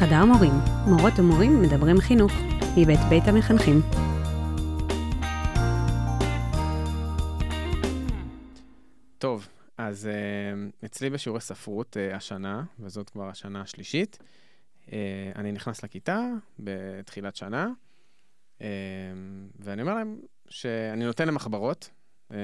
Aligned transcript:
חדר 0.00 0.24
מורים, 0.24 0.52
מורות 0.86 1.12
ומורים 1.18 1.62
מדברים 1.62 2.00
חינוך, 2.00 2.32
מבית 2.76 2.98
בית 3.10 3.22
המחנכים. 3.26 3.80
טוב, 9.18 9.48
אז 9.78 10.08
uh, 10.08 10.86
אצלי 10.86 11.10
בשיעורי 11.10 11.40
ספרות 11.40 11.96
uh, 11.96 12.16
השנה, 12.16 12.64
וזאת 12.78 13.10
כבר 13.10 13.28
השנה 13.28 13.60
השלישית, 13.60 14.18
uh, 14.86 14.90
אני 15.36 15.52
נכנס 15.52 15.82
לכיתה 15.84 16.20
בתחילת 16.58 17.36
שנה, 17.36 17.68
ואני 19.58 19.82
אומר 19.82 19.94
להם 19.94 20.20
שאני 20.48 21.04
נותן 21.04 21.26
להם 21.26 21.34
מחברות, 21.34 21.90
uh, 22.30 22.34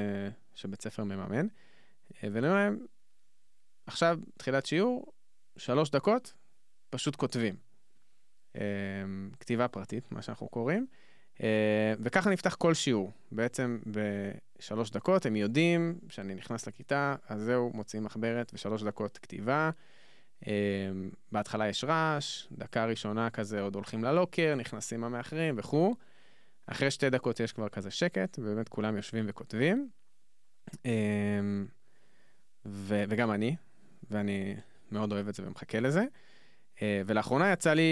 שבית 0.54 0.82
ספר 0.82 1.04
מממן, 1.04 1.46
ואני 2.22 2.46
אומר 2.46 2.54
להם, 2.54 2.78
עכשיו, 3.86 4.18
תחילת 4.36 4.66
שיעור, 4.66 5.12
שלוש 5.56 5.90
דקות, 5.90 6.32
פשוט 6.94 7.16
כותבים. 7.16 7.54
Uh, 8.52 8.58
כתיבה 9.40 9.68
פרטית, 9.68 10.12
מה 10.12 10.22
שאנחנו 10.22 10.48
קוראים. 10.48 10.86
Uh, 11.36 11.40
וככה 12.00 12.30
נפתח 12.30 12.54
כל 12.54 12.74
שיעור. 12.74 13.12
בעצם 13.32 13.78
בשלוש 13.86 14.90
דקות 14.90 15.26
הם 15.26 15.36
יודעים 15.36 15.98
שאני 16.08 16.34
נכנס 16.34 16.66
לכיתה, 16.66 17.16
אז 17.28 17.42
זהו, 17.42 17.70
מוציאים 17.74 18.04
מחברת 18.04 18.50
ושלוש 18.54 18.82
דקות 18.82 19.18
כתיבה. 19.18 19.70
Uh, 20.44 20.46
בהתחלה 21.32 21.68
יש 21.68 21.84
רעש, 21.84 22.46
דקה 22.52 22.86
ראשונה 22.86 23.30
כזה 23.30 23.60
עוד 23.60 23.74
הולכים 23.74 24.04
ללוקר, 24.04 24.54
נכנסים 24.54 25.04
המאחרים 25.04 25.54
וכו'. 25.58 25.94
אחרי 26.66 26.90
שתי 26.90 27.10
דקות 27.10 27.40
יש 27.40 27.52
כבר 27.52 27.68
כזה 27.68 27.90
שקט, 27.90 28.38
ובאמת 28.38 28.68
כולם 28.68 28.96
יושבים 28.96 29.24
וכותבים. 29.28 29.88
Uh, 30.70 30.76
ו- 32.66 33.04
וגם 33.08 33.30
אני, 33.30 33.56
ואני 34.10 34.56
מאוד 34.92 35.12
אוהב 35.12 35.28
את 35.28 35.34
זה 35.34 35.46
ומחכה 35.46 35.80
לזה. 35.80 36.04
Uh, 36.74 36.80
ולאחרונה 37.06 37.52
יצא 37.52 37.72
לי 37.72 37.82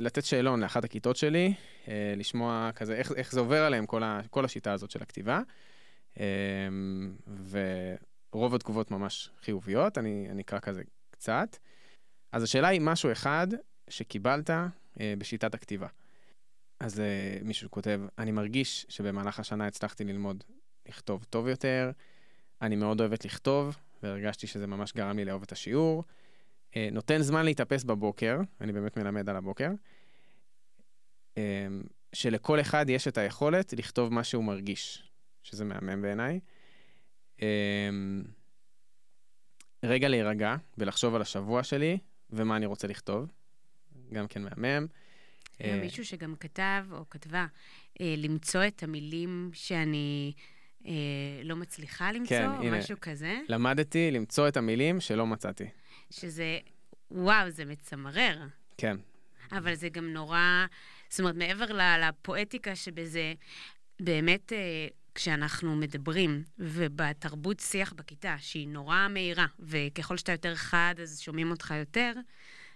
לתת 0.00 0.24
שאלון 0.24 0.60
לאחת 0.60 0.84
הכיתות 0.84 1.16
שלי, 1.16 1.54
uh, 1.84 1.88
לשמוע 2.16 2.70
כזה 2.74 2.94
איך, 2.94 3.12
איך 3.12 3.32
זה 3.32 3.40
עובר 3.40 3.64
עליהם 3.64 3.86
כל, 3.86 4.02
ה, 4.02 4.20
כל 4.30 4.44
השיטה 4.44 4.72
הזאת 4.72 4.90
של 4.90 5.02
הכתיבה. 5.02 5.40
ורוב 8.32 8.54
התגובות 8.54 8.90
ממש 8.90 9.30
חיוביות, 9.42 9.98
אני, 9.98 10.26
אני 10.30 10.42
אקרא 10.42 10.58
כזה 10.58 10.82
קצת. 11.10 11.56
אז 12.32 12.42
השאלה 12.42 12.68
היא 12.68 12.80
משהו 12.80 13.12
אחד 13.12 13.46
שקיבלת 13.88 14.50
בשיטת 15.18 15.54
הכתיבה. 15.54 15.86
אז 16.80 17.02
מישהו 17.42 17.70
כותב, 17.70 18.00
אני 18.18 18.32
מרגיש 18.32 18.86
שבמהלך 18.88 19.40
השנה 19.40 19.66
הצלחתי 19.66 20.04
ללמוד 20.04 20.44
לכתוב 20.88 21.24
טוב 21.30 21.48
יותר, 21.48 21.90
אני 22.62 22.76
מאוד 22.76 23.00
אוהבת 23.00 23.24
לכתוב, 23.24 23.76
והרגשתי 24.02 24.46
שזה 24.46 24.66
ממש 24.66 24.92
גרם 24.92 25.16
לי 25.16 25.24
לאהוב 25.24 25.42
את 25.42 25.52
השיעור. 25.52 26.04
אה, 26.78 26.88
נותן 26.92 27.22
זמן 27.22 27.44
להתאפס 27.44 27.84
בבוקר, 27.84 28.38
אני 28.60 28.72
באמת 28.72 28.96
מלמד 28.96 29.28
על 29.28 29.36
הבוקר, 29.36 29.70
אה, 31.38 31.66
שלכל 32.12 32.60
אחד 32.60 32.86
יש 32.88 33.08
את 33.08 33.18
היכולת 33.18 33.72
לכתוב 33.72 34.12
מה 34.12 34.24
שהוא 34.24 34.44
מרגיש, 34.44 35.02
שזה 35.42 35.64
מהמם 35.64 36.02
בעיניי. 36.02 36.40
אה, 37.42 37.88
רגע 39.82 40.08
להירגע 40.08 40.56
ולחשוב 40.78 41.14
על 41.14 41.22
השבוע 41.22 41.62
שלי 41.62 41.98
ומה 42.30 42.56
אני 42.56 42.66
רוצה 42.66 42.88
לכתוב, 42.88 43.26
גם 44.12 44.26
כן 44.26 44.42
מהמם. 44.42 44.86
מישהו 45.60 46.04
שגם 46.04 46.34
כתב 46.40 46.84
או 46.92 47.08
כתבה, 47.10 47.46
למצוא 48.00 48.66
את 48.66 48.82
המילים 48.82 49.50
שאני... 49.52 50.32
לא 51.44 51.56
מצליחה 51.56 52.12
למצוא, 52.12 52.36
כן, 52.36 52.48
או 52.48 52.62
הנה, 52.62 52.78
משהו 52.78 52.96
כזה. 53.00 53.40
למדתי 53.48 54.10
למצוא 54.10 54.48
את 54.48 54.56
המילים 54.56 55.00
שלא 55.00 55.26
מצאתי. 55.26 55.64
שזה, 56.10 56.58
וואו, 57.10 57.50
זה 57.50 57.64
מצמרר. 57.64 58.38
כן. 58.78 58.96
אבל 59.52 59.74
זה 59.74 59.88
גם 59.88 60.12
נורא, 60.12 60.66
זאת 61.10 61.20
אומרת, 61.20 61.34
מעבר 61.34 61.66
לפואטיקה 62.00 62.76
שבזה, 62.76 63.32
באמת, 64.00 64.52
אה, 64.52 64.88
כשאנחנו 65.14 65.76
מדברים, 65.76 66.42
ובתרבות 66.58 67.60
שיח 67.60 67.92
בכיתה, 67.92 68.36
שהיא 68.38 68.68
נורא 68.68 69.08
מהירה, 69.10 69.46
וככל 69.58 70.16
שאתה 70.16 70.32
יותר 70.32 70.54
חד, 70.54 70.94
אז 71.02 71.20
שומעים 71.20 71.50
אותך 71.50 71.74
יותר, 71.78 72.12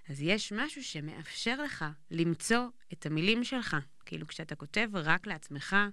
אז 0.08 0.22
יש 0.22 0.52
משהו 0.52 0.84
שמאפשר 0.84 1.62
לך 1.62 1.84
למצוא 2.10 2.66
את 2.92 3.06
המילים 3.06 3.44
שלך. 3.44 3.76
כאילו, 4.06 4.26
כשאתה 4.26 4.54
כותב 4.54 4.88
רק 4.94 5.26
לעצמך, 5.26 5.72
אה, 5.72 5.88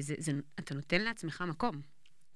זה, 0.00 0.14
זה, 0.18 0.32
אתה 0.58 0.74
נותן 0.74 1.00
לעצמך 1.00 1.44
מקום. 1.48 1.80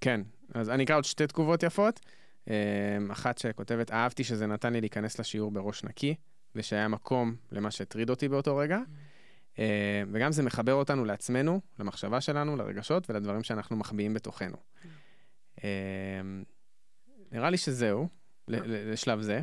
כן, 0.00 0.20
אז 0.54 0.70
אני 0.70 0.84
אקרא 0.84 0.96
עוד 0.96 1.04
שתי 1.04 1.26
תגובות 1.26 1.62
יפות. 1.62 2.00
אמ, 2.48 3.10
אחת 3.10 3.38
שכותבת, 3.38 3.90
אהבתי 3.90 4.24
שזה 4.24 4.46
נתן 4.46 4.72
לי 4.72 4.80
להיכנס 4.80 5.18
לשיעור 5.18 5.50
בראש 5.50 5.84
נקי, 5.84 6.14
ושהיה 6.54 6.88
מקום 6.88 7.36
למה 7.52 7.70
שהטריד 7.70 8.10
אותי 8.10 8.28
באותו 8.28 8.56
רגע. 8.56 8.78
אמ, 9.58 9.64
וגם 10.12 10.32
זה 10.32 10.42
מחבר 10.42 10.74
אותנו 10.74 11.04
לעצמנו, 11.04 11.60
למחשבה 11.78 12.20
שלנו, 12.20 12.56
לרגשות 12.56 13.10
ולדברים 13.10 13.42
שאנחנו 13.42 13.76
מחביאים 13.76 14.14
בתוכנו. 14.14 14.56
אמ, 15.64 15.68
נראה 17.32 17.50
לי 17.50 17.56
שזהו, 17.56 18.08
לשלב 18.48 19.20
זה. 19.20 19.42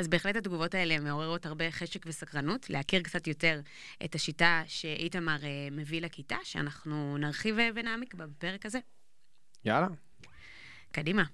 אז 0.00 0.08
בהחלט 0.08 0.36
התגובות 0.36 0.74
האלה 0.74 0.98
מעוררות 0.98 1.46
הרבה 1.46 1.70
חשק 1.70 2.02
וסקרנות, 2.06 2.70
להכיר 2.70 3.02
קצת 3.02 3.26
יותר 3.26 3.60
את 4.04 4.14
השיטה 4.14 4.62
שאיתמר 4.66 5.44
אה, 5.44 5.68
מביא 5.70 6.00
לכיתה, 6.00 6.36
שאנחנו 6.44 7.18
נרחיב 7.18 7.58
אה, 7.58 7.68
ונעמיק 7.74 8.14
בה 8.14 8.26
בפרק 8.26 8.66
הזה. 8.66 8.78
יאללה. 9.64 9.86
קדימה. 10.92 11.24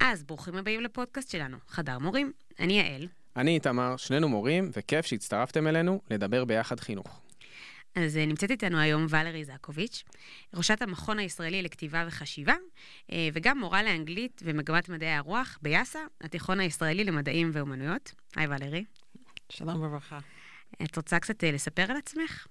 אז 0.00 0.24
ברוכים 0.24 0.54
הבאים 0.54 0.80
לפודקאסט 0.80 1.30
שלנו, 1.30 1.56
חדר 1.68 1.98
מורים. 1.98 2.32
אני 2.60 2.80
יעל. 2.80 3.08
אני 3.36 3.54
איתמר, 3.54 3.96
שנינו 3.96 4.28
מורים, 4.28 4.70
וכיף 4.72 5.06
שהצטרפתם 5.06 5.66
אלינו 5.66 6.00
לדבר 6.10 6.44
ביחד 6.44 6.80
חינוך. 6.80 7.27
אז 7.94 8.16
אה, 8.16 8.26
נמצאת 8.26 8.50
איתנו 8.50 8.78
היום 8.78 9.06
ולרי 9.08 9.44
זקוביץ', 9.44 10.04
ראשת 10.54 10.82
המכון 10.82 11.18
הישראלי 11.18 11.62
לכתיבה 11.62 12.04
וחשיבה, 12.08 12.54
אה, 13.12 13.28
וגם 13.32 13.58
מורה 13.58 13.82
לאנגלית 13.82 14.42
ומגמת 14.44 14.88
מדעי 14.88 15.12
הרוח 15.12 15.58
ביאסא, 15.62 15.98
התיכון 16.20 16.60
הישראלי 16.60 17.04
למדעים 17.04 17.50
ואומנויות. 17.52 18.14
היי 18.36 18.46
ולרי. 18.46 18.84
שלום 19.48 19.82
וברכה. 19.82 20.18
את 20.82 20.96
רוצה 20.96 21.18
קצת 21.20 21.44
אה, 21.44 21.52
לספר 21.52 21.82
על 21.90 21.96
עצמך? 21.96 22.46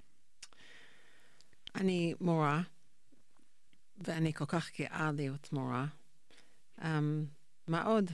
אני 1.76 2.14
מורה, 2.22 2.62
ואני 3.98 4.34
כל 4.34 4.46
כך 4.46 4.72
גאה 4.80 5.12
להיות 5.16 5.54
מורה. 5.54 5.86
Um, 6.80 6.84
מה 7.68 7.84
עוד? 7.84 8.12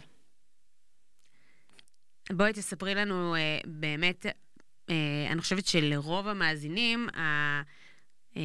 בואי 2.31 2.53
תספרי 2.53 2.95
לנו 2.95 3.35
uh, 3.35 3.67
באמת, 3.67 4.25
אני 5.31 5.41
חושבת 5.41 5.65
שלרוב 5.65 6.27
המאזינים, 6.27 7.09
ה, 7.09 7.61
uh, 8.33 8.37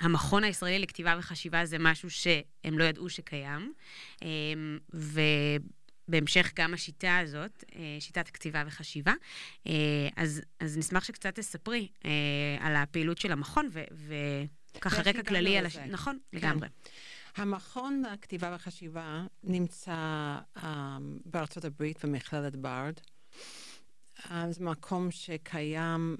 המכון 0.00 0.44
הישראלי 0.44 0.78
לכתיבה 0.78 1.14
וחשיבה 1.18 1.66
זה 1.66 1.78
משהו 1.78 2.10
שהם 2.10 2.78
לא 2.78 2.84
ידעו 2.84 3.08
שקיים. 3.08 3.72
Um, 4.16 4.24
ובהמשך 6.08 6.52
גם 6.56 6.74
השיטה 6.74 7.18
הזאת, 7.18 7.64
uh, 7.70 7.74
שיטת 8.00 8.28
הכתיבה 8.28 8.64
וחשיבה. 8.66 9.12
Uh, 9.64 9.70
אז, 10.16 10.42
אז 10.60 10.78
נשמח 10.78 11.04
שקצת 11.04 11.34
תספרי 11.34 11.88
על 12.60 12.76
הפעילות 12.76 13.18
של 13.18 13.32
המכון, 13.32 13.68
וככה 14.74 15.02
רקע 15.02 15.22
כללי 15.22 15.58
על 15.58 15.66
הש... 15.66 15.76
נכון, 15.76 16.18
כן. 16.32 16.38
לגמרי. 16.38 16.68
המכון 17.36 18.02
לכתיבה 18.12 18.56
וחשיבה 18.56 19.24
נמצא 19.44 20.38
um, 20.56 20.60
בארצות 21.24 21.64
הברית 21.64 22.04
במכללת 22.04 22.56
ברד. 22.56 22.94
זה 24.26 24.64
מקום 24.64 25.10
שקיים, 25.10 26.16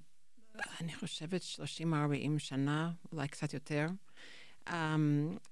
אני 0.80 0.94
חושבת, 0.94 1.42
30-40 1.42 2.38
שנה, 2.38 2.92
אולי 3.12 3.28
קצת 3.28 3.54
יותר. 3.54 3.86
Um, 4.68 4.70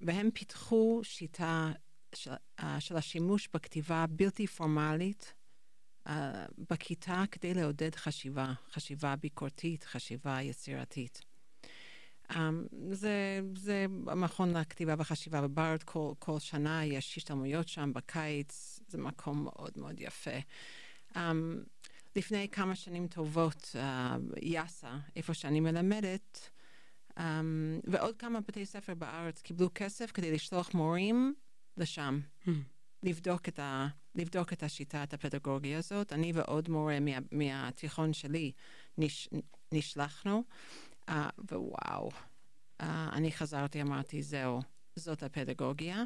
והם 0.01 0.31
פיתחו 0.33 0.99
שיטה 1.03 1.71
של, 2.15 2.31
uh, 2.59 2.63
של 2.79 2.97
השימוש 2.97 3.49
בכתיבה 3.53 4.05
בלתי 4.09 4.47
פורמלית 4.47 5.33
uh, 6.07 6.11
בכיתה 6.69 7.23
כדי 7.31 7.53
לעודד 7.53 7.95
חשיבה, 7.95 8.53
חשיבה 8.71 9.15
ביקורתית, 9.15 9.83
חשיבה 9.83 10.41
יצירתית. 10.41 11.21
Um, 12.31 12.35
זה, 12.91 13.39
זה 13.55 13.85
המכון 14.07 14.57
לכתיבה 14.57 14.95
וחשיבה 14.97 15.41
בברד, 15.41 15.83
כל, 15.83 16.13
כל 16.19 16.39
שנה 16.39 16.85
יש 16.85 17.17
השתלמויות 17.17 17.67
שם 17.67 17.93
בקיץ, 17.93 18.79
זה 18.87 18.97
מקום 18.97 19.43
מאוד 19.43 19.71
מאוד 19.75 19.99
יפה. 19.99 20.39
Um, 21.13 21.17
לפני 22.17 22.49
כמה 22.49 22.75
שנים 22.75 23.07
טובות, 23.07 23.75
uh, 23.75 23.79
יאסא, 24.41 24.97
איפה 25.15 25.33
שאני 25.33 25.59
מלמדת, 25.59 26.49
um, 27.19 27.21
ועוד 27.83 28.17
כמה 28.17 28.39
בתי 28.41 28.65
ספר 28.65 28.93
בארץ 28.93 29.41
קיבלו 29.41 29.69
כסף 29.75 30.11
כדי 30.11 30.31
לשלוח 30.31 30.73
מורים 30.73 31.33
לשם, 31.77 32.19
hmm. 32.45 32.49
לבדוק, 33.03 33.47
את 33.47 33.59
ה, 33.59 33.87
לבדוק 34.15 34.53
את 34.53 34.63
השיטה, 34.63 35.03
את 35.03 35.13
הפדגוגיה 35.13 35.77
הזאת. 35.77 36.13
אני 36.13 36.31
ועוד 36.35 36.69
מורה 36.69 36.99
מה, 36.99 37.11
מהתיכון 37.31 38.13
שלי 38.13 38.51
נש, 38.97 39.29
נשלחנו. 39.71 40.43
Uh, 41.09 41.13
ווואו, 41.51 42.09
uh, 42.11 42.85
אני 42.85 43.31
חזרתי, 43.31 43.81
אמרתי, 43.81 44.21
זהו, 44.21 44.61
זאת 44.95 45.23
הפדגוגיה. 45.23 46.03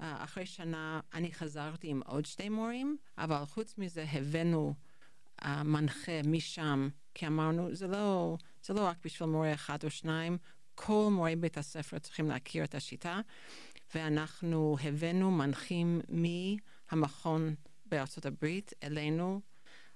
אה, 0.00 0.24
אחרי 0.24 0.46
שנה 0.46 1.00
אני 1.14 1.32
חזרתי 1.32 1.88
עם 1.88 2.00
עוד 2.06 2.26
שני 2.26 2.48
מורים, 2.48 2.96
אבל 3.18 3.44
חוץ 3.44 3.78
מזה 3.78 4.04
הבאנו 4.12 4.74
uh, 5.42 5.46
מנחה 5.64 6.20
משם, 6.24 6.88
כי 7.14 7.26
אמרנו, 7.26 7.74
זה 7.74 7.86
לא, 7.86 8.36
זה 8.62 8.74
לא 8.74 8.80
רק 8.80 8.96
בשביל 9.04 9.28
מורה 9.28 9.54
אחד 9.54 9.84
או 9.84 9.90
שניים, 9.90 10.38
כל 10.74 11.08
מורי 11.10 11.36
בית 11.36 11.58
הספר 11.58 11.98
צריכים 11.98 12.28
להכיר 12.28 12.64
את 12.64 12.74
השיטה, 12.74 13.20
ואנחנו 13.94 14.76
הבאנו 14.84 15.30
מנחים 15.30 16.00
מהמכון 16.08 17.54
בארצות 17.86 18.26
הברית 18.26 18.72
אלינו. 18.82 19.40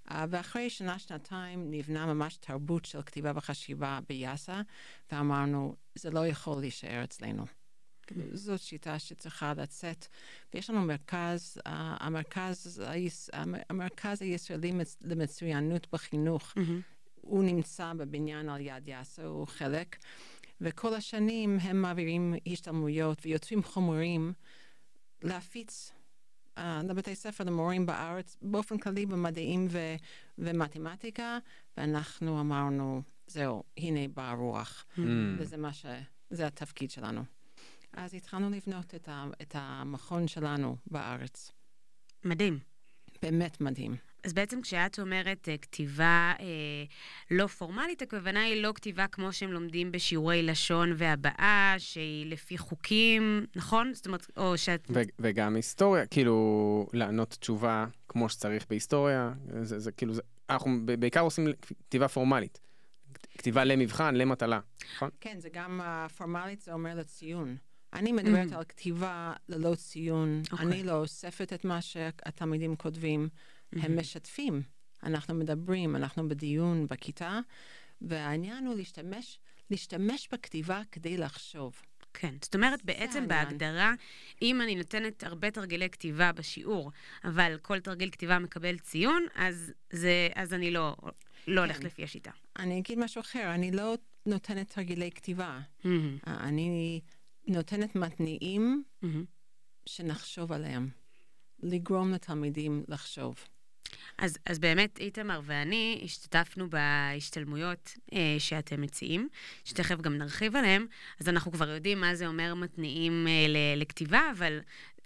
Uh, 0.08 0.12
ואחרי 0.30 0.70
שנה-שנתיים 0.70 1.70
נבנה 1.70 2.14
ממש 2.14 2.36
תרבות 2.36 2.84
של 2.84 3.02
כתיבה 3.02 3.32
וחשיבה 3.34 3.98
ביאסה, 4.08 4.60
ואמרנו, 5.12 5.76
זה 5.94 6.10
לא 6.10 6.26
יכול 6.26 6.60
להישאר 6.60 7.04
אצלנו. 7.04 7.59
זאת 8.32 8.60
שיטה 8.60 8.98
שצריכה 8.98 9.52
לצאת. 9.56 10.06
ויש 10.54 10.70
לנו 10.70 10.80
מרכז, 10.80 11.56
uh, 11.58 11.60
המרכז, 11.70 12.82
המרכז 13.70 14.22
הישראלי 14.22 14.72
למצוינות 15.00 15.86
בחינוך, 15.92 16.54
mm-hmm. 16.56 16.60
הוא 17.20 17.44
נמצא 17.44 17.92
בבניין 17.92 18.48
על 18.48 18.60
יד 18.60 18.88
יאסה, 18.88 19.24
הוא 19.24 19.46
חלק, 19.46 19.96
וכל 20.60 20.94
השנים 20.94 21.58
הם 21.60 21.82
מעבירים 21.82 22.34
השתלמויות 22.46 23.26
ויוצרים 23.26 23.62
חומרים 23.62 24.32
להפיץ. 25.22 25.92
Uh, 26.56 26.62
לבתי 26.88 27.14
ספר, 27.14 27.44
למורים 27.44 27.86
בארץ, 27.86 28.36
באופן 28.42 28.78
כללי 28.78 29.06
במדעים 29.06 29.66
ו- 29.70 29.96
ומתמטיקה, 30.38 31.38
ואנחנו 31.76 32.40
אמרנו, 32.40 33.02
זהו, 33.26 33.62
הנה 33.76 34.08
באה 34.08 34.32
רוח. 34.32 34.86
Mm. 34.96 35.00
וזה 35.38 35.56
מה 35.56 35.72
ש... 35.72 35.86
זה 36.30 36.46
התפקיד 36.46 36.90
שלנו. 36.90 37.24
אז 37.92 38.14
התחלנו 38.14 38.50
לבנות 38.50 38.94
את, 38.94 39.08
ה, 39.08 39.26
את 39.42 39.54
המכון 39.58 40.28
שלנו 40.28 40.76
בארץ. 40.86 41.52
מדהים. 42.24 42.58
באמת 43.22 43.60
מדהים. 43.60 43.96
אז 44.24 44.32
בעצם 44.32 44.62
כשאת 44.62 44.98
אומרת 44.98 45.48
uh, 45.48 45.58
כתיבה 45.62 46.32
uh, 46.38 46.42
לא 47.30 47.46
פורמלית, 47.46 48.02
הכוונה 48.02 48.42
היא 48.42 48.62
לא 48.62 48.72
כתיבה 48.74 49.06
כמו 49.06 49.32
שהם 49.32 49.52
לומדים 49.52 49.92
בשיעורי 49.92 50.42
לשון 50.42 50.92
והבעה, 50.96 51.74
שהיא 51.78 52.26
לפי 52.26 52.58
חוקים, 52.58 53.46
נכון? 53.56 53.94
זאת 53.94 54.06
אומרת, 54.06 54.26
או 54.36 54.58
שאת... 54.58 54.86
ו- 54.90 55.00
וגם 55.18 55.56
היסטוריה, 55.56 56.06
כאילו, 56.06 56.86
לענות 56.92 57.28
תשובה 57.28 57.86
כמו 58.08 58.28
שצריך 58.28 58.66
בהיסטוריה, 58.70 59.32
זה, 59.62 59.78
זה 59.78 59.92
כאילו, 59.92 60.14
זה, 60.14 60.22
אנחנו 60.50 60.70
בעיקר 60.98 61.20
עושים 61.20 61.46
כתיבה 61.88 62.08
פורמלית. 62.08 62.60
כתיבה 63.38 63.64
למבחן, 63.64 64.14
למטלה, 64.14 64.60
נכון? 64.96 65.10
כן, 65.20 65.40
זה 65.40 65.48
גם 65.52 65.80
uh, 65.80 66.08
פורמלית, 66.08 66.60
זה 66.60 66.72
אומר 66.72 66.94
לציון. 66.94 67.56
אני 67.92 68.12
מדברת 68.12 68.52
mm. 68.52 68.56
על 68.56 68.64
כתיבה 68.64 69.32
ללא 69.48 69.74
ציון, 69.74 70.42
okay. 70.46 70.52
אוקיי. 70.52 70.66
אני 70.66 70.82
לא 70.82 70.92
אוספת 70.92 71.52
את 71.52 71.64
מה 71.64 71.82
שהתלמידים 71.82 72.76
כותבים, 72.76 73.28
mm-hmm. 73.28 73.78
הם 73.82 73.98
משתפים. 73.98 74.62
אנחנו 75.02 75.34
מדברים, 75.34 75.96
אנחנו 75.96 76.28
בדיון 76.28 76.86
בכיתה, 76.90 77.40
והעניין 78.02 78.66
הוא 78.66 78.74
להשתמש, 78.74 79.38
להשתמש 79.70 80.28
בכתיבה 80.32 80.82
כדי 80.92 81.16
לחשוב. 81.16 81.82
כן, 82.14 82.34
זאת 82.42 82.54
אומרת, 82.54 82.84
בעצם. 82.84 83.28
בהגדרה, 83.28 83.94
אם 84.42 84.60
אני 84.60 84.74
נותנת 84.74 85.22
הרבה 85.24 85.50
תרגילי 85.50 85.90
כתיבה 85.90 86.32
בשיעור, 86.32 86.92
אבל 87.24 87.56
כל 87.62 87.80
תרגיל 87.80 88.10
כתיבה 88.10 88.38
מקבל 88.38 88.78
ציון, 88.78 89.26
אז, 89.34 89.72
זה, 89.90 90.28
אז 90.34 90.54
אני 90.54 90.70
לא, 90.70 90.96
לא 91.02 91.12
כן. 91.46 91.58
הולכת 91.58 91.84
לפי 91.84 92.04
השיטה. 92.04 92.30
אני 92.58 92.78
אגיד 92.78 92.98
משהו 92.98 93.20
אחר, 93.20 93.54
אני 93.54 93.70
לא 93.70 93.94
נותנת 94.26 94.74
תרגילי 94.74 95.10
כתיבה. 95.10 95.60
Mm-hmm. 95.82 95.86
אני 96.26 97.00
נותנת 97.50 97.96
מתניעים 97.96 98.82
mm-hmm. 99.04 99.06
שנחשוב 99.86 100.52
עליהם, 100.52 100.88
לגרום 101.62 102.12
לתלמידים 102.12 102.84
לחשוב. 102.88 103.34
אז, 104.18 104.38
אז 104.46 104.58
באמת, 104.58 104.98
איתמר 104.98 105.40
ואני 105.44 106.00
השתתפנו 106.04 106.70
בהשתלמויות 106.70 107.96
אה, 108.12 108.36
שאתם 108.38 108.80
מציעים, 108.80 109.28
שתכף 109.64 110.00
גם 110.00 110.18
נרחיב 110.18 110.56
עליהם, 110.56 110.86
אז 111.20 111.28
אנחנו 111.28 111.52
כבר 111.52 111.68
יודעים 111.68 112.00
מה 112.00 112.14
זה 112.14 112.26
אומר 112.26 112.54
מתניעים 112.54 113.26
אה, 113.28 113.46
לכתיבה, 113.76 114.20
אבל 114.38 114.60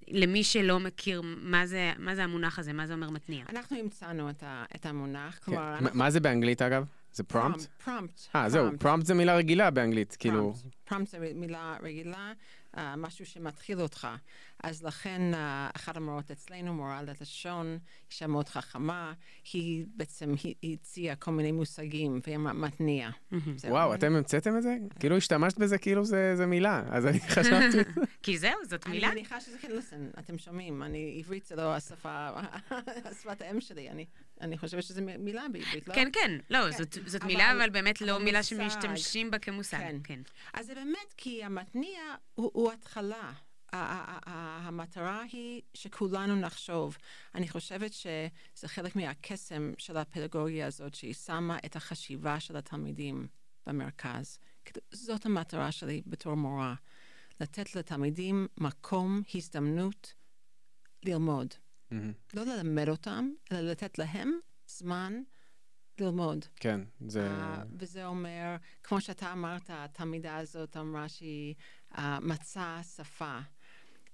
למי 0.09 0.45
שלא 0.45 0.81
מכיר 0.81 1.23
מה 1.25 1.67
זה, 1.67 1.93
מה 1.99 2.15
זה 2.15 2.25
המונח 2.25 2.59
הזה, 2.59 2.73
מה 2.73 2.87
זה 2.87 2.95
אומר 2.95 3.11
מתניע. 3.11 3.45
אנחנו 3.49 3.79
המצאנו 3.79 4.31
את, 4.31 4.43
ה, 4.43 4.65
את 4.75 4.87
המונח, 4.87 5.39
כן. 5.39 5.45
כלומר... 5.45 5.75
אנחנו... 5.75 5.99
מה 5.99 6.11
זה 6.11 6.21
באנגלית 6.21 6.63
אגב? 6.63 6.85
זה 7.15 7.25
פרומפט? 7.25 7.67
פרומפט. 7.85 8.21
אה, 8.37 8.49
זהו, 8.49 8.67
prompt 8.79 9.07
זה 9.07 9.15
מילה 9.15 9.37
רגילה 9.37 9.71
באנגלית, 9.71 10.17
כאילו... 10.19 10.55
prompt 10.85 11.11
זה 11.11 11.33
מילה 11.35 11.77
רגילה, 11.83 12.33
אה, 12.77 12.79
משהו 12.97 13.27
שמתחיל 13.27 13.81
אותך. 13.81 14.09
אז 14.63 14.83
לכן 14.83 15.21
אה, 15.33 15.37
אחת 15.77 15.97
המורות 15.97 16.31
אצלנו, 16.31 16.75
מורה 16.75 17.03
ללשון, 17.03 17.79
אישה 18.11 18.27
מאוד 18.27 18.49
חכמה, 18.49 19.13
היא 19.53 19.87
בעצם 19.97 20.35
הציעה 20.63 21.17
כל 21.17 21.31
מיני 21.31 21.53
מושגים, 21.53 22.21
והיא 22.27 22.39
מתניעה. 22.39 23.11
וואו, 23.69 23.95
אתם 23.95 24.17
המצאתם 24.17 24.57
את 24.57 24.63
זה? 24.63 24.77
כאילו 25.01 25.17
השתמשת 25.17 25.59
בזה 25.59 25.79
כאילו 25.79 26.05
זה 26.05 26.47
מילה, 26.47 26.83
אז 26.91 27.07
אני 27.07 27.21
חשבתי... 27.21 27.79
כי 28.23 28.39
זהו, 28.39 28.59
זאת 28.65 28.87
מילה. 28.87 29.07
אני 29.07 29.15
מניחה 29.15 29.41
שזה 29.41 29.59
כן, 29.59 29.71
לסן, 29.71 30.09
אתם 30.19 30.39
שומעים, 30.39 30.83
אני, 30.83 31.17
עברית 31.19 31.47
זה 31.47 31.57
לא 31.57 31.75
השפה, 31.75 32.29
שפת 33.21 33.43
האם 33.43 33.61
שלי, 33.61 33.91
אני... 33.91 34.07
אני 34.41 34.59
חושבת 34.59 34.83
שזו 34.83 35.03
מילה 35.19 35.49
בעברית, 35.53 35.89
לא? 35.89 35.95
כן, 35.95 36.09
כן. 36.13 36.31
לא, 36.51 36.59
כן. 36.71 36.79
זאת, 36.79 36.99
זאת 37.07 37.23
אבל, 37.23 37.31
מילה, 37.31 37.53
אבל 37.53 37.71
באמת 37.71 38.01
לא 38.01 38.19
מילה 38.19 38.43
שמשתמשים 38.43 39.31
בה 39.31 39.39
כמושג. 39.39 39.79
כן. 39.79 39.97
כן. 40.05 40.21
אז 40.53 40.67
זה 40.67 40.75
באמת 40.75 41.15
כי 41.17 41.45
המתניע 41.45 42.01
הוא, 42.35 42.51
הוא 42.55 42.73
התחלה. 42.73 43.33
המטרה 43.77 45.23
היא 45.33 45.63
שכולנו 45.75 46.37
נחשוב. 46.37 46.97
אני 47.35 47.49
חושבת 47.49 47.93
שזה 47.93 48.69
חלק 48.69 48.97
מהקסם 48.97 49.73
של 49.79 49.97
הפדגוגיה 49.97 50.67
הזאת, 50.67 50.95
שהיא 50.95 51.15
שמה 51.15 51.59
את 51.67 51.77
החשיבה 51.77 52.41
של 52.41 52.57
התלמידים 52.57 53.27
במרכז. 53.67 54.39
זאת 54.93 55.27
המטרה 55.27 55.73
שלי 55.73 56.03
בתור 56.07 56.35
מורה, 56.35 56.75
לתת 57.41 57.77
לתלמידים 57.77 58.47
מקום, 58.59 59.23
הזדמנות 59.35 60.15
ללמוד. 61.05 61.55
Mm-hmm. 61.95 62.37
לא 62.37 62.45
ללמד 62.45 62.89
אותם, 62.89 63.31
אלא 63.53 63.61
לתת 63.61 63.99
להם 63.99 64.33
זמן 64.67 65.23
ללמוד. 66.01 66.45
כן, 66.57 66.81
זה... 67.09 67.29
Uh, 67.29 67.67
וזה 67.79 68.07
אומר, 68.07 68.57
כמו 68.83 69.01
שאתה 69.01 69.33
אמרת, 69.33 69.71
התלמידה 69.73 70.37
הזאת 70.37 70.77
אמרה 70.77 71.09
שהיא 71.09 71.55
uh, 71.93 72.01
מצאה 72.21 72.83
שפה. 72.83 73.39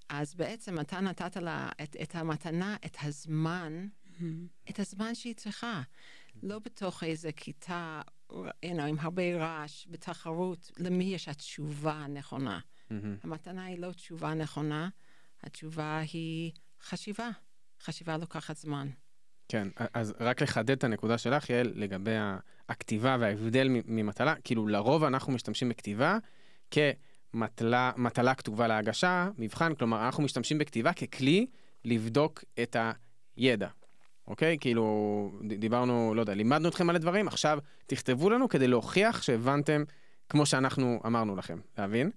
אז 0.09 0.35
בעצם 0.35 0.79
אתה 0.79 0.99
נתת 0.99 1.37
לה 1.37 1.69
את, 1.83 1.95
את 2.01 2.15
המתנה, 2.15 2.75
את 2.85 2.97
הזמן, 3.01 3.87
mm-hmm. 4.05 4.23
את 4.69 4.79
הזמן 4.79 5.15
שהיא 5.15 5.35
צריכה. 5.35 5.81
לא 6.43 6.59
בתוך 6.59 7.03
איזה 7.03 7.31
כיתה, 7.31 8.01
you 8.31 8.35
know, 8.63 8.81
עם 8.81 8.99
הרבה 8.99 9.37
רעש, 9.37 9.87
בתחרות, 9.89 10.71
למי 10.77 11.03
יש 11.03 11.27
התשובה 11.27 11.93
הנכונה. 11.93 12.59
Mm-hmm. 12.59 12.93
המתנה 13.23 13.65
היא 13.65 13.79
לא 13.79 13.91
תשובה 13.91 14.33
נכונה, 14.33 14.89
התשובה 15.43 15.99
היא 16.13 16.51
חשיבה. 16.81 17.29
חשיבה 17.83 18.17
לוקחת 18.17 18.57
זמן. 18.57 18.87
כן, 19.47 19.67
אז 19.93 20.13
רק 20.19 20.41
לחדד 20.41 20.71
את 20.71 20.83
הנקודה 20.83 21.17
שלך, 21.17 21.49
יעל, 21.49 21.71
לגבי 21.75 22.15
הכתיבה 22.69 23.17
וההבדל 23.19 23.67
ממטלה, 23.85 24.35
כאילו 24.43 24.67
לרוב 24.67 25.03
אנחנו 25.03 25.33
משתמשים 25.33 25.69
בכתיבה 25.69 26.17
כמטלה 26.71 28.35
כתובה 28.37 28.67
להגשה, 28.67 29.29
מבחן, 29.37 29.75
כלומר 29.75 30.05
אנחנו 30.05 30.23
משתמשים 30.23 30.57
בכתיבה 30.57 30.93
ככלי 30.93 31.47
לבדוק 31.85 32.43
את 32.63 32.75
הידע, 33.35 33.67
אוקיי? 34.27 34.57
כאילו, 34.59 35.31
דיברנו, 35.57 36.13
לא 36.15 36.21
יודע, 36.21 36.33
לימדנו 36.33 36.69
אתכם 36.69 36.89
על 36.89 36.95
הדברים, 36.95 37.27
עכשיו 37.27 37.59
תכתבו 37.87 38.29
לנו 38.29 38.49
כדי 38.49 38.67
להוכיח 38.67 39.21
שהבנתם 39.21 39.83
כמו 40.29 40.45
שאנחנו 40.45 41.01
אמרנו 41.05 41.35
לכם, 41.35 41.59
להבין? 41.77 42.11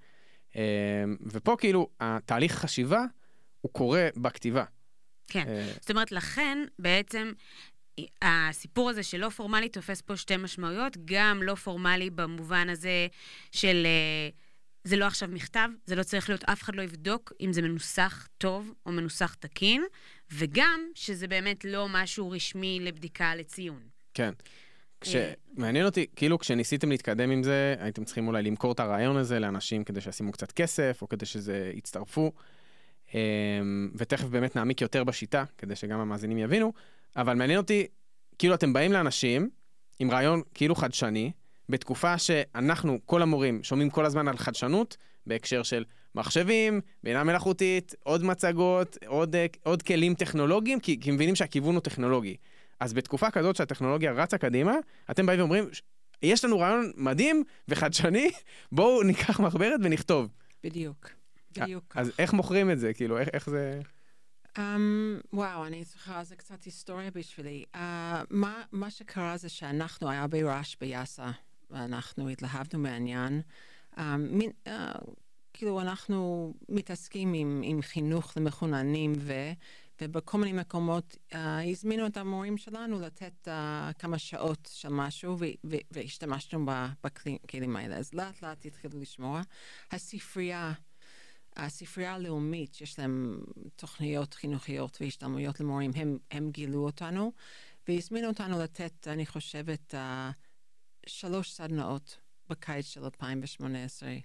אמ, 0.57 0.61
ופה 1.23 1.57
כאילו, 1.59 1.89
התהליך 2.01 2.55
חשיבה 2.55 3.05
הוא 3.61 3.73
קורה 3.73 4.09
בכתיבה. 4.17 4.65
כן. 5.27 5.45
אה, 5.49 5.73
זאת 5.81 5.91
אומרת, 5.91 6.13
לכן 6.13 6.59
בעצם 6.79 7.33
הסיפור 8.23 8.91
הזה 8.91 9.03
של 9.03 9.19
לא 9.19 9.29
פורמלי 9.29 9.69
תופס 9.69 10.01
פה 10.01 10.17
שתי 10.17 10.37
משמעויות, 10.37 10.97
גם 11.05 11.43
לא 11.43 11.55
פורמלי 11.55 12.11
במובן 12.11 12.69
הזה 12.69 13.07
של... 13.53 13.87
אה, 13.87 14.29
זה 14.85 14.97
לא 14.97 15.05
עכשיו 15.05 15.29
מכתב, 15.29 15.69
זה 15.87 15.97
לא 15.97 16.03
צריך 16.03 16.29
להיות, 16.29 16.45
אף 16.45 16.63
אחד 16.63 16.75
לא 16.75 16.83
יבדוק 16.83 17.33
אם 17.41 17.53
זה 17.53 17.63
מנוסח 17.63 18.29
טוב 18.39 18.73
או 18.87 18.93
מנוסח 18.93 19.35
תקין, 19.35 19.85
וגם 20.33 20.81
שזה 20.95 21.29
באמת 21.29 21.65
לא 21.65 21.87
משהו 21.91 22.31
רשמי 22.31 22.81
לבדיקה 22.81 23.35
לציון. 23.35 23.81
כן. 24.15 24.33
כש... 25.01 25.17
מעניין 25.57 25.87
אותי, 25.87 26.07
כאילו 26.17 26.39
כשניסיתם 26.39 26.91
להתקדם 26.91 27.31
עם 27.31 27.43
זה, 27.43 27.75
הייתם 27.79 28.05
צריכים 28.05 28.29
אולי 28.29 28.43
למכור 28.43 28.73
את 28.73 28.81
הרעיון 28.81 29.17
הזה 29.17 29.39
לאנשים 29.39 29.85
כדי 29.85 30.01
שישימו 30.01 30.33
קצת 30.33 30.53
כסף, 30.53 30.99
או 31.03 31.09
כדי 31.09 31.27
שזה 31.27 31.73
יצטרפו. 31.75 32.33
אמ, 33.15 33.91
ותכף 33.95 34.25
באמת 34.25 34.57
נעמיק 34.57 34.81
יותר 34.81 35.05
בשיטה, 35.05 35.45
כדי 35.59 35.77
שגם 35.77 36.01
המאזינים 36.01 36.39
יבינו, 36.39 36.73
אבל 37.17 37.35
מעניין 37.35 37.59
אותי, 37.59 37.87
כאילו 38.39 38.55
אתם 38.55 38.73
באים 38.73 38.93
לאנשים 38.93 39.51
עם 39.99 40.11
רעיון 40.11 40.43
כאילו 40.55 40.75
חדשני, 40.75 41.33
בתקופה 41.69 42.19
שאנחנו, 42.19 42.99
כל 43.05 43.23
המורים, 43.23 43.63
שומעים 43.63 43.91
כל 43.91 44.05
הזמן 44.05 44.29
על 44.29 44.37
חדשנות, 44.37 44.97
בהקשר 45.27 45.63
של 45.63 45.85
מחשבים, 46.15 46.81
בינה 47.03 47.25
מלאכותית, 47.25 47.95
עוד 48.03 48.25
מצגות, 48.25 48.97
עוד, 49.07 49.37
אה, 49.37 49.47
עוד 49.63 49.83
כלים 49.83 50.15
טכנולוגיים, 50.15 50.81
כי, 50.81 51.01
כי 51.01 51.11
מבינים 51.11 51.35
שהכיוון 51.35 51.75
הוא 51.75 51.83
טכנולוגי. 51.83 52.37
אז 52.81 52.93
בתקופה 52.93 53.31
כזאת 53.31 53.57
שהטכנולוגיה 53.57 54.13
רצה 54.13 54.39
קדימה, 54.39 54.75
אתם 55.11 55.27
באים 55.27 55.41
ואומרים, 55.41 55.65
יש 56.23 56.45
לנו 56.45 56.59
רעיון 56.59 56.93
מדהים 56.97 57.45
וחדשני, 57.69 58.31
בואו 58.73 59.03
ניקח 59.03 59.41
מחברת 59.41 59.81
ונכתוב. 59.83 60.29
בדיוק, 60.65 61.09
בדיוק. 61.63 61.97
אז 61.97 62.13
איך 62.19 62.33
מוכרים 62.33 62.71
את 62.71 62.79
זה? 62.79 62.95
כאילו, 62.95 63.19
איך, 63.19 63.29
איך 63.33 63.51
זה... 63.51 63.81
Um, 64.59 64.61
וואו, 65.33 65.67
אני 65.67 65.85
צריכה, 65.85 66.25
זה 66.25 66.37
קצת 66.37 66.65
היסטוריה 66.65 67.11
בשבילי. 67.11 67.65
Uh, 67.75 67.79
מה, 68.31 68.63
מה 68.73 68.91
שקרה 68.91 69.37
זה 69.37 69.49
שאנחנו, 69.49 70.11
היה 70.11 70.21
הרבה 70.21 70.43
רעש 70.43 70.77
ביאסה, 70.81 71.31
ואנחנו 71.71 72.29
התלהבנו 72.29 72.79
מהעניין. 72.79 73.41
Um, 73.95 74.01
מין, 74.19 74.51
uh, 74.69 74.71
כאילו, 75.53 75.81
אנחנו 75.81 76.53
מתעסקים 76.69 77.35
עם, 77.35 77.61
עם 77.65 77.83
חינוך 77.83 78.33
למחוננים, 78.37 79.13
ו, 79.19 79.33
ובכל 80.01 80.39
מיני 80.39 80.53
מקומות 80.53 81.17
uh, 81.33 81.37
הזמינו 81.71 82.07
את 82.07 82.17
המורים 82.17 82.57
שלנו 82.57 83.01
לתת 83.01 83.49
uh, 83.49 83.93
כמה 83.99 84.19
שעות 84.19 84.69
של 84.73 84.89
משהו, 84.89 85.37
ו, 85.39 85.45
ו, 85.67 85.77
והשתמשנו 85.91 86.67
בכלים 87.05 87.77
האלה. 87.77 87.97
אז 87.97 88.15
לאט 88.15 88.43
לאט 88.43 88.67
התחילו 88.67 89.01
לשמוע. 89.01 89.43
הספרייה... 89.91 90.73
הספרייה 91.57 92.15
הלאומית, 92.15 92.75
שיש 92.75 92.99
להם 92.99 93.41
תוכניות 93.77 94.35
חינוכיות 94.35 94.99
והשתלמויות 95.01 95.61
למורים, 95.61 95.91
הם, 95.95 96.19
הם 96.31 96.51
גילו 96.51 96.85
אותנו, 96.85 97.33
והזמינו 97.89 98.29
אותנו 98.29 98.59
לתת, 98.59 99.09
אני 99.09 99.27
חושבת, 99.27 99.95
uh, 99.95 100.33
שלוש 101.07 101.53
סדנאות 101.53 102.19
בקיץ 102.49 102.87
של 102.87 103.05
2018. 103.05 104.17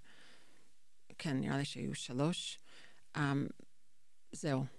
כן, 1.18 1.40
נראה 1.40 1.58
לי 1.58 1.66
שהיו 1.66 1.96
שלוש. 1.96 2.60
Um, 3.18 3.20
זהו. 4.32 4.79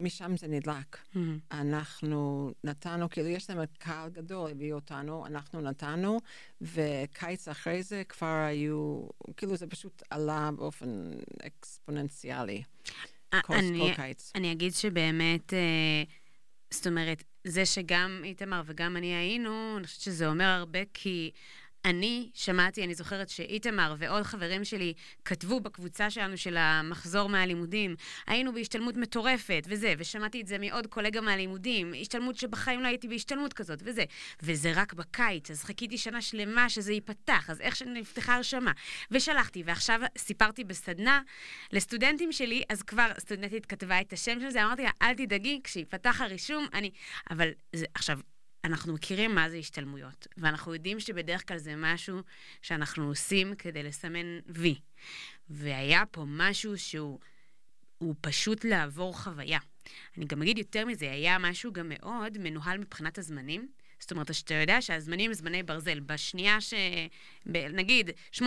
משם 0.00 0.36
זה 0.36 0.48
נדלק. 0.48 0.96
Mm-hmm. 0.96 1.18
אנחנו 1.52 2.52
נתנו, 2.64 3.10
כאילו 3.10 3.28
יש 3.28 3.50
להם 3.50 3.58
קהל 3.78 4.10
גדול, 4.10 4.50
הביאו 4.50 4.76
אותנו, 4.76 5.26
אנחנו 5.26 5.60
נתנו, 5.60 6.18
וקיץ 6.60 7.48
אחרי 7.48 7.82
זה 7.82 8.02
כבר 8.08 8.44
היו, 8.48 9.02
כאילו 9.36 9.56
זה 9.56 9.66
פשוט 9.66 10.02
עלה 10.10 10.50
באופן 10.56 11.10
אקספוננציאלי. 11.46 12.62
כל, 13.42 13.54
אני, 13.54 13.78
כל 13.78 13.94
קיץ. 14.02 14.32
אני 14.34 14.52
אגיד 14.52 14.72
שבאמת, 14.74 15.54
אה, 15.54 16.02
זאת 16.70 16.86
אומרת, 16.86 17.24
זה 17.44 17.66
שגם 17.66 18.20
איתמר 18.24 18.62
וגם 18.66 18.96
אני 18.96 19.14
היינו, 19.14 19.74
אני 19.78 19.86
חושבת 19.86 20.00
שזה 20.00 20.28
אומר 20.28 20.44
הרבה, 20.44 20.78
כי 20.94 21.30
אני 21.84 22.30
שמעתי, 22.34 22.84
אני 22.84 22.94
זוכרת 22.94 23.28
שאיתמר 23.28 23.94
ועוד 23.98 24.22
חברים 24.22 24.64
שלי 24.64 24.94
כתבו 25.24 25.60
בקבוצה 25.60 26.10
שלנו 26.10 26.36
של 26.36 26.56
המחזור 26.56 27.28
מהלימודים, 27.28 27.96
היינו 28.26 28.52
בהשתלמות 28.52 28.96
מטורפת 28.96 29.66
וזה, 29.68 29.94
ושמעתי 29.98 30.40
את 30.40 30.46
זה 30.46 30.58
מעוד 30.58 30.86
קולגה 30.86 31.20
מהלימודים, 31.20 31.92
השתלמות 32.00 32.36
שבחיים 32.36 32.80
לא 32.80 32.86
הייתי 32.86 33.08
בהשתלמות 33.08 33.52
כזאת 33.52 33.82
וזה, 33.84 34.04
וזה 34.42 34.72
רק 34.74 34.92
בקיץ, 34.92 35.50
אז 35.50 35.64
חיכיתי 35.64 35.98
שנה 35.98 36.22
שלמה 36.22 36.68
שזה 36.68 36.92
ייפתח, 36.92 37.50
אז 37.50 37.60
איך 37.60 37.76
שנפתחה 37.76 38.36
הרשמה, 38.36 38.72
ושלחתי, 39.10 39.62
ועכשיו 39.66 40.00
סיפרתי 40.18 40.64
בסדנה 40.64 41.20
לסטודנטים 41.72 42.32
שלי, 42.32 42.62
אז 42.68 42.82
כבר 42.82 43.10
סטודנטית 43.18 43.66
כתבה 43.66 44.00
את 44.00 44.12
השם 44.12 44.40
של 44.40 44.50
זה, 44.50 44.64
אמרתי 44.64 44.82
לה, 44.82 44.90
אל 45.02 45.14
תדאגי, 45.14 45.60
כשיפתח 45.64 46.20
הרישום, 46.20 46.66
אני... 46.74 46.90
אבל 47.30 47.48
זה, 47.72 47.86
עכשיו, 47.94 48.18
אנחנו 48.64 48.94
מכירים 48.94 49.34
מה 49.34 49.50
זה 49.50 49.56
השתלמויות, 49.56 50.26
ואנחנו 50.36 50.74
יודעים 50.74 51.00
שבדרך 51.00 51.48
כלל 51.48 51.58
זה 51.58 51.74
משהו 51.76 52.20
שאנחנו 52.62 53.08
עושים 53.08 53.54
כדי 53.54 53.82
לסמן 53.82 54.38
וי. 54.46 54.74
והיה 55.50 56.06
פה 56.10 56.24
משהו 56.26 56.78
שהוא 56.78 57.18
פשוט 58.20 58.64
לעבור 58.64 59.18
חוויה. 59.18 59.58
אני 60.16 60.24
גם 60.24 60.42
אגיד 60.42 60.58
יותר 60.58 60.84
מזה, 60.84 61.10
היה 61.10 61.38
משהו 61.38 61.72
גם 61.72 61.86
מאוד 61.88 62.38
מנוהל 62.38 62.78
מבחינת 62.78 63.18
הזמנים. 63.18 63.68
זאת 64.00 64.12
אומרת, 64.12 64.34
שאתה 64.34 64.54
יודע 64.54 64.82
שהזמנים 64.82 65.30
הם 65.30 65.34
זמני 65.34 65.62
ברזל. 65.62 66.00
בשנייה 66.00 66.60
ש... 66.60 66.74
ב... 67.46 67.56
נגיד, 67.56 68.10
8:00 68.34 68.42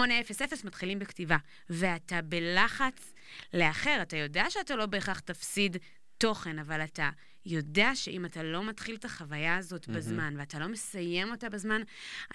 מתחילים 0.63 0.99
בכתיבה, 0.99 1.37
ואתה 1.69 2.21
בלחץ 2.21 3.13
לאחר, 3.53 3.99
אתה 4.01 4.17
יודע 4.17 4.49
שאתה 4.49 4.75
לא 4.75 4.85
בהכרח 4.85 5.19
תפסיד 5.19 5.77
תוכן, 6.17 6.59
אבל 6.59 6.83
אתה 6.83 7.09
יודע 7.45 7.95
שאם 7.95 8.25
אתה 8.25 8.43
לא 8.43 8.63
מתחיל 8.63 8.95
את 8.95 9.05
החוויה 9.05 9.57
הזאת 9.57 9.85
mm-hmm. 9.85 9.91
בזמן, 9.91 10.33
ואתה 10.37 10.59
לא 10.59 10.67
מסיים 10.67 11.31
אותה 11.31 11.49
בזמן, 11.49 11.81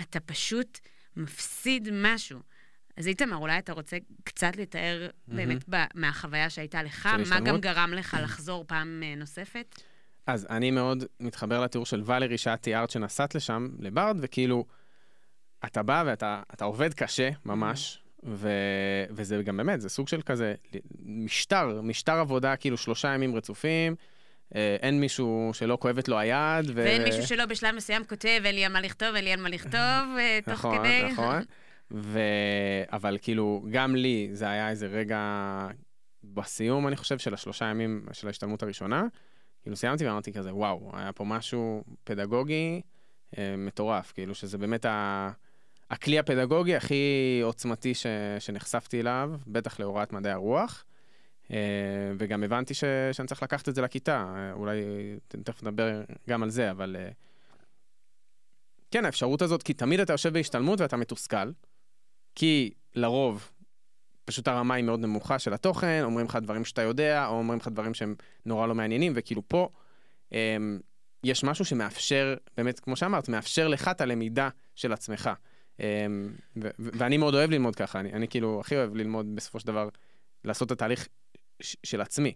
אתה 0.01 0.21
פשוט 0.21 0.79
מפסיד 1.17 1.89
משהו. 1.93 2.41
אז 2.97 3.07
איתמר, 3.07 3.37
אולי 3.37 3.59
אתה 3.59 3.73
רוצה 3.73 3.97
קצת 4.25 4.57
לתאר 4.57 5.09
mm-hmm. 5.09 5.35
באמת 5.35 5.65
ב- 5.69 5.85
מהחוויה 5.95 6.51
שהייתה 6.51 6.83
לך, 6.83 7.09
מה 7.31 7.41
גם 7.41 7.61
גרם 7.61 7.93
לך 7.95 8.17
לחזור 8.23 8.65
פעם 8.69 9.03
uh, 9.03 9.19
נוספת? 9.19 9.83
אז 10.27 10.47
אני 10.51 10.71
מאוד 10.71 11.05
מתחבר 11.21 11.61
לתיאור 11.61 11.87
של 11.87 12.03
ולרי, 12.07 12.39
שאת 12.39 12.63
תיארת 12.63 12.91
שנסעת 12.91 13.35
לשם, 13.35 13.69
לברד, 13.79 14.17
וכאילו, 14.21 14.65
אתה 15.65 15.83
בא 15.83 16.03
ואתה 16.07 16.65
עובד 16.65 16.95
קשה, 16.95 17.31
ממש, 17.45 17.97
mm-hmm. 17.97 18.27
ו, 18.29 18.49
וזה 19.11 19.43
גם 19.43 19.57
באמת, 19.57 19.81
זה 19.81 19.89
סוג 19.89 20.09
של 20.09 20.23
כזה 20.23 20.55
משטר, 21.05 21.81
משטר 21.83 22.19
עבודה, 22.19 22.57
כאילו 22.57 22.77
שלושה 22.77 23.15
ימים 23.15 23.37
רצופים. 23.37 23.97
אה, 24.55 24.77
אין 24.83 25.01
מישהו 25.01 25.51
שלא 25.53 25.79
כואבת 25.81 26.09
לו 26.09 26.19
היד. 26.19 26.67
ו... 26.67 26.73
ואין 26.75 27.03
מישהו 27.03 27.27
שלא 27.27 27.47
בשלב 27.47 27.75
מסוים 27.75 28.05
כותב, 28.05 28.41
אין 28.45 28.55
לי 28.55 28.65
על 28.65 28.73
מה 28.73 28.81
לכתוב, 28.81 29.15
אין 29.15 29.25
לי 29.25 29.33
על 29.33 29.41
מה 29.41 29.49
לכתוב, 29.49 30.19
אה, 30.19 30.39
תוך 30.45 30.53
נכון, 30.53 30.79
כדי. 30.79 31.03
נכון, 31.13 31.25
נכון. 31.25 31.43
ו... 31.91 32.21
אבל 32.93 33.19
כאילו, 33.23 33.65
גם 33.71 33.97
לי 33.97 34.29
זה 34.33 34.49
היה 34.49 34.71
איזה 34.71 34.87
רגע 34.87 35.21
בסיום, 36.25 36.89
אני 36.89 36.97
חושב, 36.97 37.19
של 37.19 37.35
השלושה 37.35 37.65
ימים 37.65 38.07
של 38.13 38.27
ההשתלמות 38.27 38.63
הראשונה. 38.63 39.05
כאילו 39.63 39.77
סיימתי 39.77 40.07
ואמרתי 40.07 40.33
כזה, 40.33 40.55
וואו, 40.55 40.91
היה 40.93 41.13
פה 41.13 41.25
משהו 41.25 41.85
פדגוגי 42.05 42.81
אה, 43.39 43.55
מטורף, 43.59 44.13
כאילו 44.13 44.35
שזה 44.35 44.59
באמת 44.59 44.85
ה... 44.85 45.31
הכלי 45.91 46.19
הפדגוגי 46.19 46.77
הכי 46.77 47.41
עוצמתי 47.43 47.95
ש... 47.95 48.07
שנחשפתי 48.39 49.01
אליו, 49.01 49.31
בטח 49.47 49.81
להוראת 49.81 50.13
מדעי 50.13 50.33
הרוח. 50.33 50.85
אה, 51.51 52.13
וגם 52.19 52.43
הבנתי 52.45 52.75
ש, 52.75 52.85
שאני 53.13 53.29
צריך 53.29 53.43
לקחת 53.43 53.69
את 53.69 53.75
זה 53.75 53.83
לכיתה, 53.83 54.35
אה, 54.37 54.53
אולי 54.53 54.83
תכף 55.29 55.63
נדבר 55.63 56.03
גם 56.29 56.43
על 56.43 56.51
זה, 56.51 56.71
אבל 56.71 56.97
אה, 56.99 57.09
כן, 58.91 59.05
האפשרות 59.05 59.43
הזאת, 59.43 59.63
כי 59.63 59.75
תמיד 59.75 60.01
אתה 60.01 60.13
יושב 60.13 60.33
בהשתלמות 60.33 60.81
ואתה 60.81 60.97
מתוסכל, 60.97 61.51
כי 62.35 62.71
לרוב 62.95 63.53
פשוט 64.25 64.49
הרמה 64.49 64.75
היא 64.75 64.85
מאוד 64.85 65.01
נמוכה 65.01 65.39
של 65.39 65.53
התוכן, 65.53 66.01
אומרים 66.05 66.27
לך 66.27 66.39
דברים 66.43 66.65
שאתה 66.65 66.83
יודע, 66.83 67.27
או 67.27 67.39
אומרים 67.39 67.59
לך 67.59 67.69
דברים 67.69 67.95
שהם 67.95 68.15
נורא 68.47 68.67
לא 68.67 68.75
מעניינים, 68.75 69.13
וכאילו 69.17 69.43
פה 69.49 69.69
יש 71.25 71.45
משהו 71.45 71.65
שמאפשר, 71.65 72.37
באמת, 72.57 72.81
כמו 72.81 72.97
שאמרת, 72.97 73.29
מאפשר 73.29 73.69
לך 73.69 73.89
את 73.89 74.01
הלמידה 74.01 74.49
של 74.75 74.93
עצמך. 74.93 75.31
ואני 76.79 77.17
מאוד 77.17 77.35
אוהב 77.35 77.51
ללמוד 77.51 77.77
ככה, 77.77 78.01
אני, 78.01 78.13
אני 78.13 78.29
כאילו 78.29 78.61
הכי 78.61 78.77
אוהב 78.77 78.95
ללמוד 78.95 79.37
בסופו 79.37 79.61
של 79.61 79.67
דבר, 79.67 79.89
לעשות 80.45 80.67
את 80.67 80.73
התהליך 80.73 81.09
של 81.63 82.01
עצמי. 82.01 82.35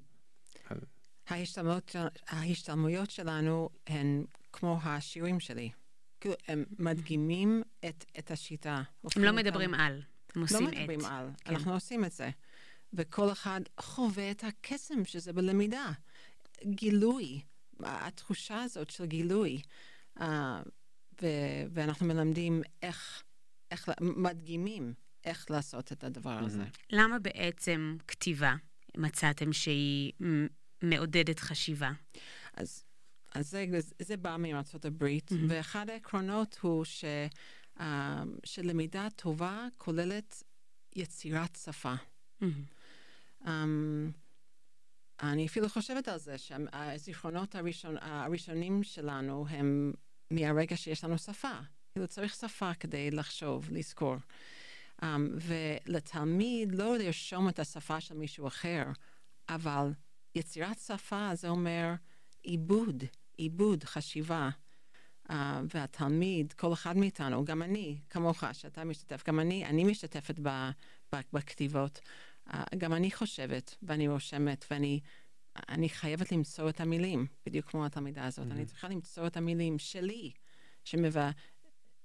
ההשתלמויות, 1.29 1.97
ההשתלמויות 2.29 3.11
שלנו 3.11 3.69
הן 3.87 4.25
כמו 4.53 4.79
השיעורים 4.83 5.41
שלי. 5.41 5.71
כאילו, 6.21 6.35
הם 6.49 6.65
מדגימים 6.79 7.63
את, 7.89 8.05
את 8.19 8.31
השיטה. 8.31 8.83
הם 9.17 9.25
לא 9.25 9.33
מדברים. 9.33 9.75
על, 9.75 10.03
הם 10.37 10.43
עושים 10.43 10.57
את. 10.57 10.63
לא 10.63 10.79
מדברים 10.79 11.01
את. 11.01 11.05
על, 11.11 11.31
כן. 11.45 11.55
אנחנו 11.55 11.73
עושים 11.73 12.05
את 12.05 12.13
זה. 12.13 12.31
וכל 12.93 13.33
אחד 13.33 13.61
חווה 13.81 14.31
את 14.31 14.45
הקסם 14.45 15.05
שזה 15.05 15.33
בלמידה. 15.33 15.93
גילוי, 16.65 17.41
התחושה 17.81 18.63
הזאת 18.63 18.91
של 18.91 19.07
גילוי. 19.07 19.63
Uh, 20.19 20.23
ו- 21.23 21.65
ואנחנו 21.73 22.07
מלמדים 22.07 22.63
איך, 22.83 23.23
איך, 23.71 23.89
מדגימים 24.01 24.95
איך 25.25 25.51
לעשות 25.51 25.93
את 25.93 26.05
הדבר 26.05 26.39
הזה. 26.39 26.65
למה 26.91 27.19
בעצם 27.19 27.97
כתיבה 28.09 28.55
מצאתם 28.97 29.53
שהיא 29.53 30.13
מעודדת 30.83 31.41
חשיבה? 31.41 31.91
אז, 32.55 32.85
אז 33.35 33.51
זה, 33.51 33.67
זה 33.99 34.17
בא 34.17 34.37
מארצות 34.39 34.85
הברית, 34.85 35.33
mm-hmm. 35.33 35.37
ואחד 35.49 35.91
העקרונות 35.91 36.59
הוא 36.61 36.85
ש, 36.85 37.05
uh, 37.79 37.83
שלמידה 38.45 39.09
טובה 39.17 39.67
כוללת 39.79 40.43
יצירת 40.97 41.59
שפה. 41.65 41.95
Mm-hmm. 42.43 43.45
Um, 43.45 43.49
אני 45.23 45.47
אפילו 45.47 45.69
חושבת 45.69 46.09
על 46.09 46.19
זה, 46.19 46.39
שהזיכרונות 46.39 47.55
הראשון, 47.55 47.97
הראשונים 48.01 48.83
שלנו 48.83 49.47
הם 49.49 49.93
מהרגע 50.31 50.77
שיש 50.77 51.05
לנו 51.05 51.19
שפה. 51.19 51.53
כאילו 51.93 52.09
צריך 52.09 52.35
שפה 52.35 52.75
כדי 52.75 53.11
לחשוב, 53.11 53.69
לזכור. 53.71 54.17
Um, 55.03 55.05
ולתלמיד 55.35 56.75
לא 56.75 56.99
לרשום 56.99 57.49
את 57.49 57.59
השפה 57.59 58.01
של 58.01 58.15
מישהו 58.15 58.47
אחר, 58.47 58.85
אבל 59.49 59.93
יצירת 60.35 60.79
שפה 60.79 61.31
זה 61.35 61.49
אומר 61.49 61.95
עיבוד, 62.43 63.05
עיבוד, 63.37 63.85
חשיבה. 63.85 64.51
Uh, 65.29 65.33
והתלמיד, 65.75 66.53
כל 66.53 66.73
אחד 66.73 66.97
מאיתנו, 66.97 67.45
גם 67.45 67.63
אני, 67.63 67.99
כמוך, 68.11 68.45
שאתה 68.53 68.85
משתתף, 68.85 69.23
גם 69.27 69.41
אני, 69.41 69.67
אני 69.67 69.85
משתתפת 69.85 70.35
ב, 70.43 70.71
בכתיבות. 71.33 72.01
גם 72.79 72.93
אני 72.93 73.11
חושבת, 73.11 73.77
ואני 73.83 74.09
רושמת, 74.09 74.65
ואני 74.71 75.01
אני 75.69 75.89
חייבת 75.89 76.33
למצוא 76.33 76.69
את 76.69 76.81
המילים, 76.81 77.27
בדיוק 77.47 77.71
כמו 77.71 77.87
התלמידה 77.87 78.25
הזאת. 78.25 78.47
Mm-hmm. 78.47 78.53
אני 78.53 78.67
צריכה 78.67 78.89
למצוא 78.89 79.27
את 79.27 79.37
המילים 79.37 79.79
שלי, 79.79 80.33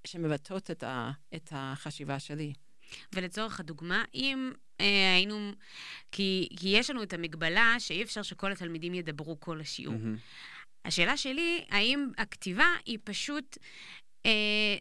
שמבטאות 0.08 0.72
את, 0.72 0.84
ה, 0.84 1.12
את 1.36 1.50
החשיבה 1.56 2.20
שלי. 2.20 2.54
ולצורך 3.14 3.60
הדוגמה, 3.60 4.04
אם 4.14 4.52
אה, 4.82 5.14
היינו... 5.16 5.52
כי, 6.12 6.50
כי 6.60 6.70
יש 6.70 6.90
לנו 6.90 7.04
את 7.04 7.14
המגבלה 7.14 7.76
שאי 7.80 8.04
אפשר 8.04 8.22
שכל 8.22 8.52
התלמידים 8.52 8.94
ידברו 8.94 9.40
כל 9.40 9.62
השיעור. 9.62 9.96
Mm-hmm. 9.96 10.86
השאלה 10.86 11.18
שלי, 11.18 11.66
האם 11.70 12.10
הכתיבה 12.18 12.68
היא 12.86 13.00
פשוט 13.04 13.58
אה, 14.26 14.32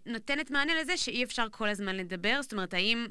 נותנת 0.06 0.50
מענה 0.50 0.72
לזה 0.80 0.96
שאי 0.96 1.24
אפשר 1.24 1.46
כל 1.50 1.68
הזמן 1.68 1.96
לדבר? 1.96 2.42
זאת 2.42 2.52
אומרת, 2.52 2.74
האם 2.74 3.06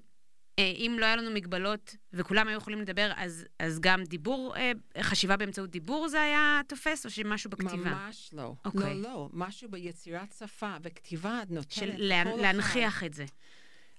אה, 0.60 0.74
אם 0.78 0.96
לא 1.00 1.06
היה 1.06 1.16
לנו 1.16 1.32
מגבלות 1.32 1.96
וכולם 2.14 2.48
היו 2.48 2.58
יכולים 2.58 2.82
לדבר, 2.82 3.12
אז, 3.16 3.46
אז 3.60 3.80
גם 3.80 4.04
דיבור, 4.04 4.56
אה, 4.56 4.72
חשיבה 5.02 5.38
באמצעות 5.38 5.70
דיבור 5.70 6.08
זה 6.08 6.22
היה 6.22 6.62
תופס, 6.68 7.06
או 7.06 7.10
שמשהו 7.10 7.50
בכתיבה? 7.50 7.90
ממש 7.90 8.30
לא. 8.34 8.54
Okay. 8.58 8.70
אוקיי. 8.70 8.96
לא, 8.96 9.02
לא. 9.02 9.30
משהו 9.34 9.72
ביצירת 9.72 10.34
שפה 10.40 10.76
וכתיבה 10.84 11.42
נותנת 11.50 11.72
של 11.72 11.92
לה, 11.98 12.24
להנכיח 12.24 12.98
אחד. 12.98 13.06
את 13.06 13.14
זה. 13.14 13.26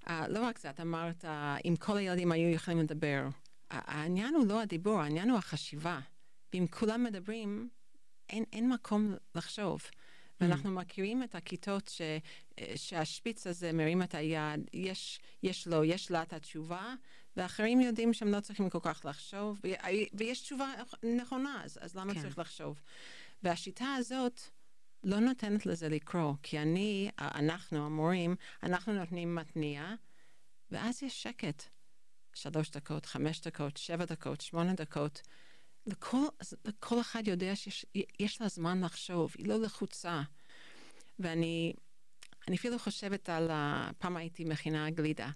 Uh, 0.07 0.11
לא 0.29 0.43
רק 0.43 0.59
זה, 0.59 0.71
את 0.71 0.81
אמרת, 0.81 1.25
uh, 1.25 1.29
אם 1.65 1.75
כל 1.79 1.97
הילדים 1.97 2.33
היו 2.33 2.49
יכולים 2.49 2.81
לדבר. 2.81 3.29
העניין 3.71 4.35
הוא 4.35 4.47
לא 4.47 4.61
הדיבור, 4.61 5.01
העניין 5.01 5.31
הוא 5.31 5.39
החשיבה. 5.39 6.01
ואם 6.53 6.67
כולם 6.71 7.05
מדברים, 7.05 7.69
אין, 8.31 8.45
אין 8.53 8.69
מקום 8.69 9.15
לחשוב. 9.35 9.83
ואנחנו 10.41 10.71
mm. 10.71 10.83
מכירים 10.83 11.23
את 11.23 11.35
הכיתות 11.35 11.89
ש, 11.89 12.01
שהשפיץ 12.77 13.47
הזה 13.47 13.73
מרים 13.73 14.03
את 14.03 14.15
היד, 14.15 14.61
יש, 14.73 15.21
יש 15.43 15.67
לו, 15.67 15.85
יש 15.85 16.11
לה 16.11 16.23
את 16.23 16.33
התשובה, 16.33 16.95
ואחרים 17.37 17.81
יודעים 17.81 18.13
שהם 18.13 18.29
לא 18.29 18.41
צריכים 18.41 18.71
כל 18.71 18.79
כך 18.83 19.05
לחשוב, 19.05 19.61
ויש 20.13 20.41
תשובה 20.41 20.73
נכונה, 21.17 21.61
אז, 21.65 21.79
אז 21.81 21.95
למה 21.97 22.15
כן. 22.15 22.21
צריך 22.21 22.39
לחשוב? 22.39 22.81
והשיטה 23.43 23.95
הזאת 23.99 24.41
לא 25.05 25.21
נותנת 25.21 25.67
לזה 25.67 25.89
לקרוא, 25.89 26.35
כי 26.43 26.59
אני, 26.59 27.11
אנחנו, 27.19 27.87
המורים, 27.87 28.37
אנחנו 28.63 28.93
נותנים 28.93 29.35
מתניע, 29.35 29.95
ואז 30.71 31.03
יש 31.03 31.23
שקט. 31.23 31.63
שלוש 32.35 32.71
דקות, 32.71 33.07
חמש 33.07 33.41
דקות, 33.41 33.77
שבע 33.77 34.05
דקות, 34.05 34.41
שמונה 34.41 34.75
דקות. 34.75 35.23
לכל, 35.87 36.27
לכל 36.65 37.01
אחד 37.01 37.23
יודע 37.27 37.57
שיש 37.57 38.41
לה 38.41 38.49
זמן 38.49 38.85
לחשוב, 38.85 39.35
היא 39.39 39.49
לא 39.49 39.61
לחוצה. 39.61 40.23
ואני 41.19 41.75
אני 42.49 42.57
אפילו 42.57 42.79
חושבת 42.79 43.29
על, 43.29 43.51
ה... 43.51 43.91
פעם 43.99 44.17
הייתי 44.17 44.45
מכינה 44.45 44.91
גלידה, 44.91 45.31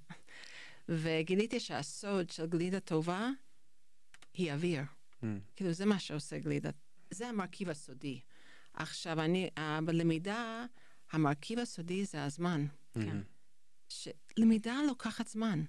וגיליתי 0.89 1.61
שהסוד 1.61 2.31
של 2.31 2.47
גלידה 2.47 2.81
טובה 2.81 3.31
היא 4.35 4.53
אוויר. 4.53 4.83
Mm. 4.83 5.27
כאילו, 5.57 5.73
זה 5.73 5.87
מה 5.87 5.99
שעושה 5.99 6.39
גלידה. 6.39 6.71
זה 7.11 7.29
המרכיב 7.29 7.69
הסודי. 7.69 8.21
עכשיו, 8.79 9.21
אני, 9.21 9.51
uh, 9.59 9.61
בלמידה, 9.85 10.65
המרכיב 11.13 11.59
הסודי 11.59 12.05
זה 12.05 12.25
הזמן. 12.25 12.67
כן. 12.95 13.19
שלמידה 13.89 14.81
לוקחת 14.87 15.29
זמן. 15.29 15.63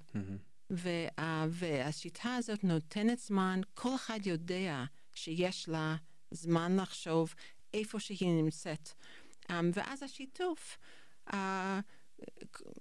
וה, 0.69 1.45
והשיטה 1.49 2.35
הזאת 2.35 2.63
נותנת 2.63 3.19
זמן, 3.19 3.61
כל 3.73 3.95
אחד 3.95 4.19
יודע 4.25 4.83
שיש 5.13 5.69
לה 5.69 5.95
זמן 6.31 6.75
לחשוב 6.79 7.33
איפה 7.73 7.99
שהיא 7.99 8.43
נמצאת. 8.43 8.89
Um, 9.47 9.51
ואז 9.73 10.03
השיתוף, 10.03 10.77
uh, 11.29 11.35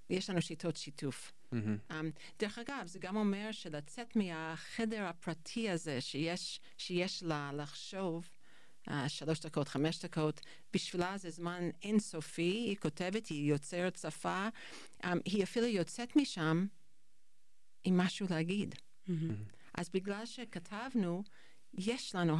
יש 0.09 0.29
לנו 0.29 0.41
שיטות 0.41 0.77
שיתוף. 0.77 1.31
Mm-hmm. 1.53 1.91
Um, 1.91 1.93
דרך 2.39 2.59
אגב, 2.59 2.87
זה 2.87 2.99
גם 2.99 3.15
אומר 3.15 3.51
שלצאת 3.51 4.15
מהחדר 4.15 5.03
הפרטי 5.03 5.69
הזה 5.69 6.01
שיש, 6.01 6.59
שיש 6.77 7.23
לה 7.23 7.51
לחשוב, 7.53 8.29
שלוש 9.07 9.39
דקות, 9.39 9.67
חמש 9.67 10.05
דקות, 10.05 10.41
בשבילה 10.73 11.17
זה 11.17 11.29
זמן 11.29 11.69
אינסופי, 11.83 12.41
היא 12.41 12.75
כותבת, 12.75 13.27
היא 13.27 13.51
יוצרת 13.51 13.95
שפה, 13.95 14.47
um, 15.03 15.07
היא 15.25 15.43
אפילו 15.43 15.65
יוצאת 15.65 16.15
משם 16.15 16.65
עם 17.83 17.97
משהו 17.97 18.27
להגיד. 18.29 18.75
Mm-hmm. 18.75 19.11
אז 19.73 19.89
בגלל 19.93 20.25
שכתבנו, 20.25 21.23
יש 21.73 22.15
לנו, 22.15 22.37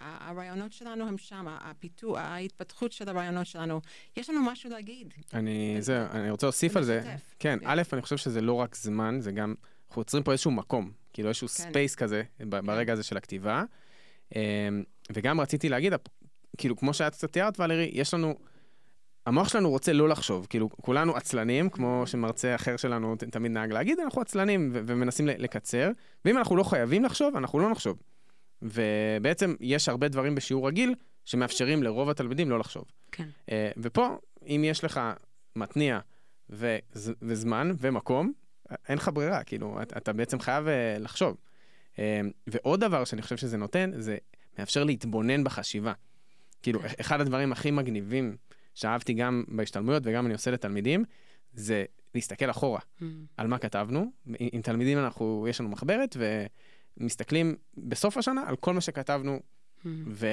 הרעיונות 0.00 0.72
שלנו 0.72 1.08
הם 1.08 1.18
שם, 1.18 1.46
הפיתוח, 1.48 2.18
ההתפתחות 2.18 2.92
של 2.92 3.08
הרעיונות 3.08 3.46
שלנו, 3.46 3.80
יש 4.16 4.30
לנו 4.30 4.42
משהו 4.42 4.70
להגיד. 4.70 5.14
אני, 5.34 5.76
זה, 5.80 6.06
אני 6.10 6.30
רוצה 6.30 6.46
להוסיף 6.46 6.76
על 6.76 6.84
זה. 6.84 7.00
כן, 7.04 7.16
כן, 7.38 7.58
א', 7.64 7.82
אני 7.92 8.02
חושב 8.02 8.16
שזה 8.16 8.40
לא 8.40 8.52
רק 8.52 8.76
זמן, 8.76 9.20
זה 9.20 9.32
גם, 9.32 9.54
אנחנו 9.88 10.00
יוצרים 10.00 10.22
פה 10.22 10.32
איזשהו 10.32 10.50
מקום, 10.50 10.92
כאילו 11.12 11.28
איזשהו 11.28 11.48
כן. 11.48 11.54
space 11.54 11.94
כזה, 11.94 12.22
כן. 12.38 12.50
ברגע 12.50 12.92
הזה 12.92 13.02
של 13.02 13.16
הכתיבה. 13.16 13.64
וגם 15.12 15.40
רציתי 15.40 15.68
להגיד, 15.68 15.92
כאילו, 16.58 16.76
כמו 16.76 16.94
שאת 16.94 17.12
קצת 17.12 17.32
תיארת, 17.32 17.60
ולרי, 17.60 17.90
יש 17.92 18.14
לנו... 18.14 18.34
המוח 19.26 19.48
שלנו 19.48 19.70
רוצה 19.70 19.92
לא 19.92 20.08
לחשוב, 20.08 20.46
כאילו 20.50 20.70
כולנו 20.70 21.16
עצלנים, 21.16 21.70
כמו 21.70 22.02
שמרצה 22.06 22.54
אחר 22.54 22.76
שלנו 22.76 23.16
תמיד 23.30 23.52
נהג 23.52 23.72
להגיד, 23.72 24.00
אנחנו 24.00 24.20
עצלנים 24.20 24.70
ומנסים 24.72 25.26
לקצר, 25.26 25.90
ואם 26.24 26.38
אנחנו 26.38 26.56
לא 26.56 26.62
חייבים 26.62 27.04
לחשוב, 27.04 27.36
אנחנו 27.36 27.58
לא 27.58 27.70
נחשוב. 27.70 27.98
ובעצם 28.62 29.54
יש 29.60 29.88
הרבה 29.88 30.08
דברים 30.08 30.34
בשיעור 30.34 30.68
רגיל 30.68 30.94
שמאפשרים 31.24 31.82
לרוב 31.82 32.10
התלמידים 32.10 32.50
לא 32.50 32.58
לחשוב. 32.58 32.84
כן. 33.12 33.28
אה, 33.50 33.70
ופה, 33.76 34.16
אם 34.46 34.62
יש 34.64 34.84
לך 34.84 35.00
מתניע 35.56 35.98
וזמן 37.22 37.72
ומקום, 37.78 38.32
אין 38.88 38.98
לך 38.98 39.10
ברירה, 39.14 39.42
כאילו, 39.44 39.82
אתה, 39.82 39.98
אתה 39.98 40.12
בעצם 40.12 40.40
חייב 40.40 40.68
אה, 40.68 40.96
לחשוב. 40.98 41.36
אה, 41.98 42.20
ועוד 42.46 42.80
דבר 42.80 43.04
שאני 43.04 43.22
חושב 43.22 43.36
שזה 43.36 43.56
נותן, 43.56 43.90
זה 43.98 44.16
מאפשר 44.58 44.84
להתבונן 44.84 45.44
בחשיבה. 45.44 45.92
כאילו, 46.62 46.80
כן. 46.80 46.88
אחד 47.00 47.20
הדברים 47.20 47.52
הכי 47.52 47.70
מגניבים 47.70 48.36
שאהבתי 48.74 49.12
גם 49.14 49.44
בהשתלמויות 49.48 50.02
וגם 50.06 50.26
אני 50.26 50.34
עושה 50.34 50.50
לתלמידים, 50.50 51.04
זה 51.52 51.84
להסתכל 52.14 52.50
אחורה 52.50 52.80
mm. 52.80 53.04
על 53.36 53.46
מה 53.46 53.58
כתבנו. 53.58 54.12
עם 54.38 54.62
תלמידים 54.62 54.98
אנחנו, 54.98 55.46
יש 55.50 55.60
לנו 55.60 55.68
מחברת 55.68 56.16
ומסתכלים 57.00 57.56
בסוף 57.76 58.16
השנה 58.16 58.42
על 58.46 58.56
כל 58.56 58.74
מה 58.74 58.80
שכתבנו. 58.80 59.40
Mm. 59.40 59.88
ו... 60.06 60.26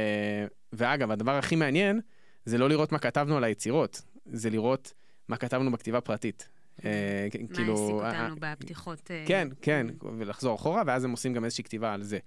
ואגב, 0.74 1.12
הדבר 1.12 1.32
הכי 1.32 1.56
מעניין 1.56 2.02
זה 2.46 2.58
לא 2.58 2.70
לראות 2.70 2.92
מה 2.92 3.00
כתבנו 3.00 3.38
על 3.38 3.44
היצירות, 3.44 4.02
זה 4.26 4.50
לראות 4.50 4.94
מה 5.28 5.38
כתבנו 5.38 5.72
בכתיבה 5.72 6.02
פרטית. 6.02 6.50
אה, 6.86 7.28
מה 7.42 7.56
כאילו, 7.56 8.04
העסיק 8.04 8.20
אותנו 8.20 8.36
בפתיחות? 8.40 9.12
אה, 9.12 9.24
כן, 9.28 9.48
כן, 9.62 9.88
ולחזור 10.18 10.56
אחורה, 10.56 10.84
ואז 10.86 11.04
הם 11.04 11.12
עושים 11.12 11.34
גם 11.34 11.46
איזושהי 11.46 11.64
כתיבה 11.64 11.94
על 11.94 12.04
זה. 12.04 12.20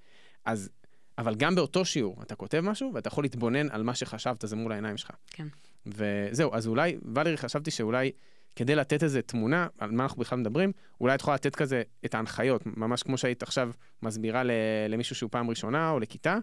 אז 0.44 0.70
אבל 1.18 1.34
גם 1.34 1.54
באותו 1.54 1.84
שיעור, 1.84 2.22
אתה 2.22 2.34
כותב 2.34 2.60
משהו 2.60 2.90
ואתה 2.94 3.08
יכול 3.08 3.24
להתבונן 3.24 3.70
על 3.70 3.82
מה 3.82 3.94
שחשבת, 3.94 4.44
זה 4.46 4.56
מול 4.56 4.72
העיניים 4.72 4.96
שלך. 4.96 5.10
כן. 5.26 5.46
וזהו, 5.86 6.54
אז 6.54 6.66
אולי, 6.66 6.96
ולרי, 7.14 7.36
חשבתי 7.36 7.70
שאולי 7.70 8.10
כדי 8.56 8.74
לתת 8.74 9.02
איזה 9.02 9.22
תמונה 9.22 9.66
על 9.78 9.90
מה 9.90 10.02
אנחנו 10.02 10.20
בכלל 10.20 10.38
מדברים, 10.38 10.72
אולי 11.00 11.14
את 11.14 11.20
יכולה 11.20 11.34
לתת 11.34 11.56
כזה 11.56 11.82
את 12.04 12.14
ההנחיות, 12.14 12.62
ממש 12.66 13.02
כמו 13.02 13.18
שהיית 13.18 13.42
עכשיו 13.42 13.70
מסבירה 14.02 14.42
למישהו 14.88 15.16
שהוא 15.16 15.30
פעם 15.30 15.50
ראשונה 15.50 15.90
או 15.90 16.00
לכיתה, 16.00 16.38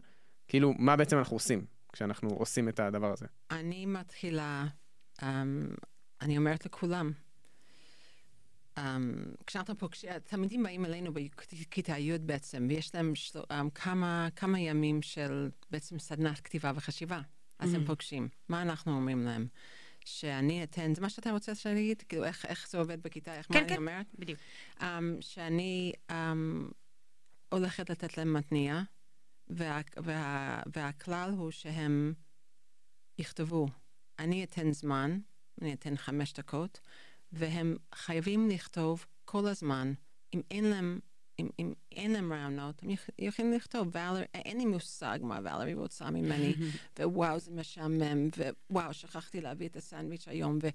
כאילו, 0.47 0.73
מה 0.77 0.95
בעצם 0.95 1.17
אנחנו 1.17 1.35
עושים 1.35 1.65
כשאנחנו 1.93 2.29
עושים 2.29 2.69
את 2.69 2.79
הדבר 2.79 3.11
הזה? 3.11 3.25
אני 3.51 3.85
מתחילה, 3.85 4.65
um, 5.19 5.23
אני 6.21 6.37
אומרת 6.37 6.65
לכולם, 6.65 7.11
um, 8.79 8.81
כשאנחנו 9.47 9.77
פוגשים, 9.77 10.09
תלמידים 10.19 10.63
באים 10.63 10.85
אלינו 10.85 11.13
בכיתה 11.13 11.97
י' 11.97 12.17
בעצם, 12.17 12.65
ויש 12.69 12.95
להם 12.95 13.15
של, 13.15 13.39
um, 13.39 13.69
כמה, 13.75 14.27
כמה 14.35 14.59
ימים 14.59 15.01
של 15.01 15.49
בעצם 15.71 15.99
סדנת 15.99 16.39
כתיבה 16.39 16.71
וחשיבה. 16.75 17.21
אז 17.59 17.73
mm-hmm. 17.73 17.77
הם 17.77 17.85
פוגשים. 17.85 18.29
מה 18.49 18.61
אנחנו 18.61 18.95
אומרים 18.95 19.25
להם? 19.25 19.47
שאני 20.05 20.63
אתן, 20.63 20.95
זה 20.95 21.01
מה 21.01 21.09
שאתה 21.09 21.31
רוצה 21.31 21.55
שאני 21.55 21.79
אגיד? 21.79 22.01
כאילו, 22.01 22.23
איך, 22.23 22.45
איך 22.45 22.69
זה 22.69 22.77
עובד 22.77 23.03
בכיתה? 23.03 23.33
איך 23.33 23.47
כן, 23.47 23.53
מה 23.53 23.59
כן, 23.59 23.67
אני 23.67 23.77
אומרת? 23.77 24.05
בדיוק. 24.19 24.39
Um, 24.79 24.83
שאני 25.21 25.93
um, 26.09 26.13
הולכת 27.49 27.89
לתת 27.89 28.17
להם 28.17 28.33
מתניע, 28.33 28.81
וה, 29.47 29.81
וה, 29.97 30.61
והכלל 30.73 31.31
הוא 31.37 31.51
שהם 31.51 32.13
יכתבו. 33.17 33.67
אני 34.19 34.43
אתן 34.43 34.71
זמן, 34.71 35.19
אני 35.61 35.73
אתן 35.73 35.97
חמש 35.97 36.33
דקות, 36.33 36.79
והם 37.31 37.77
חייבים 37.95 38.49
לכתוב 38.49 39.05
כל 39.25 39.47
הזמן. 39.47 39.93
אם 40.33 40.41
אין 40.51 40.65
להם, 40.65 40.99
אם, 41.39 41.49
אם 41.59 41.73
אין 41.91 42.11
להם 42.11 42.33
רעיונות, 42.33 42.83
הם 42.83 42.89
יכולים 43.19 43.53
לכתוב, 43.53 43.87
ואלר, 43.91 44.23
אין 44.33 44.57
לי 44.57 44.65
מושג 44.65 45.19
מה 45.21 45.39
ואלרי 45.43 45.73
רוצה 45.73 46.09
ממני, 46.09 46.53
ווואו, 46.99 47.39
זה 47.39 47.51
משעמם, 47.51 48.29
ווואו, 48.69 48.93
שכחתי 48.93 49.41
להביא 49.41 49.67
את 49.67 49.75
הסנדוויץ' 49.75 50.27
היום, 50.27 50.59
ו, 50.63 50.67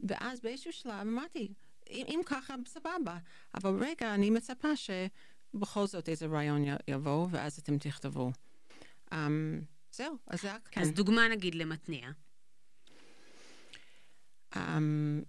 ואז 0.00 0.40
באיזשהו 0.40 0.72
שלב 0.72 0.92
אמרתי, 0.92 1.52
אם, 1.90 2.04
אם 2.08 2.20
ככה, 2.26 2.54
סבבה, 2.66 3.18
אבל 3.54 3.84
רגע, 3.84 4.14
אני 4.14 4.30
מצפה 4.30 4.68
שבכל 4.76 5.86
זאת 5.86 6.08
איזה 6.08 6.26
רעיון 6.26 6.64
יבוא, 6.88 7.26
ואז 7.30 7.58
אתם 7.58 7.78
תכתבו. 7.78 8.30
Um, 9.10 9.14
זהו, 9.92 10.16
אז 10.26 10.42
זה 10.42 10.54
רק 10.54 10.68
כאן. 10.68 10.82
אז 10.82 10.92
דוגמה 10.92 11.28
נגיד 11.28 11.54
למתניע. 11.54 12.10
Um, 14.54 14.58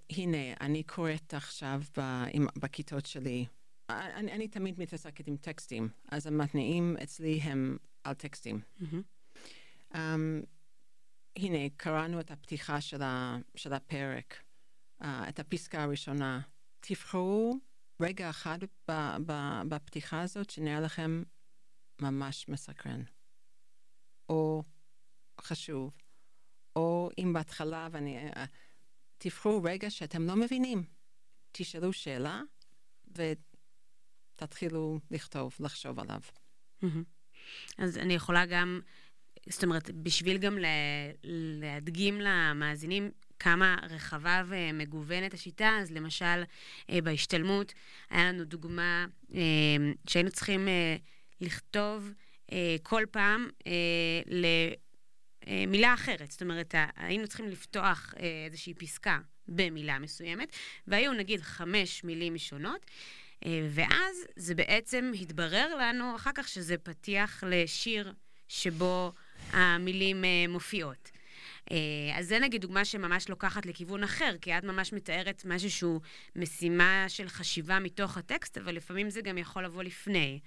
הנה, 0.09 0.53
אני 0.61 0.83
קוראת 0.83 1.33
עכשיו 1.33 1.81
ב, 1.97 2.01
עם, 2.33 2.47
בכיתות 2.55 3.05
שלי. 3.05 3.45
אני, 3.89 4.31
אני 4.31 4.47
תמיד 4.47 4.79
מתעסקת 4.79 5.27
עם 5.27 5.37
טקסטים, 5.37 5.89
אז 6.11 6.27
המתניעים 6.27 6.97
אצלי 7.03 7.37
הם 7.37 7.77
על 8.03 8.13
טקסטים. 8.13 8.59
מהמם. 8.79 9.01
Um, 9.93 10.45
הנה, 11.35 11.69
קראנו 11.77 12.19
את 12.19 12.31
הפתיחה 12.31 12.81
של, 12.81 13.01
ה, 13.01 13.37
של 13.55 13.73
הפרק, 13.73 14.43
uh, 15.01 15.05
את 15.29 15.39
הפסקה 15.39 15.83
הראשונה. 15.83 16.41
תבחרו 16.79 17.57
רגע 17.99 18.29
אחד 18.29 18.59
ב, 18.87 18.91
ב, 19.25 19.61
בפתיחה 19.69 20.21
הזאת 20.21 20.49
שנראה 20.49 20.79
לכם 20.79 21.23
ממש 21.99 22.49
מסקרן, 22.49 23.03
או 24.29 24.63
חשוב, 25.41 25.91
או 26.75 27.09
אם 27.17 27.33
בהתחלה, 27.33 27.87
ואני... 27.91 28.31
Uh, 28.31 28.39
תבחרו 29.23 29.63
רגע 29.63 29.89
שאתם 29.89 30.27
לא 30.27 30.35
מבינים. 30.35 30.83
תשאלו 31.51 31.93
שאלה 31.93 32.41
ותתחילו 34.35 34.99
לכתוב, 35.11 35.55
לחשוב 35.59 35.99
עליו. 35.99 36.21
אז 37.77 37.97
אני 37.97 38.13
יכולה 38.13 38.45
גם, 38.45 38.81
זאת 39.49 39.63
אומרת, 39.63 39.91
בשביל 39.91 40.37
גם 40.37 40.57
לה, 40.57 40.67
להדגים 41.61 42.21
למאזינים 42.21 43.11
כמה 43.39 43.75
רחבה 43.89 44.43
ומגוונת 44.47 45.33
השיטה, 45.33 45.77
אז 45.81 45.91
למשל, 45.91 46.43
אה, 46.89 47.01
בהשתלמות 47.01 47.73
היה 48.09 48.31
לנו 48.31 48.43
דוגמה 48.43 49.05
אה, 49.33 49.41
שהיינו 50.09 50.31
צריכים 50.31 50.67
אה, 50.67 50.95
לכתוב 51.41 52.13
כל 52.83 53.03
פעם 53.11 53.49
אה, 55.47 55.63
למילה 55.67 55.93
אחרת. 55.93 56.31
זאת 56.31 56.41
אומרת, 56.41 56.75
היינו 56.95 57.27
צריכים 57.27 57.49
לפתוח 57.49 58.13
אה, 58.19 58.45
איזושהי 58.45 58.73
פסקה 58.73 59.19
במילה 59.47 59.99
מסוימת, 59.99 60.55
והיו 60.87 61.13
נגיד 61.13 61.41
חמש 61.41 62.03
מילים 62.03 62.37
שונות. 62.37 62.85
אה, 63.45 63.67
ואז 63.69 64.15
זה 64.35 64.55
בעצם 64.55 65.11
התברר 65.21 65.75
לנו 65.75 66.15
אחר 66.15 66.31
כך 66.35 66.47
שזה 66.47 66.77
פתיח 66.77 67.43
לשיר 67.47 68.13
שבו 68.47 69.13
המילים 69.51 70.23
מופיעות. 70.49 71.11
אז 72.15 72.27
זה 72.27 72.39
נגיד 72.39 72.61
דוגמה 72.61 72.85
שממש 72.85 73.29
לוקחת 73.29 73.65
לכיוון 73.65 74.03
אחר, 74.03 74.35
כי 74.41 74.57
את 74.57 74.63
ממש 74.63 74.93
מתארת 74.93 75.45
משהו 75.45 75.71
שהוא 75.71 76.01
משימה 76.35 77.05
של 77.07 77.29
חשיבה 77.29 77.79
מתוך 77.79 78.17
הטקסט, 78.17 78.57
אבל 78.57 78.75
לפעמים 78.75 79.09
זה 79.09 79.21
גם 79.21 79.37
יכול 79.37 79.65
לבוא 79.65 79.83
לפני. 79.83 80.39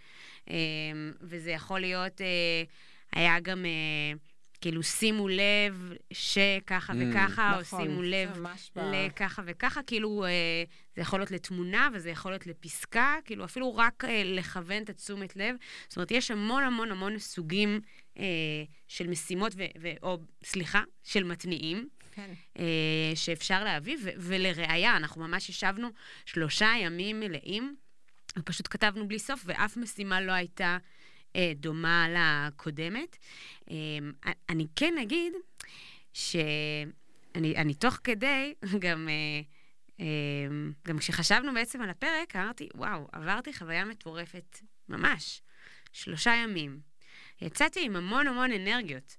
וזה 1.21 1.51
יכול 1.51 1.81
להיות, 1.81 2.21
היה 3.13 3.41
גם 3.41 3.65
כאילו 4.65 4.83
שימו 4.83 5.29
לב 5.29 5.93
שככה 6.13 6.93
Mm, 6.93 6.97
וככה, 6.97 7.57
או 7.57 7.61
נכון, 7.61 7.81
שימו 7.83 8.03
זה 8.03 8.09
לב 8.09 8.47
לככה 8.77 9.43
וככה, 9.47 9.83
כאילו 9.83 10.25
אה, 10.25 10.65
זה 10.97 11.03
יכול 11.03 11.21
להיות 11.21 11.31
לתמונה 11.31 11.89
וזה 11.95 12.11
יכול 12.11 12.33
להיות 12.33 12.47
לפסקה, 12.47 13.17
כאילו 13.25 13.45
אפילו 13.45 13.77
רק 13.77 14.05
אה, 14.05 14.23
לכוון 14.25 14.83
את 14.83 14.91
התשומת 14.91 15.37
לב. 15.37 15.57
זאת 15.89 15.97
אומרת, 15.97 16.11
יש 16.11 16.31
המון 16.31 16.63
המון 16.65 16.91
המון 16.91 17.19
סוגים 17.19 17.81
אה, 18.19 18.25
של 18.89 19.07
משימות, 19.07 19.53
ו, 19.57 19.63
ו, 19.83 19.89
או 20.03 20.19
סליחה, 20.45 20.83
של 21.03 21.25
מתניעים. 21.25 21.89
כן. 22.13 22.31
אה, 22.59 23.13
שאפשר 23.15 23.65
להביא, 23.65 23.97
ו- 24.03 24.11
ולראיה, 24.17 24.97
אנחנו 24.97 25.29
ממש 25.29 25.49
ישבנו 25.49 25.89
שלושה 26.27 26.73
ימים 26.81 27.21
מלאים, 27.21 27.77
ופשוט 28.39 28.69
כתבנו 28.71 29.09
בלי 29.09 29.19
סוף, 29.19 29.43
ואף 29.47 29.77
משימה 29.77 30.21
לא 30.21 30.33
הייתה 30.33 30.79
דומה 31.55 32.07
לקודמת. 32.09 33.17
אה, 33.71 33.77
אני 34.49 34.67
כן 34.77 34.95
אגיד 35.03 35.33
שאני 36.13 37.57
אני 37.57 37.75
תוך 37.75 37.99
כדי, 38.05 38.55
גם, 38.79 39.09
אה, 39.09 39.41
אה, 40.01 40.07
גם 40.89 40.99
כשחשבנו 40.99 41.55
בעצם 41.55 41.83
על 41.83 41.91
הפרק, 41.91 42.37
אמרתי, 42.37 42.69
וואו, 42.75 43.09
עברתי 43.13 43.55
חוויה 43.55 43.85
מטורפת, 43.85 44.59
ממש. 44.89 45.43
שלושה 45.93 46.35
ימים. 46.35 46.81
יצאתי 47.41 47.85
עם 47.85 47.97
המון 47.97 48.27
המון 48.27 48.53
אנרגיות, 48.53 49.17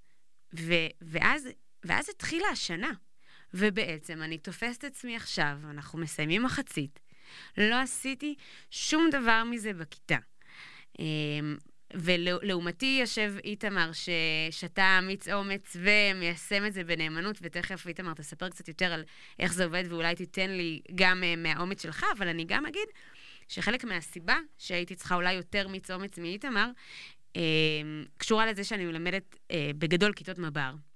ו- 0.60 0.92
ואז, 1.02 1.50
ואז 1.84 2.10
התחילה 2.10 2.48
השנה. 2.48 2.92
ובעצם 3.54 4.22
אני 4.22 4.38
תופסת 4.38 4.84
עצמי 4.84 5.16
עכשיו, 5.16 5.58
אנחנו 5.70 6.00
מסיימים 6.00 6.44
מחצית, 6.44 7.00
לא 7.58 7.76
עשיתי 7.76 8.36
שום 8.72 9.10
דבר 9.12 9.44
מזה 9.44 9.74
בכיתה. 9.74 10.18
ולעומתי 11.96 12.98
יושב 13.02 13.34
איתמר 13.44 13.92
ששתה 13.94 15.00
אמיץ 15.00 15.28
אומץ 15.30 15.78
ומיישם 15.80 16.66
את 16.66 16.74
זה 16.74 16.84
בנאמנות, 16.84 17.38
ותכף 17.42 17.88
איתמר 17.88 18.14
תספר 18.14 18.50
קצת 18.50 18.68
יותר 18.68 18.94
על 18.94 19.04
איך 19.40 19.54
זה 19.54 19.66
עובד, 19.66 19.84
ואולי 19.90 20.16
תיתן 20.16 20.50
לי 20.50 20.82
גם 20.96 21.24
אה, 21.24 21.36
מהאומץ 21.36 21.84
שלך, 21.84 22.06
אבל 22.18 22.28
אני 22.28 22.46
גם 22.46 22.66
אגיד 22.66 22.88
שחלק 23.48 23.84
מהסיבה 23.84 24.38
שהייתי 24.58 24.96
צריכה 24.96 25.16
אולי 25.16 25.34
יותר 25.34 25.68
מיץ 25.68 25.92
אומץ 25.92 26.18
מאיתמר, 26.18 26.70
אה, 27.36 27.42
קשורה 28.18 28.46
לזה 28.46 28.64
שאני 28.64 28.86
מלמדת 28.86 29.36
אה, 29.52 29.72
בגדול 29.78 30.14
כיתות 30.14 30.38
מב"ר. 30.38 30.95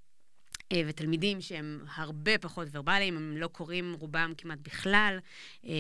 אה, 0.72 0.82
ותלמידים 0.88 1.42
שהם 1.42 1.80
הרבה 1.96 2.38
פחות 2.38 2.68
ורבליים, 2.72 3.18
הם 3.18 3.38
לא 3.38 3.48
קוראים 3.48 3.96
רובם 4.00 4.34
כמעט 4.38 4.60
בכלל, 4.62 5.20
אה, 5.66 5.72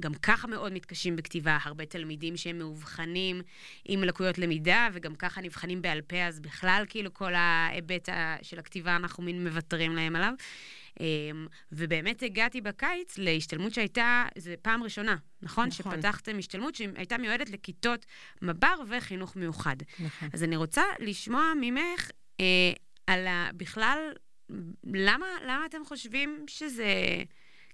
גם 0.00 0.14
ככה 0.14 0.46
מאוד 0.46 0.72
מתקשים 0.72 1.16
בכתיבה, 1.16 1.58
הרבה 1.62 1.86
תלמידים 1.86 2.36
שהם 2.36 2.58
מאובחנים 2.58 3.42
עם 3.84 4.04
לקויות 4.04 4.38
למידה, 4.38 4.88
וגם 4.92 5.14
ככה 5.14 5.40
נבחנים 5.40 5.82
בעל 5.82 6.00
פה, 6.00 6.22
אז 6.22 6.40
בכלל 6.40 6.84
כאילו 6.88 7.14
כל 7.14 7.34
ההיבט 7.34 8.08
ה- 8.08 8.36
של 8.42 8.58
הכתיבה, 8.58 8.96
אנחנו 8.96 9.22
מין 9.22 9.44
מוותרים 9.44 9.96
להם 9.96 10.16
עליו. 10.16 10.32
אה, 11.00 11.06
ובאמת 11.72 12.22
הגעתי 12.22 12.60
בקיץ 12.60 13.18
להשתלמות 13.18 13.74
שהייתה, 13.74 14.24
זו 14.38 14.50
פעם 14.62 14.82
ראשונה, 14.82 15.16
נכון? 15.42 15.68
נכון. 15.68 15.92
שפתחתם 15.92 16.38
השתלמות 16.38 16.74
שהייתה 16.74 17.18
מיועדת 17.18 17.50
לכיתות 17.50 18.06
מב"ר 18.42 18.74
וחינוך 18.88 19.36
מיוחד. 19.36 19.76
נכון. 19.98 20.28
אז 20.32 20.44
אני 20.44 20.56
רוצה 20.56 20.82
לשמוע 20.98 21.52
ממך 21.60 22.10
אה, 22.40 22.72
על 23.06 23.26
ה... 23.26 23.50
בכלל, 23.56 23.98
למה, 24.84 25.26
למה 25.46 25.66
אתם 25.66 25.84
חושבים 25.84 26.44
שזה... 26.48 26.86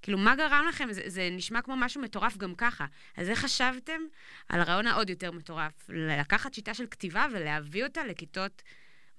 כאילו, 0.03 0.19
מה 0.19 0.37
גרם 0.37 0.65
לכם? 0.69 0.93
זה, 0.93 1.03
זה 1.07 1.29
נשמע 1.33 1.63
כמו 1.63 1.77
משהו 1.77 2.01
מטורף 2.01 2.37
גם 2.37 2.55
ככה. 2.55 2.87
אז 3.17 3.29
איך 3.29 3.39
חשבתם 3.39 4.01
על 4.49 4.61
הרעיון 4.61 4.87
העוד 4.87 5.11
יותר 5.11 5.33
מטורף? 5.33 5.73
לקחת 5.89 6.55
שיטה 6.55 6.75
של 6.75 6.87
כתיבה 6.91 7.27
ולהביא 7.33 7.85
אותה 7.85 8.05
לכיתות 8.05 8.63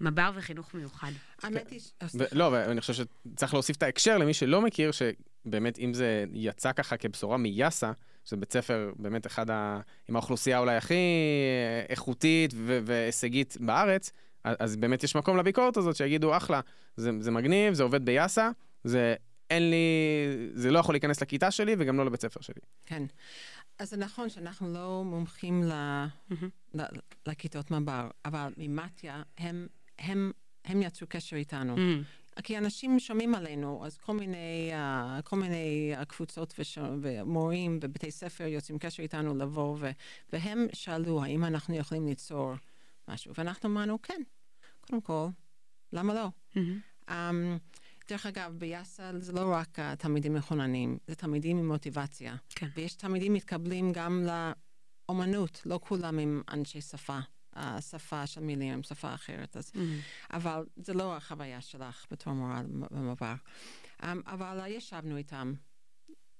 מב"ר 0.01 0.31
וחינוך 0.35 0.73
מיוחד. 0.73 1.11
האמת 1.43 1.71
היא... 1.71 1.79
אה, 2.01 2.07
ו- 2.07 2.09
סליחה. 2.09 2.35
לא, 2.35 2.49
ואני 2.53 2.81
חושב 2.81 2.93
שצריך 2.93 3.53
להוסיף 3.53 3.77
את 3.77 3.83
ההקשר 3.83 4.17
למי 4.17 4.33
שלא 4.33 4.61
מכיר, 4.61 4.91
שבאמת 4.91 5.79
אם 5.79 5.93
זה 5.93 6.25
יצא 6.33 6.71
ככה 6.71 6.97
כבשורה 6.97 7.37
מיאסה, 7.37 7.91
שזה 8.25 8.37
בית 8.37 8.53
ספר 8.53 8.91
באמת 8.95 9.27
אחד 9.27 9.49
ה... 9.49 9.79
עם 10.09 10.15
האוכלוסייה 10.15 10.59
אולי 10.59 10.75
הכי 10.75 10.95
איכותית 11.89 12.51
ו- 12.55 12.79
והישגית 12.85 13.57
בארץ, 13.59 14.11
אז, 14.43 14.75
באמת 14.75 15.03
יש 15.03 15.15
מקום 15.15 15.37
לביקורת 15.37 15.77
הזאת, 15.77 15.95
שיגידו, 15.95 16.37
אחלה, 16.37 16.61
זה, 16.95 17.11
זה 17.19 17.31
מגניב, 17.31 17.73
זה 17.73 17.83
עובד 17.83 18.05
ביאסה, 18.05 18.49
זה 18.83 19.15
אין 19.49 19.69
לי, 19.69 19.77
זה 20.53 20.71
לא 20.71 20.79
יכול 20.79 20.95
להיכנס 20.95 21.21
לכיתה 21.21 21.51
שלי 21.51 21.75
וגם 21.79 21.97
לא 21.97 22.05
לבית 22.05 22.21
ספר 22.21 22.41
שלי. 22.41 22.61
כן. 22.85 23.03
אז 23.79 23.89
זה 23.89 23.97
נכון 23.97 24.29
שאנחנו 24.29 24.73
לא 24.73 25.03
מומחים 25.05 25.63
ל... 25.63 25.73
ל- 26.73 26.99
לכיתות 27.27 27.71
מב"ר, 27.71 28.09
אבל 28.25 28.53
ממתיה 28.57 29.21
הם, 29.37 29.67
הם, 29.99 30.31
הם 30.65 30.81
יצרו 30.81 31.07
קשר 31.09 31.35
איתנו. 31.35 31.75
כי 32.43 32.57
אנשים 32.57 32.99
שומעים 32.99 33.35
עלינו, 33.35 33.85
אז 33.85 33.97
כל 33.97 34.13
מיני, 34.13 34.71
uh, 34.73 35.21
כל 35.21 35.35
מיני 35.35 35.93
uh, 36.01 36.05
קבוצות 36.05 36.53
וש... 36.59 36.77
ומורים 37.01 37.79
ובתי 37.81 38.11
ספר 38.11 38.43
יוצאים 38.43 38.79
קשר 38.79 39.03
איתנו 39.03 39.35
לבוא, 39.35 39.77
ו... 39.79 39.89
והם 40.33 40.67
שאלו 40.73 41.23
האם 41.23 41.45
אנחנו 41.45 41.75
יכולים 41.75 42.07
ליצור 42.07 42.53
משהו, 43.09 43.33
ואנחנו 43.37 43.69
אמרנו, 43.69 44.01
כן, 44.01 44.21
קודם 44.81 45.01
כל, 45.01 45.27
למה 45.93 46.13
לא? 46.13 46.27
מהמם. 46.55 46.79
Um, 47.09 47.59
דרך 48.09 48.25
אגב, 48.25 48.55
ביאסל 48.57 49.19
זה 49.19 49.33
לא 49.33 49.53
רק 49.53 49.79
תלמידים 49.79 50.33
מחוננים, 50.33 50.97
זה 51.07 51.15
תלמידים 51.15 51.57
עם 51.57 51.67
מוטיבציה. 51.67 52.35
כן. 52.49 52.67
ויש 52.75 52.95
תלמידים 52.95 53.33
מתקבלים 53.33 53.91
גם 53.93 54.27
לאומנות, 55.09 55.61
לא 55.65 55.79
כולם 55.83 56.19
הם 56.19 56.41
אנשי 56.51 56.81
שפה. 56.81 57.19
השפה 57.53 58.27
של 58.27 58.41
מילים 58.41 58.73
הם 58.73 58.83
שפה 58.83 59.13
אחרת, 59.13 59.57
אז 59.57 59.71
מהמם. 59.75 59.99
אבל 60.31 60.65
זה 60.75 60.93
לא 60.93 61.15
החוויה 61.15 61.61
שלך 61.61 62.05
בתור 62.11 62.33
מורה 62.33 62.61
במעבר. 62.91 63.35
Um, 64.01 64.05
אבל 64.25 64.63
ישבנו 64.67 65.17
איתם, 65.17 65.53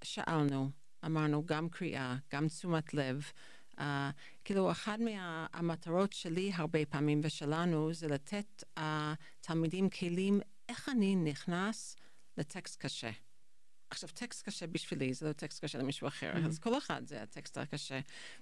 שאלנו, 0.04 0.70
אמרנו 1.06 1.46
גם 1.46 1.70
קריאה, 1.70 2.16
גם 2.34 2.48
תשומת 2.48 2.94
לב. 2.94 3.32
Uh, 3.80 3.82
כאילו, 4.46 4.72
אחת 4.72 5.00
מהמטרות 5.00 6.14
שלי 6.14 6.52
הרבה 6.56 6.86
פעמים 6.86 7.22
ושלנו 7.24 7.94
זה 7.94 8.08
לתת 8.08 8.64
uh, 8.80 8.82
תלמידים 9.42 9.90
כלים 9.90 10.40
איך 10.70 10.90
אני 10.90 11.16
נכנס 11.16 11.96
לטקסט 12.38 12.80
קשה. 12.80 13.12
עכשיו, 13.90 14.10
טקסט 14.14 14.46
קשה 14.46 14.68
בשבילי, 14.68 15.14
זה 15.14 15.28
לא 15.28 15.34
טקסט 15.34 15.66
קשה 15.66 15.78
למישהו 15.78 16.08
אחר, 16.08 16.34
Mhm. 16.34 16.48
אז 16.48 16.60
כל 16.60 16.78
אחד 16.78 17.06
זה 17.06 17.22
הטקסט 17.24 17.58
הקשה. 17.58 18.00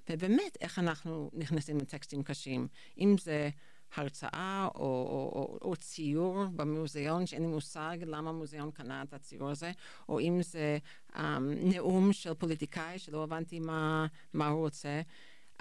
ובאמת, 0.09 0.57
איך 0.61 0.79
אנחנו 0.79 1.31
נכנסים 1.33 1.77
לטקסטים 1.77 2.23
קשים, 2.23 2.67
אם 2.97 3.15
זה 3.19 3.49
הרצאה 3.95 4.67
או, 4.75 4.81
או, 4.81 5.31
או, 5.35 5.59
או 5.61 5.75
ציור 5.75 6.45
במוזיאון, 6.45 7.25
שאין 7.25 7.41
לי 7.41 7.47
מושג 7.47 7.97
למה 8.01 8.29
המוזיאון 8.29 8.71
קנה 8.71 9.03
את 9.03 9.13
הציור 9.13 9.49
הזה, 9.49 9.71
או 10.09 10.19
אם 10.19 10.39
זה 10.41 10.77
um, 11.13 11.19
נאום 11.55 12.13
של 12.13 12.33
פוליטיקאי 12.33 12.99
שלא 12.99 13.23
הבנתי 13.23 13.59
מה, 13.59 14.05
מה 14.33 14.47
הוא 14.47 14.59
רוצה. 14.59 15.01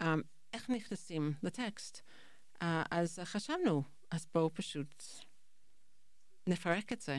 Um, 0.00 0.04
איך 0.52 0.70
נכנסים 0.70 1.32
לטקסט? 1.42 2.00
Uh, 2.54 2.64
אז 2.90 3.18
חשבנו, 3.24 3.82
אז 4.10 4.26
בואו 4.34 4.54
פשוט 4.54 5.04
נפרק 6.46 6.92
את 6.92 7.00
זה. 7.00 7.18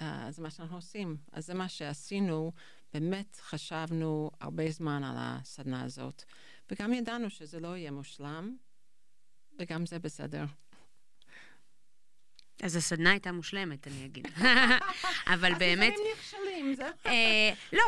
Uh, 0.00 0.04
זה 0.30 0.42
מה 0.42 0.50
שאנחנו 0.50 0.76
עושים. 0.76 1.16
אז 1.32 1.46
זה 1.46 1.54
מה 1.54 1.68
שעשינו, 1.68 2.52
באמת 2.94 3.36
חשבנו 3.40 4.30
הרבה 4.40 4.70
זמן 4.70 5.04
על 5.04 5.16
הסדנה 5.18 5.82
הזאת, 5.82 6.24
וגם 6.70 6.92
ידענו 6.92 7.30
שזה 7.30 7.60
לא 7.60 7.76
יהיה 7.76 7.90
מושלם, 7.90 8.56
וגם 9.58 9.86
זה 9.86 9.98
בסדר. 9.98 10.44
אז 12.62 12.76
הסדנה 12.76 13.10
הייתה 13.10 13.32
מושלמת, 13.32 13.86
אני 13.86 14.04
אגיד. 14.04 14.28
אבל 15.34 15.54
באמת... 15.58 15.92
אז 15.92 16.00
לפעמים 16.00 16.12
נכשלים, 16.18 16.74
זה... 16.74 16.84
אה, 17.06 17.52
לא, 17.72 17.82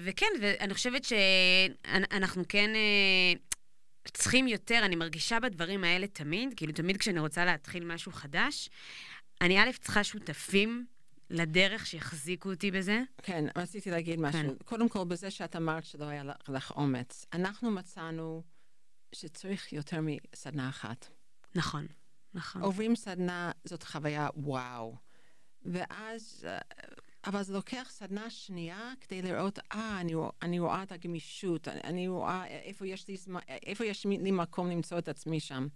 וכן, 0.00 0.26
ואני 0.40 0.74
חושבת 0.74 1.04
שאנחנו 1.04 2.42
כן 2.48 2.70
אה, 2.74 3.32
צריכים 4.12 4.48
יותר, 4.48 4.80
אני 4.84 4.96
מרגישה 4.96 5.40
בדברים 5.40 5.84
האלה 5.84 6.06
תמיד, 6.06 6.54
כאילו 6.56 6.72
תמיד 6.72 6.96
כשאני 6.96 7.20
רוצה 7.20 7.44
להתחיל 7.44 7.84
משהו 7.84 8.12
חדש, 8.12 8.70
אני 9.40 9.62
א', 9.62 9.70
צריכה 9.80 10.04
שותפים 10.04 10.86
לדרך 11.30 11.86
שיחזיקו 11.86 12.50
אותי 12.50 12.70
בזה. 12.70 13.02
כן, 13.22 13.44
רציתי 13.56 13.90
להגיד 13.90 14.20
משהו. 14.20 14.40
כן. 14.40 14.64
קודם 14.64 14.88
כל, 14.88 15.04
בזה 15.04 15.30
שאת 15.30 15.56
אמרת 15.56 15.84
שלא 15.84 16.04
היה 16.04 16.22
לך 16.48 16.70
אומץ, 16.70 17.26
אנחנו 17.32 17.70
מצאנו 17.70 18.42
שצריך 19.12 19.72
יותר 19.72 20.00
מסדנה 20.02 20.68
אחת. 20.68 21.08
נכון, 21.54 21.86
נכון. 22.34 22.62
עוברים 22.62 22.96
סדנה, 22.96 23.50
זאת 23.64 23.82
חוויה 23.82 24.28
וואו. 24.36 24.96
ואז, 25.62 26.46
אה, 26.48 26.58
אבל 27.26 27.42
זה 27.42 27.52
לוקח 27.52 27.88
סדנה 27.90 28.30
שנייה 28.30 28.92
כדי 29.00 29.22
לראות, 29.22 29.58
אה, 29.72 30.00
אני, 30.00 30.14
אני 30.42 30.58
רואה 30.58 30.82
את 30.82 30.92
הגמישות, 30.92 31.68
אני 31.68 32.08
רואה 32.08 32.46
איפה 32.46 32.86
יש 32.86 33.08
לי, 33.08 33.16
איפה 33.48 33.84
יש 33.84 34.06
לי 34.06 34.30
מקום 34.30 34.70
למצוא 34.70 34.98
את 34.98 35.08
עצמי 35.08 35.40
שם. 35.40 35.66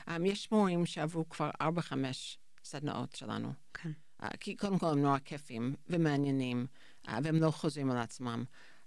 Um, 0.00 0.12
יש 0.24 0.52
מורים 0.52 0.86
שעברו 0.86 1.28
כבר 1.28 1.50
ארבע-חמש 1.60 2.38
סדנאות 2.64 3.14
שלנו. 3.14 3.52
כן. 3.74 3.90
Uh, 4.22 4.36
כי 4.40 4.56
קודם 4.56 4.78
כל 4.78 4.86
הם 4.86 5.02
נורא 5.02 5.18
כיפים 5.18 5.74
ומעניינים, 5.86 6.66
uh, 7.06 7.10
והם 7.22 7.36
לא 7.36 7.50
חוזרים 7.50 7.90
על 7.90 7.98
עצמם. 7.98 8.44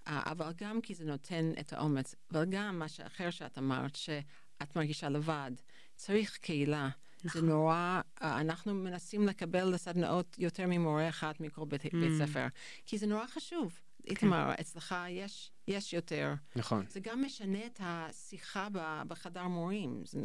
Uh, 0.08 0.12
אבל 0.12 0.52
גם 0.58 0.82
כי 0.82 0.96
זה 0.96 1.06
נותן 1.06 1.52
את 1.60 1.74
האומץ, 1.74 2.16
וגם 2.32 2.80
מה 2.80 2.88
שאחר 2.88 3.30
שאת 3.30 3.58
אמרת, 3.58 3.96
שאת 3.96 4.76
מרגישה 4.76 5.10
לבד, 5.10 5.52
צריך 5.96 6.38
קהילה. 6.38 6.90
נכון. 7.24 7.42
זה 7.42 7.48
נורא, 7.48 8.02
אנחנו 8.22 8.74
מנסים 8.74 9.28
לקבל 9.28 9.74
לסדנאות 9.74 10.36
יותר 10.40 10.66
ממורה 10.68 11.10
אחד 11.10 11.34
מכל 11.40 11.66
בית, 11.66 11.86
mm. 11.86 11.90
בית 11.92 12.12
ספר, 12.18 12.48
כי 12.86 12.98
זה 12.98 13.08
נורא 13.08 13.28
חשוב. 13.28 13.80
כן. 14.04 14.10
איתמר, 14.10 14.54
אצלך 14.62 14.96
יש, 15.10 15.52
יש 15.68 15.94
יותר. 15.94 16.34
נכון. 16.56 16.86
זה 16.90 17.00
גם 17.00 17.24
משנה 17.24 17.66
את 17.66 17.80
השיחה 17.84 18.68
בחדר 19.08 19.48
מורים, 19.48 20.04
זה 20.06 20.20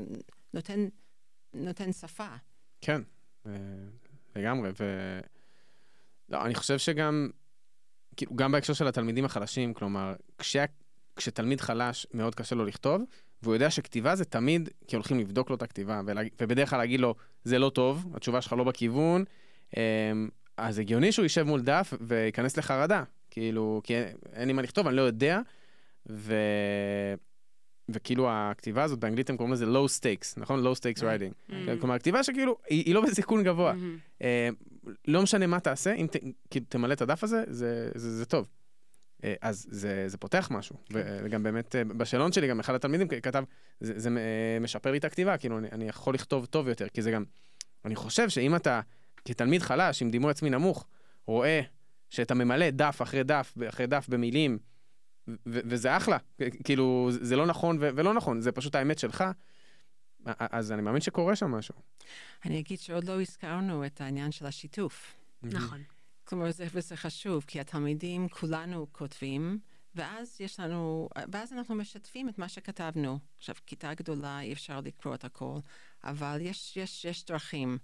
נותן, 0.54 0.88
נותן 1.54 1.92
שפה. 1.92 2.28
כן, 2.80 3.02
לגמרי, 4.36 4.70
ו... 4.80 4.84
לא, 6.28 6.44
אני 6.44 6.54
חושב 6.54 6.78
שגם, 6.78 7.30
כאילו, 8.16 8.36
גם 8.36 8.52
בהקשר 8.52 8.72
של 8.72 8.86
התלמידים 8.86 9.24
החלשים, 9.24 9.74
כלומר, 9.74 10.14
כש... 10.38 10.56
כשתלמיד 11.16 11.60
חלש 11.60 12.06
מאוד 12.14 12.34
קשה 12.34 12.54
לו 12.54 12.64
לכתוב, 12.64 13.02
והוא 13.42 13.54
יודע 13.54 13.70
שכתיבה 13.70 14.16
זה 14.16 14.24
תמיד, 14.24 14.68
כי 14.86 14.96
הולכים 14.96 15.18
לבדוק 15.18 15.50
לו 15.50 15.56
את 15.56 15.62
הכתיבה, 15.62 16.00
ולה... 16.06 16.20
ובדרך 16.40 16.70
כלל 16.70 16.78
להגיד 16.78 17.00
לו, 17.00 17.14
זה 17.44 17.58
לא 17.58 17.70
טוב, 17.70 18.06
התשובה 18.14 18.40
שלך 18.40 18.52
לא 18.52 18.64
בכיוון, 18.64 19.24
אמ, 19.76 19.80
אז 20.56 20.78
הגיוני 20.78 21.12
שהוא 21.12 21.22
יישב 21.22 21.42
מול 21.42 21.60
דף 21.60 21.94
וייכנס 22.00 22.56
לחרדה, 22.56 23.02
כאילו, 23.30 23.80
כי 23.84 23.94
אין 24.32 24.48
לי 24.48 24.52
מה 24.52 24.62
לכתוב, 24.62 24.86
אני 24.86 24.96
לא 24.96 25.02
יודע, 25.02 25.40
ו... 26.10 26.34
וכאילו 27.88 28.28
הכתיבה 28.30 28.82
הזאת, 28.82 28.98
באנגלית 28.98 29.30
הם 29.30 29.36
קוראים 29.36 29.52
לזה 29.52 29.64
low 29.64 30.00
stakes, 30.00 30.40
נכון? 30.40 30.66
low 30.66 30.76
stakes 30.76 31.00
כן. 31.00 31.06
writing. 31.06 31.50
Mm-hmm. 31.50 31.80
כלומר, 31.80 31.94
הכתיבה 31.94 32.22
שכאילו, 32.22 32.56
היא, 32.68 32.84
היא 32.84 32.94
לא 32.94 33.00
בסיכון 33.00 33.42
גבוה. 33.42 33.72
Mm-hmm. 33.72 34.24
לא 35.08 35.22
משנה 35.22 35.46
מה 35.46 35.60
תעשה, 35.60 35.94
אם 35.94 36.06
ת, 36.06 36.16
כאילו, 36.50 36.66
תמלא 36.68 36.92
את 36.92 37.02
הדף 37.02 37.24
הזה, 37.24 37.44
זה, 37.48 37.90
זה, 37.94 38.16
זה, 38.16 38.24
טוב. 38.24 38.48
Uh, 39.16 39.24
אז 39.40 39.66
זה, 39.70 40.04
זה 40.08 40.18
פותח 40.18 40.48
משהו. 40.50 40.76
כן. 40.84 41.18
וגם 41.24 41.42
באמת, 41.42 41.74
uh, 41.74 41.92
בשאלון 41.92 42.32
שלי, 42.32 42.48
גם 42.48 42.60
אחד 42.60 42.74
התלמידים 42.74 43.08
כתב, 43.08 43.44
זה, 43.80 43.92
זה 43.96 44.08
uh, 44.08 44.62
משפר 44.62 44.90
לי 44.90 44.98
את 44.98 45.04
הכתיבה, 45.04 45.38
כאילו, 45.38 45.58
אני, 45.58 45.68
אני 45.72 45.88
יכול 45.88 46.14
לכתוב 46.14 46.46
טוב 46.46 46.68
יותר, 46.68 46.88
כי 46.88 47.02
זה 47.02 47.10
גם, 47.10 47.24
אני 47.84 47.96
חושב 47.96 48.28
שאם 48.28 48.56
אתה, 48.56 48.80
כתלמיד 49.24 49.62
חלש, 49.62 50.02
עם 50.02 50.10
דימוי 50.10 50.30
עצמי 50.30 50.50
נמוך, 50.50 50.86
רואה 51.26 51.60
שאתה 52.10 52.34
ממלא 52.34 52.70
דף 52.70 52.98
אחרי 53.02 53.22
דף 53.22 53.54
אחרי 53.68 53.86
דף 53.86 54.06
במילים, 54.08 54.58
וזה 55.46 55.96
אחלה, 55.96 56.16
כאילו, 56.64 57.08
זה 57.10 57.36
לא 57.36 57.46
נכון 57.46 57.76
ולא 57.80 58.14
נכון, 58.14 58.40
זה 58.40 58.52
פשוט 58.52 58.74
האמת 58.74 58.98
שלך. 58.98 59.24
אז 60.38 60.72
אני 60.72 60.82
מאמין 60.82 61.00
שקורה 61.00 61.36
שם 61.36 61.50
משהו. 61.50 61.74
אני 62.44 62.60
אגיד 62.60 62.78
שעוד 62.78 63.04
לא 63.04 63.20
הזכרנו 63.20 63.86
את 63.86 64.00
העניין 64.00 64.32
של 64.32 64.46
השיתוף. 64.46 65.14
נכון. 65.42 65.82
כלומר, 66.24 66.50
זה, 66.50 66.66
וזה 66.72 66.96
חשוב, 66.96 67.44
כי 67.46 67.60
התלמידים, 67.60 68.28
כולנו 68.28 68.86
כותבים, 68.92 69.58
ואז 69.94 70.36
יש 70.40 70.60
לנו, 70.60 71.08
ואז 71.32 71.52
אנחנו 71.52 71.74
משתפים 71.74 72.28
את 72.28 72.38
מה 72.38 72.48
שכתבנו. 72.48 73.18
עכשיו, 73.38 73.54
כיתה 73.66 73.94
גדולה, 73.94 74.40
אי 74.40 74.52
אפשר 74.52 74.80
לקרוא 74.80 75.14
את 75.14 75.24
הכל, 75.24 75.58
אבל 76.04 76.38
יש, 76.40 76.76
יש, 76.76 77.04
יש 77.04 77.24
דרכים. 77.24 77.78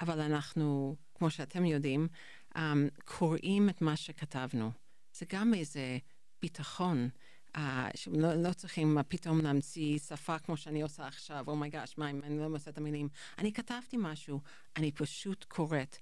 אבל 0.00 0.20
אנחנו, 0.20 0.96
כמו 1.14 1.30
שאתם 1.30 1.64
יודעים, 1.64 2.08
um, 2.54 2.58
קוראים 3.04 3.68
את 3.68 3.82
מה 3.82 3.96
שכתבנו. 3.96 4.70
זה 5.12 5.26
גם 5.32 5.54
איזה 5.54 5.98
ביטחון. 6.42 7.08
Uh, 7.56 7.60
שלא 7.94 8.34
לא 8.34 8.52
צריכים 8.52 8.98
uh, 8.98 9.02
פתאום 9.02 9.40
להמציא 9.40 9.98
שפה 9.98 10.38
כמו 10.38 10.56
שאני 10.56 10.82
עושה 10.82 11.06
עכשיו, 11.06 11.44
אומייגאש, 11.48 11.92
oh 11.92 11.94
מה 11.96 12.10
אם 12.10 12.20
אני 12.24 12.38
לא 12.38 12.48
מוצא 12.48 12.70
את 12.70 12.78
המילים. 12.78 13.08
אני 13.38 13.52
כתבתי 13.52 13.96
משהו, 14.00 14.40
אני 14.76 14.92
פשוט 14.92 15.44
קוראת. 15.44 15.96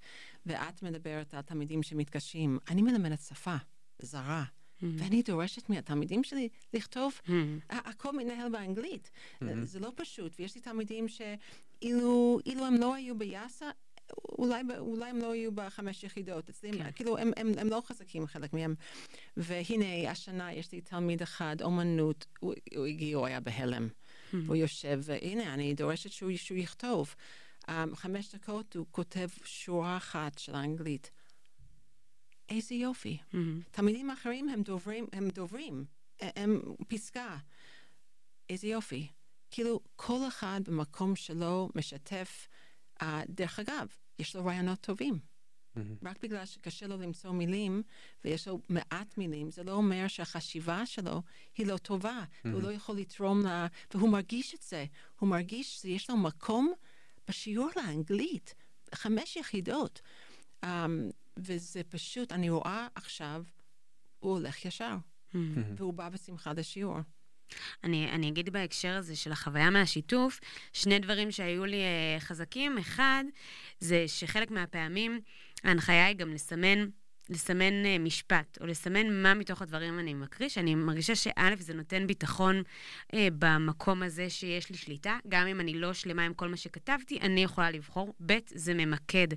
ואת 0.45 0.83
מדברת 0.83 1.33
על 1.33 1.41
תלמידים 1.41 1.83
שמתקשים. 1.83 2.59
אני 2.69 2.81
מלמדת 2.81 3.19
שפה 3.21 3.55
זרה. 3.99 4.43
Mm-hmm. 4.43 4.85
ואני 4.97 5.21
דורשת 5.21 5.69
מהתלמידים 5.69 6.23
שלי 6.23 6.49
לכתוב, 6.73 7.13
mm-hmm. 7.25 7.31
הכל 7.69 8.17
מתנהל 8.17 8.49
באנגלית. 8.49 9.11
Mm-hmm. 9.11 9.45
זה 9.63 9.79
לא 9.79 9.91
פשוט, 9.95 10.33
ויש 10.39 10.55
לי 10.55 10.61
תלמידים 10.61 11.07
שאילו 11.07 12.39
הם 12.45 12.75
לא 12.79 12.95
היו 12.95 13.17
ביאסה, 13.17 13.69
אולי, 14.29 14.63
אולי 14.77 15.09
הם 15.09 15.17
לא 15.17 15.35
יהיו 15.35 15.51
בחמש 15.51 16.03
יחידות, 16.03 16.49
אצלי, 16.49 16.71
כן. 16.77 16.91
כאילו, 16.91 17.17
הם, 17.17 17.31
הם, 17.37 17.51
הם 17.57 17.69
לא 17.69 17.81
חזקים 17.85 18.27
חלק 18.27 18.53
מהם. 18.53 18.75
והנה, 19.37 20.11
השנה 20.11 20.53
יש 20.53 20.71
לי 20.71 20.81
תלמיד 20.81 21.21
אחד, 21.21 21.61
אומנות, 21.61 22.25
הוא, 22.39 22.53
הוא 22.75 22.85
הגיע, 22.85 23.17
הוא 23.17 23.25
היה 23.25 23.39
בהלם. 23.39 23.87
Hmm. 23.87 24.35
הוא 24.47 24.55
יושב, 24.55 24.99
והנה, 25.03 25.53
אני 25.53 25.73
דורשת 25.73 26.11
שהוא, 26.11 26.31
שהוא 26.35 26.57
יכתוב. 26.57 27.15
Um, 27.65 27.69
חמש 27.95 28.35
דקות 28.35 28.75
הוא 28.75 28.85
כותב 28.91 29.27
שורה 29.43 29.97
אחת 29.97 30.37
של 30.37 30.55
האנגלית. 30.55 31.11
איזה 32.49 32.75
יופי. 32.75 33.17
Mm-hmm. 33.33 33.37
תלמידים 33.71 34.09
אחרים 34.09 34.49
הם 34.49 34.61
דוברים, 34.61 35.05
הם 35.13 35.29
דוברים, 35.29 35.85
הם 36.19 36.61
פסקה. 36.87 37.37
איזה 38.49 38.67
יופי. 38.67 39.07
כאילו, 39.51 39.79
כל 39.95 40.19
אחד 40.27 40.61
במקום 40.67 41.15
שלו 41.15 41.69
משתף. 41.75 42.47
Uh, 43.01 43.05
דרך 43.29 43.59
אגב, 43.59 43.87
יש 44.19 44.35
לו 44.35 44.45
רעיונות 44.45 44.81
טובים. 44.81 45.19
Mm-hmm. 45.77 45.79
רק 46.09 46.23
בגלל 46.23 46.45
שקשה 46.45 46.87
לו 46.87 46.97
למצוא 46.97 47.31
מילים, 47.31 47.83
ויש 48.25 48.47
לו 48.47 48.61
מעט 48.69 49.17
מילים, 49.17 49.51
זה 49.51 49.63
לא 49.63 49.71
אומר 49.71 50.07
שהחשיבה 50.07 50.85
שלו 50.85 51.21
היא 51.57 51.67
לא 51.67 51.77
טובה, 51.77 52.23
mm-hmm. 52.23 52.47
והוא 52.47 52.61
לא 52.61 52.71
יכול 52.71 52.95
לתרום 52.97 53.41
לה, 53.41 53.67
והוא 53.93 54.09
מרגיש 54.09 54.55
את 54.55 54.61
זה. 54.61 54.85
הוא 55.19 55.29
מרגיש 55.29 55.81
שיש 55.81 56.09
לו 56.09 56.17
מקום 56.17 56.73
בשיעור 57.27 57.69
לאנגלית, 57.75 58.55
חמש 58.95 59.35
יחידות. 59.35 60.01
Um, 60.65 60.67
וזה 61.37 61.81
פשוט, 61.89 62.31
אני 62.31 62.49
רואה 62.49 62.87
עכשיו, 62.95 63.43
הוא 64.19 64.31
הולך 64.31 64.65
ישר, 64.65 64.95
mm-hmm. 64.97 65.37
והוא 65.77 65.93
בא 65.93 66.09
בשמחה 66.09 66.53
לשיעור. 66.53 66.97
אני, 67.83 68.11
אני 68.11 68.29
אגיד 68.29 68.49
בהקשר 68.49 68.93
הזה 68.97 69.15
של 69.15 69.31
החוויה 69.31 69.69
מהשיתוף, 69.69 70.39
שני 70.73 70.99
דברים 70.99 71.31
שהיו 71.31 71.65
לי 71.65 71.81
uh, 71.81 72.21
חזקים. 72.21 72.77
אחד, 72.77 73.23
זה 73.79 74.07
שחלק 74.07 74.51
מהפעמים 74.51 75.19
ההנחיה 75.63 76.05
היא 76.05 76.15
גם 76.15 76.33
לסמן 76.33 76.87
לסמן 77.29 77.83
uh, 77.83 77.99
משפט, 77.99 78.57
או 78.61 78.65
לסמן 78.65 79.21
מה 79.21 79.33
מתוך 79.33 79.61
הדברים 79.61 79.99
אני 79.99 80.13
מקריא, 80.13 80.49
שאני 80.49 80.75
מרגישה 80.75 81.15
שא', 81.15 81.55
זה 81.59 81.73
נותן 81.73 82.07
ביטחון 82.07 82.61
uh, 83.11 83.15
במקום 83.39 84.03
הזה 84.03 84.29
שיש 84.29 84.69
לי 84.69 84.77
שליטה. 84.77 85.17
גם 85.27 85.47
אם 85.47 85.59
אני 85.59 85.73
לא 85.73 85.93
שלמה 85.93 86.25
עם 86.25 86.33
כל 86.33 86.47
מה 86.47 86.57
שכתבתי, 86.57 87.19
אני 87.21 87.43
יכולה 87.43 87.71
לבחור. 87.71 88.13
ב', 88.25 88.37
זה 88.47 88.73
ממקד. 88.73 89.27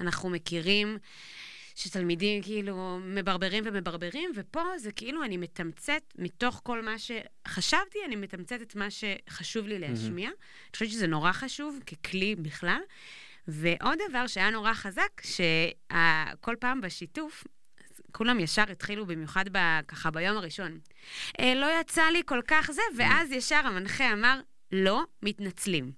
אנחנו 0.00 0.30
מכירים 0.30 0.98
שתלמידים 1.74 2.42
כאילו 2.42 2.98
מברברים 3.02 3.64
ומברברים, 3.66 4.32
ופה 4.34 4.62
זה 4.78 4.92
כאילו 4.92 5.24
אני 5.24 5.36
מתמצת, 5.36 6.02
מתוך 6.18 6.60
כל 6.64 6.82
מה 6.82 6.94
שחשבתי, 6.98 7.98
אני 8.06 8.16
מתמצת 8.16 8.62
את 8.62 8.76
מה 8.76 8.88
שחשוב 8.90 9.66
לי 9.66 9.78
להשמיע. 9.78 10.28
Mm-hmm. 10.28 10.32
אני 10.32 10.72
חושבת 10.72 10.88
שזה 10.88 11.06
נורא 11.06 11.32
חשוב 11.32 11.78
ככלי 11.86 12.34
בכלל. 12.34 12.80
ועוד 13.48 13.98
דבר 14.08 14.26
שהיה 14.26 14.50
נורא 14.50 14.74
חזק, 14.74 15.22
שכל 15.22 16.54
פעם 16.60 16.80
בשיתוף, 16.80 17.44
כולם 18.12 18.40
ישר 18.40 18.64
התחילו, 18.70 19.06
במיוחד 19.06 19.44
ב, 19.52 19.58
ככה 19.88 20.10
ביום 20.10 20.36
הראשון. 20.36 20.78
אה, 21.40 21.54
לא 21.54 21.80
יצא 21.80 22.02
לי 22.02 22.22
כל 22.26 22.40
כך 22.48 22.70
זה, 22.70 22.82
ואז 22.96 23.32
ישר 23.32 23.60
המנחה 23.64 24.12
אמר, 24.12 24.40
לא 24.74 25.02
מתנצלים. 25.22 25.92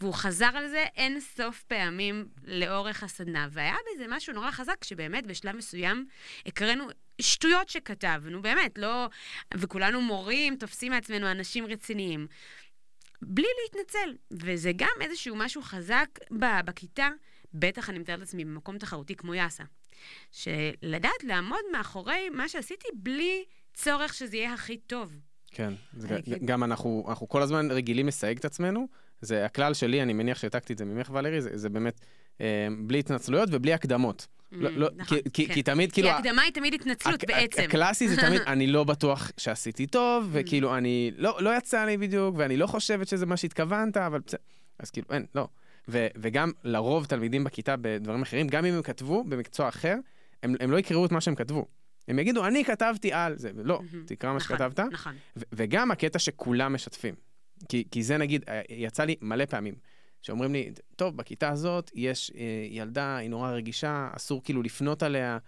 והוא 0.00 0.14
חזר 0.14 0.50
על 0.54 0.68
זה 0.68 0.84
אין 0.96 1.20
סוף 1.20 1.62
פעמים 1.62 2.28
לאורך 2.44 3.02
הסדנה, 3.02 3.48
והיה 3.50 3.76
בזה 3.94 4.04
משהו 4.08 4.32
נורא 4.32 4.50
חזק, 4.50 4.84
שבאמת 4.84 5.26
בשלב 5.26 5.56
מסוים 5.56 6.06
הקראנו 6.46 6.88
שטויות 7.20 7.68
שכתבנו, 7.68 8.42
באמת, 8.42 8.78
לא... 8.78 9.08
וכולנו 9.54 10.00
מורים, 10.00 10.56
תופסים 10.56 10.92
מעצמנו 10.92 11.30
אנשים 11.30 11.66
רציניים. 11.66 12.26
בלי 13.22 13.46
להתנצל. 13.62 14.16
וזה 14.30 14.70
גם 14.76 14.96
איזשהו 15.00 15.36
משהו 15.36 15.62
חזק 15.62 16.06
בכיתה, 16.64 17.08
בטח 17.54 17.90
אני 17.90 17.98
מתארת 17.98 18.18
לעצמי 18.18 18.44
במקום 18.44 18.78
תחרותי 18.78 19.16
כמו 19.16 19.34
יאסה. 19.34 19.64
שלדעת 20.32 21.24
לעמוד 21.24 21.60
מאחורי 21.72 22.28
מה 22.30 22.48
שעשיתי 22.48 22.88
בלי 22.94 23.44
צורך 23.74 24.14
שזה 24.14 24.36
יהיה 24.36 24.52
הכי 24.52 24.78
טוב. 24.78 25.12
כן, 25.50 25.74
גם 26.44 26.64
אנחנו, 26.64 27.04
אנחנו 27.08 27.28
כל 27.28 27.42
הזמן 27.42 27.70
רגילים 27.70 28.06
לסייג 28.06 28.38
את 28.38 28.44
עצמנו. 28.44 28.88
זה 29.20 29.44
הכלל 29.44 29.74
שלי, 29.74 30.02
אני 30.02 30.12
מניח 30.12 30.38
שהעתקתי 30.38 30.72
את 30.72 30.78
זה 30.78 30.84
ממך, 30.84 31.10
ולרי, 31.14 31.42
זה, 31.42 31.50
זה 31.54 31.68
באמת 31.68 32.00
אה, 32.40 32.68
בלי 32.78 32.98
התנצלויות 32.98 33.48
ובלי 33.52 33.72
הקדמות. 33.72 34.26
לא, 34.52 34.70
לא, 34.70 34.88
נכון, 34.96 35.18
כי, 35.32 35.46
כן. 35.46 35.54
כי 35.54 35.62
תמיד, 35.62 35.92
כאילו... 35.92 36.08
כי 36.08 36.14
הקדמה 36.14 36.42
היא 36.42 36.52
תמיד 36.52 36.74
התנצלות 36.74 37.24
בעצם. 37.24 37.62
הקלאסי 37.62 38.08
זה 38.08 38.16
תמיד, 38.16 38.40
אני 38.52 38.66
לא 38.66 38.84
בטוח 38.84 39.30
שעשיתי 39.36 39.86
טוב, 39.86 40.28
וכאילו, 40.32 40.76
אני, 40.76 41.10
לא, 41.16 41.36
לא 41.40 41.56
יצא 41.56 41.84
לי 41.84 41.96
בדיוק, 41.96 42.34
ואני 42.38 42.56
לא 42.56 42.66
חושבת 42.66 43.08
שזה 43.08 43.26
מה 43.26 43.36
שהתכוונת, 43.36 43.96
אבל 43.96 44.20
בסדר. 44.26 44.40
אז 44.78 44.90
כאילו, 44.90 45.06
אין, 45.10 45.26
לא. 45.34 45.48
ו, 45.88 46.06
וגם 46.16 46.52
לרוב 46.64 47.04
תלמידים 47.04 47.44
בכיתה 47.44 47.74
בדברים 47.80 48.22
אחרים, 48.22 48.48
גם 48.48 48.64
אם 48.64 48.74
הם 48.74 48.82
כתבו 48.82 49.24
במקצוע 49.24 49.68
אחר, 49.68 49.94
הם, 50.42 50.54
הם 50.60 50.70
לא 50.70 50.78
יקראו 50.78 51.06
את 51.06 51.12
מה 51.12 51.20
שהם 51.20 51.34
כתבו. 51.34 51.66
הם 52.08 52.18
יגידו, 52.18 52.46
אני 52.46 52.64
כתבתי 52.64 53.12
על 53.12 53.38
זה, 53.38 53.50
ולא, 53.54 53.80
תקרא 54.06 54.30
מה 54.30 54.36
נכון, 54.36 54.56
שכתבת. 54.56 54.80
נכון. 54.80 55.12
וגם 55.52 55.90
הקטע 55.90 56.18
שכולם 56.18 56.74
משתפים. 56.74 57.14
כי, 57.68 57.84
כי 57.90 58.02
זה 58.02 58.16
נגיד, 58.16 58.44
אה, 58.48 58.60
יצא 58.68 59.04
לי 59.04 59.16
מלא 59.20 59.44
פעמים, 59.44 59.74
שאומרים 60.22 60.52
לי, 60.52 60.70
טוב, 60.96 61.16
בכיתה 61.16 61.50
הזאת 61.50 61.90
יש 61.94 62.32
אה, 62.36 62.66
ילדה, 62.70 63.16
היא 63.16 63.30
נורא 63.30 63.50
רגישה, 63.50 64.08
אסור 64.12 64.42
כאילו 64.44 64.62
לפנות 64.62 65.02
עליה, 65.02 65.38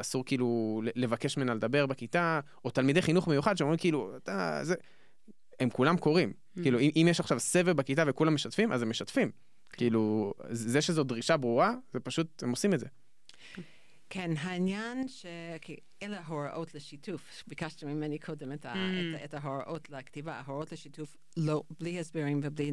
אסור 0.00 0.24
כאילו 0.24 0.82
לבקש 0.96 1.36
ממנה 1.36 1.54
לדבר 1.54 1.86
בכיתה, 1.86 2.40
או 2.64 2.70
תלמידי 2.70 3.02
חינוך 3.02 3.28
מיוחד 3.28 3.56
שאומרים 3.56 3.78
כאילו, 3.78 4.16
אתה, 4.16 4.60
זה... 4.62 4.74
הם 5.60 5.70
כולם 5.70 5.96
קוראים. 5.96 6.32
Mm. 6.32 6.62
כאילו, 6.62 6.80
אם, 6.80 6.90
אם 6.96 7.06
יש 7.10 7.20
עכשיו 7.20 7.40
סבב 7.40 7.72
בכיתה 7.72 8.04
וכולם 8.06 8.34
משתפים, 8.34 8.72
אז 8.72 8.82
הם 8.82 8.90
משתפים. 8.90 9.30
כאילו, 9.72 10.34
זה 10.50 10.82
שזו 10.82 11.04
דרישה 11.04 11.36
ברורה, 11.36 11.74
זה 11.92 12.00
פשוט, 12.00 12.42
הם 12.42 12.50
עושים 12.50 12.74
את 12.74 12.80
זה. 12.80 12.86
כן, 14.14 14.30
העניין 14.36 15.08
ש... 15.08 15.26
כי 15.60 15.76
אלה 16.02 16.20
ההוראות 16.20 16.74
לשיתוף. 16.74 17.44
ביקשת 17.46 17.84
ממני 17.84 18.18
קודם 18.18 18.52
את, 18.52 18.66
mm. 18.66 18.68
את, 18.68 19.24
את 19.24 19.34
ההוראות 19.34 19.90
לכתיבה. 19.90 20.34
ההוראות 20.34 20.72
לשיתוף 20.72 21.16
לא, 21.36 21.62
בלי 21.78 22.00
הסברים 22.00 22.40
ובלי 22.42 22.72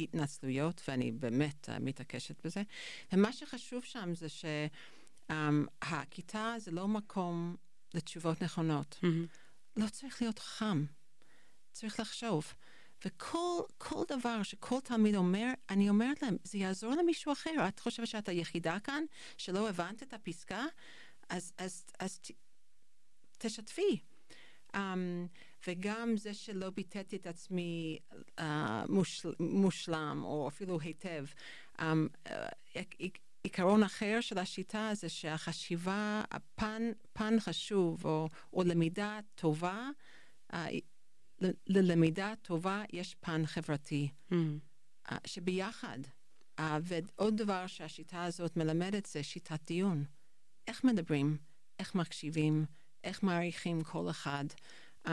התנצלויות, 0.00 0.82
ואני 0.88 1.12
באמת 1.12 1.68
uh, 1.68 1.72
מתעקשת 1.80 2.46
בזה. 2.46 2.62
ומה 3.12 3.32
שחשוב 3.32 3.84
שם 3.84 4.14
זה 4.14 4.26
שהכיתה 5.28 6.54
um, 6.56 6.58
זה 6.58 6.70
לא 6.70 6.88
מקום 6.88 7.56
לתשובות 7.94 8.42
נכונות. 8.42 8.98
Mm-hmm. 9.02 9.06
לא 9.76 9.88
צריך 9.88 10.22
להיות 10.22 10.38
חם, 10.38 10.84
צריך 11.72 12.00
לחשוב. 12.00 12.54
וכל 13.04 14.02
דבר 14.08 14.42
שכל 14.42 14.80
תלמיד 14.84 15.14
אומר, 15.14 15.48
אני 15.70 15.88
אומרת 15.88 16.22
להם, 16.22 16.36
זה 16.44 16.58
יעזור 16.58 16.94
למישהו 16.94 17.32
אחר. 17.32 17.68
את 17.68 17.80
חושבת 17.80 18.06
שאת 18.06 18.28
היחידה 18.28 18.80
כאן 18.80 19.04
שלא 19.36 19.68
הבנת 19.68 20.02
את 20.02 20.14
הפסקה? 20.14 20.64
אז, 21.28 21.52
אז, 21.58 21.84
אז 21.98 22.18
ת, 22.18 22.30
תשתפי. 23.38 23.98
Um, 24.76 24.78
וגם 25.66 26.16
זה 26.16 26.34
שלא 26.34 26.70
ביטאתי 26.70 27.16
את 27.16 27.26
עצמי 27.26 27.98
uh, 28.40 28.42
מושל, 28.88 29.32
מושלם, 29.40 30.20
או 30.24 30.48
אפילו 30.48 30.80
היטב. 30.80 31.24
Um, 31.78 31.82
uh, 32.28 32.30
עיקרון 33.42 33.82
אחר 33.82 34.18
של 34.20 34.38
השיטה 34.38 34.90
זה 34.92 35.08
שהחשיבה, 35.08 36.22
הפן 36.30 36.82
פן 37.12 37.40
חשוב, 37.40 38.06
או, 38.06 38.28
או 38.52 38.62
למידה 38.62 39.20
טובה, 39.34 39.88
uh, 40.52 40.56
ללמידה 41.66 42.32
טובה 42.42 42.82
יש 42.92 43.14
פן 43.20 43.46
חברתי, 43.46 44.08
mm. 44.30 44.34
uh, 45.08 45.14
שביחד. 45.26 45.98
Uh, 46.60 46.62
ועוד 46.82 47.36
דבר 47.36 47.66
שהשיטה 47.66 48.24
הזאת 48.24 48.56
מלמדת 48.56 49.06
זה 49.06 49.22
שיטת 49.22 49.66
דיון. 49.66 50.04
איך 50.68 50.84
מדברים, 50.84 51.36
איך 51.78 51.94
מקשיבים, 51.94 52.64
איך 53.04 53.22
מעריכים 53.22 53.82
כל 53.82 54.10
אחד. 54.10 54.44
Um, 55.06 55.10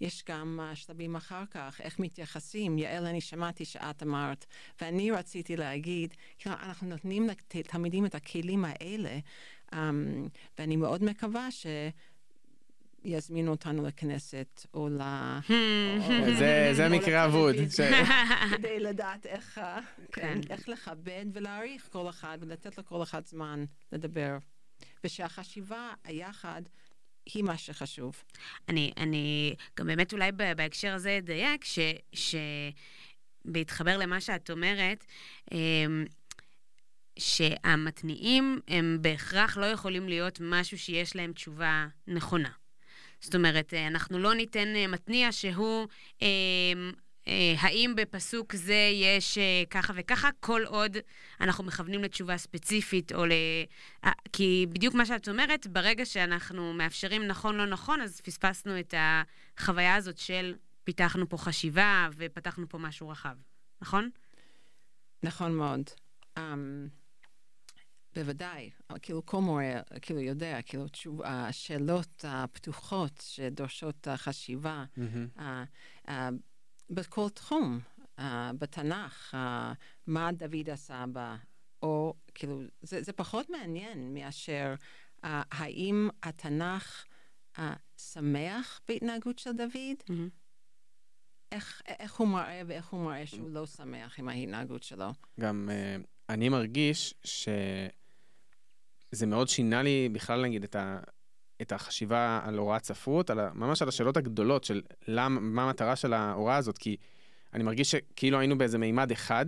יש 0.00 0.24
גם 0.28 0.60
uh, 0.72 0.74
שלבים 0.74 1.16
אחר 1.16 1.46
כך, 1.50 1.80
איך 1.80 1.98
מתייחסים. 1.98 2.78
יעל, 2.78 3.06
אני 3.06 3.20
שמעתי 3.20 3.64
שאת 3.64 4.02
אמרת, 4.02 4.46
ואני 4.80 5.10
רציתי 5.10 5.56
להגיד, 5.56 6.14
כאילו, 6.38 6.54
אנחנו 6.54 6.88
נותנים 6.88 7.28
לתלמידים 7.54 8.06
את 8.06 8.14
הכלים 8.14 8.64
האלה, 8.64 9.18
um, 9.72 9.76
ואני 10.58 10.76
מאוד 10.76 11.04
מקווה 11.04 11.50
ש... 11.50 11.66
יזמינו 13.04 13.50
אותנו 13.50 13.86
לכנסת 13.86 14.66
או 14.74 14.88
ל... 14.88 15.00
זה 16.72 16.88
מקרה 16.90 17.24
אבוד. 17.24 17.56
כדי 18.56 18.80
לדעת 18.80 19.26
איך 19.26 19.60
כן, 20.12 20.38
לכבד 20.68 21.26
ולהעריך 21.32 21.88
כל 21.92 22.08
אחד 22.08 22.38
ולתת 22.40 22.78
לכל 22.78 23.02
אחד 23.02 23.26
זמן 23.26 23.64
לדבר. 23.92 24.38
ושהחשיבה, 25.04 25.90
היחד, 26.04 26.62
היא 27.34 27.44
מה 27.44 27.58
שחשוב. 27.58 28.22
אני, 28.68 28.92
אני 28.96 29.54
גם 29.78 29.86
באמת 29.86 30.12
אולי 30.12 30.32
בהקשר 30.32 30.94
הזה 30.94 31.18
אדייק, 31.18 31.64
שבהתחבר 33.44 33.98
למה 33.98 34.20
שאת 34.20 34.50
אומרת, 34.50 35.04
אמ, 35.52 36.04
שהמתניעים 37.18 38.60
הם 38.68 38.98
בהכרח 39.00 39.56
לא 39.56 39.66
יכולים 39.66 40.08
להיות 40.08 40.38
משהו 40.42 40.78
שיש 40.78 41.16
להם 41.16 41.32
תשובה 41.32 41.86
נכונה. 42.06 42.50
זאת 43.22 43.34
אומרת, 43.34 43.74
אה, 43.74 43.86
אנחנו 43.86 44.18
לא 44.18 44.34
ניתן 44.34 44.76
אה, 44.76 44.86
מתניע 44.86 45.32
שהוא... 45.32 45.86
אה, 46.22 46.26
אה, 47.28 47.54
האם 47.58 47.94
בפסוק 47.96 48.54
זה 48.54 48.90
יש 48.92 49.38
ככה 49.70 49.92
וככה, 49.96 50.28
כל 50.40 50.62
עוד 50.66 50.96
אנחנו 51.40 51.64
מכוונים 51.64 52.02
לתשובה 52.02 52.36
ספציפית, 52.36 53.12
או 53.12 53.26
ל... 53.26 53.32
כי 54.32 54.66
בדיוק 54.68 54.94
מה 54.94 55.06
שאת 55.06 55.28
אומרת, 55.28 55.66
ברגע 55.66 56.06
שאנחנו 56.06 56.72
מאפשרים 56.72 57.26
נכון, 57.26 57.56
לא 57.56 57.66
נכון, 57.66 58.00
אז 58.00 58.20
פספסנו 58.20 58.80
את 58.80 58.94
החוויה 58.96 59.94
הזאת 59.94 60.18
של 60.18 60.54
פיתחנו 60.84 61.28
פה 61.28 61.36
חשיבה 61.38 62.08
ופתחנו 62.16 62.68
פה 62.68 62.78
משהו 62.78 63.08
רחב, 63.08 63.36
נכון? 63.82 64.10
נכון 65.22 65.52
מאוד. 65.52 65.90
Um... 66.38 67.01
בוודאי, 68.14 68.70
כאילו 69.02 69.26
כל 69.26 69.40
מורה, 69.40 69.80
כאילו 70.02 70.20
יודע, 70.20 70.62
כאילו 70.62 70.88
תשוב, 70.88 71.22
השאלות 71.24 72.24
הפתוחות 72.28 73.24
שדורשות 73.26 74.08
חשיבה, 74.16 74.84
mm-hmm. 74.84 75.38
uh, 75.38 75.42
uh, 76.08 76.10
בכל 76.90 77.28
תחום, 77.28 77.80
uh, 78.18 78.22
בתנ"ך, 78.58 79.34
uh, 79.34 79.36
מה 80.06 80.32
דוד 80.32 80.70
עשה 80.70 81.04
בה, 81.12 81.36
או 81.82 82.14
כאילו, 82.34 82.62
זה, 82.82 83.02
זה 83.02 83.12
פחות 83.12 83.50
מעניין 83.50 84.14
מאשר 84.14 84.74
uh, 85.24 85.28
האם 85.50 86.08
התנ"ך 86.22 87.04
uh, 87.56 87.60
שמח 87.96 88.80
בהתנהגות 88.88 89.38
של 89.38 89.52
דוד, 89.52 89.98
mm-hmm. 90.10 90.12
איך, 91.52 91.82
איך 91.86 92.14
הוא 92.14 92.28
מראה 92.28 92.62
ואיך 92.66 92.86
הוא 92.86 93.04
מראה 93.04 93.26
שהוא 93.26 93.50
לא 93.50 93.66
שמח 93.66 94.18
עם 94.18 94.28
ההתנהגות 94.28 94.82
שלו. 94.82 95.10
גם 95.40 95.68
uh, 95.68 96.06
אני 96.28 96.48
מרגיש 96.48 97.14
ש... 97.24 97.48
זה 99.12 99.26
מאוד 99.26 99.48
שינה 99.48 99.82
לי 99.82 100.08
בכלל, 100.12 100.42
נגיד, 100.42 100.64
את, 100.64 100.76
ה, 100.76 100.98
את 101.62 101.72
החשיבה 101.72 102.40
על 102.44 102.58
הוראת 102.58 102.84
ספרות, 102.84 103.30
על 103.30 103.40
ה, 103.40 103.50
ממש 103.54 103.82
על 103.82 103.88
השאלות 103.88 104.16
הגדולות 104.16 104.64
של 104.64 104.82
למה, 105.08 105.40
מה 105.40 105.62
המטרה 105.62 105.96
של 105.96 106.12
ההוראה 106.12 106.56
הזאת, 106.56 106.78
כי 106.78 106.96
אני 107.54 107.64
מרגיש 107.64 107.90
שכאילו 107.90 108.38
היינו 108.38 108.58
באיזה 108.58 108.78
מימד 108.78 109.10
אחד, 109.10 109.46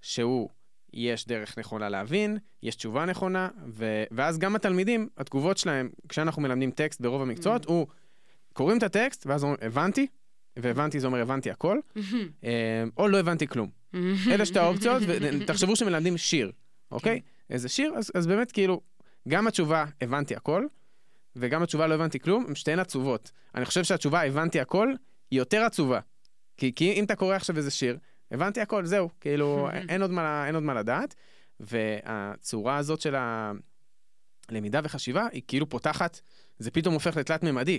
שהוא, 0.00 0.48
יש 0.92 1.26
דרך 1.26 1.58
נכונה 1.58 1.88
להבין, 1.88 2.38
יש 2.62 2.76
תשובה 2.76 3.04
נכונה, 3.04 3.48
ו, 3.68 4.04
ואז 4.10 4.38
גם 4.38 4.56
התלמידים, 4.56 5.08
התגובות 5.16 5.58
שלהם, 5.58 5.90
כשאנחנו 6.08 6.42
מלמדים 6.42 6.70
טקסט 6.70 7.00
ברוב 7.00 7.22
המקצועות, 7.22 7.64
mm-hmm. 7.64 7.68
הוא, 7.70 7.86
קוראים 8.52 8.78
את 8.78 8.82
הטקסט, 8.82 9.26
ואז 9.26 9.42
אומרים, 9.42 9.58
הבנתי, 9.62 10.06
והבנתי 10.56 11.00
זה 11.00 11.06
אומר 11.06 11.20
הבנתי 11.20 11.50
הכל, 11.50 11.78
mm-hmm. 11.96 12.44
או 12.96 13.08
לא 13.08 13.18
הבנתי 13.18 13.46
כלום. 13.46 13.68
Mm-hmm. 13.68 14.30
אלה 14.30 14.46
שתי 14.46 14.58
האופציות, 14.58 15.02
ותחשבו 15.06 15.76
שמלמדים 15.76 16.18
שיר, 16.18 16.52
אוקיי? 16.90 17.20
Okay. 17.24 17.39
איזה 17.50 17.68
שיר, 17.68 17.94
אז, 17.96 18.10
אז 18.14 18.26
באמת 18.26 18.52
כאילו, 18.52 18.80
גם 19.28 19.46
התשובה 19.46 19.84
הבנתי 20.00 20.36
הכל, 20.36 20.66
וגם 21.36 21.62
התשובה 21.62 21.86
לא 21.86 21.94
הבנתי 21.94 22.20
כלום, 22.20 22.44
הן 22.48 22.54
שתיהן 22.54 22.78
עצובות. 22.78 23.30
אני 23.54 23.64
חושב 23.64 23.84
שהתשובה 23.84 24.26
הבנתי 24.26 24.60
הכל, 24.60 24.92
היא 25.30 25.38
יותר 25.38 25.62
עצובה. 25.62 26.00
כי, 26.56 26.72
כי 26.74 26.92
אם 26.92 27.04
אתה 27.04 27.16
קורא 27.16 27.36
עכשיו 27.36 27.56
איזה 27.56 27.70
שיר, 27.70 27.98
הבנתי 28.30 28.60
הכל, 28.60 28.84
זהו, 28.84 29.08
כאילו, 29.20 29.68
אין 29.88 30.02
עוד, 30.02 30.10
מה, 30.10 30.46
אין 30.46 30.54
עוד 30.54 30.64
מה 30.64 30.74
לדעת. 30.74 31.14
והצורה 31.60 32.76
הזאת 32.76 33.00
של 33.00 33.14
הלמידה 34.48 34.80
וחשיבה, 34.84 35.26
היא 35.32 35.42
כאילו 35.48 35.68
פותחת, 35.68 36.20
זה 36.58 36.70
פתאום 36.70 36.94
הופך 36.94 37.16
לתלת-ממדי. 37.16 37.78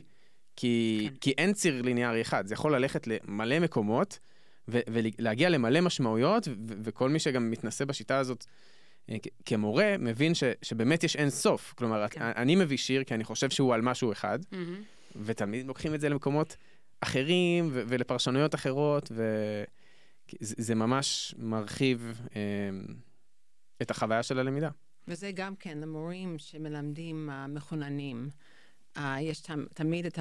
כי, 0.55 1.07
כן. 1.09 1.15
כי 1.21 1.31
אין 1.37 1.53
ציר 1.53 1.81
ליניארי 1.81 2.21
אחד, 2.21 2.47
זה 2.47 2.53
יכול 2.53 2.75
ללכת 2.75 3.07
למלא 3.07 3.59
מקומות 3.59 4.19
ו- 4.67 4.79
ולהגיע 4.87 5.49
למלא 5.49 5.81
משמעויות, 5.81 6.47
ו- 6.47 6.53
וכל 6.83 7.09
מי 7.09 7.19
שגם 7.19 7.51
מתנסה 7.51 7.85
בשיטה 7.85 8.17
הזאת 8.17 8.45
כמורה, 9.45 9.95
מבין 9.99 10.33
ש- 10.33 10.43
שבאמת 10.61 11.03
יש 11.03 11.15
אין 11.15 11.29
סוף. 11.29 11.73
כלומר, 11.77 12.07
כן. 12.07 12.21
אני 12.21 12.55
מביא 12.55 12.77
שיר 12.77 13.03
כי 13.03 13.13
אני 13.13 13.23
חושב 13.23 13.49
שהוא 13.49 13.73
על 13.73 13.81
משהו 13.81 14.11
אחד, 14.11 14.39
mm-hmm. 14.41 15.17
ותמיד 15.25 15.67
לוקחים 15.67 15.95
את 15.95 16.01
זה 16.01 16.09
למקומות 16.09 16.57
אחרים 17.01 17.69
ו- 17.71 17.83
ולפרשנויות 17.87 18.55
אחרות, 18.55 19.11
וזה 20.41 20.75
ממש 20.75 21.35
מרחיב 21.37 22.21
אה, 22.35 22.41
את 23.81 23.91
החוויה 23.91 24.23
של 24.23 24.39
הלמידה. 24.39 24.69
וזה 25.07 25.31
גם 25.31 25.55
כן 25.55 25.77
למורים 25.77 26.39
שמלמדים 26.39 27.29
uh, 27.29 27.47
מחוננים. 27.47 28.29
Uh, 28.97 29.01
יש 29.21 29.41
תמיד 29.73 30.05
את 30.05 30.19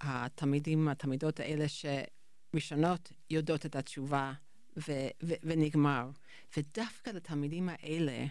התלמידים, 0.00 0.88
התלמידות 0.88 1.40
האלה 1.40 1.64
שראשונות 1.68 3.12
יודעות 3.30 3.66
את 3.66 3.76
התשובה 3.76 4.32
ו- 4.76 5.08
ו- 5.22 5.34
ונגמר. 5.42 6.10
ודווקא 6.56 7.10
לתלמידים 7.10 7.68
האלה, 7.68 8.26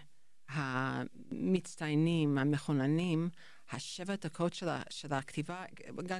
המצטיינים, 0.48 2.38
המכוננים, 2.38 3.30
השבע 3.70 4.16
דקות 4.16 4.54
של, 4.54 4.68
של 4.90 5.12
הכתיבה, 5.12 5.64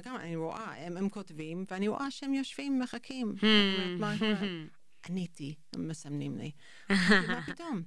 גם 0.03 0.15
אני 0.15 0.35
רואה, 0.35 0.85
הם, 0.85 0.97
הם 0.97 1.09
כותבים, 1.09 1.65
ואני 1.71 1.87
רואה 1.87 2.11
שהם 2.11 2.33
יושבים 2.33 2.75
ומחכים. 2.75 3.35
עניתי, 5.09 5.55
הם 5.75 5.87
מסמנים 5.87 6.37
לי. 6.37 6.51
מה 7.29 7.41
פתאום? 7.45 7.83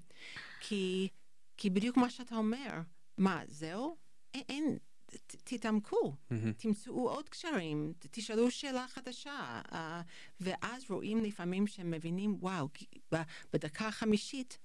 כי, 0.61 1.09
כי 1.57 1.71
בדיוק 1.71 1.97
מה 1.97 2.11
שאתה 2.11 2.37
אומר, 2.37 2.71
מה, 3.19 3.43
זהו? 3.47 3.97
אין, 4.35 4.79
תתעמקו, 5.44 6.14
תמצאו 6.56 7.11
עוד 7.11 7.28
קשרים, 7.28 7.92
תשאלו 8.11 8.50
שאלה 8.50 8.86
חדשה, 8.88 9.61
uh, 9.68 9.74
ואז 10.40 10.90
רואים 10.90 11.24
לפעמים 11.24 11.66
שהם 11.66 11.90
מבינים, 11.90 12.36
וואו, 12.40 12.68
בדקה 13.52 13.88
החמישית 13.88 14.59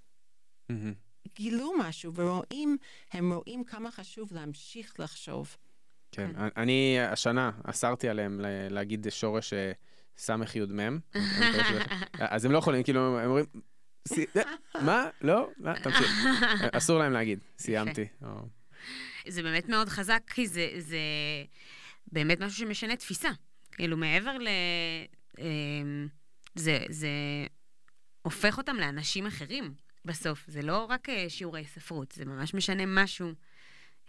גילו 1.35 1.71
משהו, 1.79 2.13
ורואים, 2.15 2.77
הם 3.11 3.33
רואים 3.33 3.63
כמה 3.63 3.91
חשוב 3.91 4.33
להמשיך 4.33 4.99
לחשוב. 4.99 5.57
כן, 6.11 6.31
אני 6.57 6.97
השנה 6.99 7.51
אסרתי 7.63 8.09
עליהם 8.09 8.39
להגיד 8.69 9.07
שורש 9.09 9.53
אה, 9.53 9.71
ס"י"מ, 10.17 10.99
אז 12.19 12.45
הם 12.45 12.51
לא 12.51 12.57
יכולים, 12.57 12.83
כאילו, 12.83 13.19
הם 13.19 13.29
אומרים, 13.29 13.45
מה? 14.81 15.09
לא? 15.21 15.49
תמשיך. 15.83 16.11
אסור 16.77 16.99
להם 16.99 17.11
להגיד, 17.11 17.39
סיימתי. 17.57 18.05
זה 19.27 19.43
באמת 19.43 19.69
מאוד 19.69 19.89
חזק, 19.89 20.21
כי 20.27 20.47
זה, 20.47 20.69
זה 20.77 20.97
באמת 22.11 22.39
משהו 22.39 22.57
שמשנה 22.57 22.95
תפיסה. 22.95 23.29
כאילו, 23.71 23.97
מעבר 23.97 24.37
ל... 24.37 24.47
אמ, 25.39 26.07
זה, 26.55 26.85
זה 26.89 27.09
הופך 28.21 28.57
אותם 28.57 28.75
לאנשים 28.75 29.25
אחרים 29.25 29.73
בסוף. 30.05 30.43
זה 30.47 30.61
לא 30.61 30.85
רק 30.85 31.09
אה, 31.09 31.25
שיעורי 31.29 31.65
ספרות, 31.65 32.11
זה 32.11 32.25
ממש 32.25 32.53
משנה 32.53 32.83
משהו. 32.85 33.31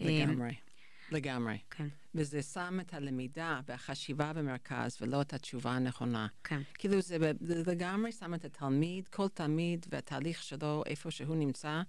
לגמרי, 0.01 0.55
לגמרי. 1.11 1.59
כן. 1.71 1.89
וזה 2.15 2.43
שם 2.43 2.79
את 2.81 2.95
הלמידה 2.95 3.61
והחשיבה 3.67 4.33
במרכז, 4.33 4.97
ולא 5.01 5.21
את 5.21 5.35
התשובה 5.35 5.71
הנכונה. 5.71 6.27
כן. 6.45 6.62
כאילו, 6.75 7.01
זה, 7.01 7.17
זה 7.41 7.73
לגמרי 7.73 8.12
שם 8.12 8.35
את 8.35 8.45
התלמיד, 8.45 9.09
כל 9.09 9.29
תלמיד 9.29 9.87
והתהליך 9.89 10.43
שלו, 10.43 10.83
איפה 10.87 11.11
שהוא 11.11 11.37
נמצא, 11.37 11.83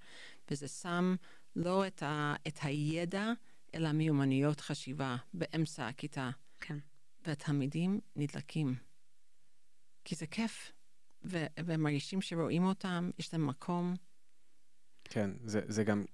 וזה 0.52 0.68
שם 0.68 1.16
לא 1.56 1.88
את, 1.88 2.04
ה, 2.04 2.36
את 2.48 2.60
הידע, 2.62 3.32
אלא 3.76 3.92
מיומנויות 3.92 4.60
חשיבה 4.60 5.16
באמצע 5.34 5.88
הכיתה. 5.88 6.30
כן. 6.60 6.78
והתלמידים 7.26 8.00
נדלקים. 8.16 8.76
כי 10.04 10.16
זה 10.16 10.28
כיף, 10.28 10.72
ו- 11.24 11.46
והם 11.66 11.84
מרגישים 11.84 12.22
שרואים 12.22 12.64
אותם, 12.64 13.10
יש 13.20 13.34
להם 13.34 13.48
מקום. 13.48 13.96
כן, 15.04 15.30
זה, 15.44 15.62
זה 15.68 15.84
גם 15.84 16.06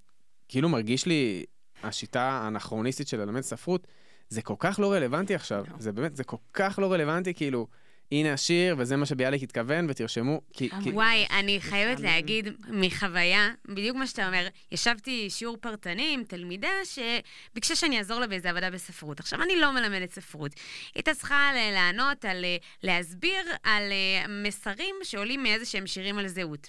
כאילו 0.48 0.68
מרגיש 0.68 1.06
לי, 1.06 1.44
השיטה 1.82 2.22
האנכרוניסטית 2.22 3.08
של 3.08 3.20
ללמד 3.20 3.40
ספרות, 3.40 3.86
זה 4.28 4.42
כל 4.42 4.54
כך 4.58 4.78
לא 4.78 4.92
רלוונטי 4.92 5.34
עכשיו. 5.34 5.64
לא. 5.70 5.76
זה 5.78 5.92
באמת, 5.92 6.16
זה 6.16 6.24
כל 6.24 6.36
כך 6.52 6.78
לא 6.78 6.92
רלוונטי, 6.92 7.34
כאילו, 7.34 7.66
הנה 8.12 8.32
השיר, 8.32 8.74
וזה 8.78 8.96
מה 8.96 9.06
שביאליק 9.06 9.42
התכוון, 9.42 9.86
ותרשמו, 9.90 10.40
כי... 10.52 10.68
כי... 10.82 10.90
וואי, 10.90 11.26
אני 11.30 11.60
חייבת 11.60 12.00
להגיד 12.00 12.48
מחוויה, 12.68 13.50
בדיוק 13.68 13.96
מה 13.96 14.06
שאתה 14.06 14.26
אומר, 14.26 14.48
ישבתי 14.72 15.30
שיעור 15.30 15.56
פרטני 15.56 16.14
עם 16.14 16.24
תלמידה 16.24 16.68
שביקשה 16.84 17.76
שאני 17.76 17.98
אעזור 17.98 18.20
לה 18.20 18.26
באיזה 18.26 18.50
עבודה 18.50 18.70
בספרות. 18.70 19.20
עכשיו, 19.20 19.42
אני 19.42 19.56
לא 19.56 19.72
מלמדת 19.72 20.10
ספרות. 20.10 20.52
היא 20.54 20.60
הייתה 20.94 21.14
צריכה 21.14 21.50
לענות 21.74 22.24
על, 22.24 22.44
להסביר 22.82 23.44
על 23.62 23.82
אה, 23.92 24.28
מסרים 24.28 24.94
שעולים 25.02 25.42
מאיזה 25.42 25.66
שהם 25.66 25.86
שירים 25.86 26.18
על 26.18 26.28
זהות. 26.28 26.68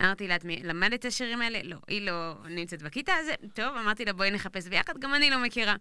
אמרתי 0.00 0.28
לה, 0.28 0.36
את 0.36 0.44
למדת 0.44 1.00
את 1.00 1.04
השירים 1.04 1.42
האלה? 1.42 1.60
לא, 1.64 1.76
היא 1.88 2.02
לא 2.02 2.34
נמצאת 2.48 2.82
בכיתה, 2.82 3.12
אז 3.12 3.26
טוב, 3.54 3.76
אמרתי 3.76 4.04
לה, 4.04 4.12
בואי 4.12 4.30
נחפש 4.30 4.66
ביחד, 4.66 4.98
גם 4.98 5.14
אני 5.14 5.30
לא 5.30 5.38
מכירה. 5.38 5.76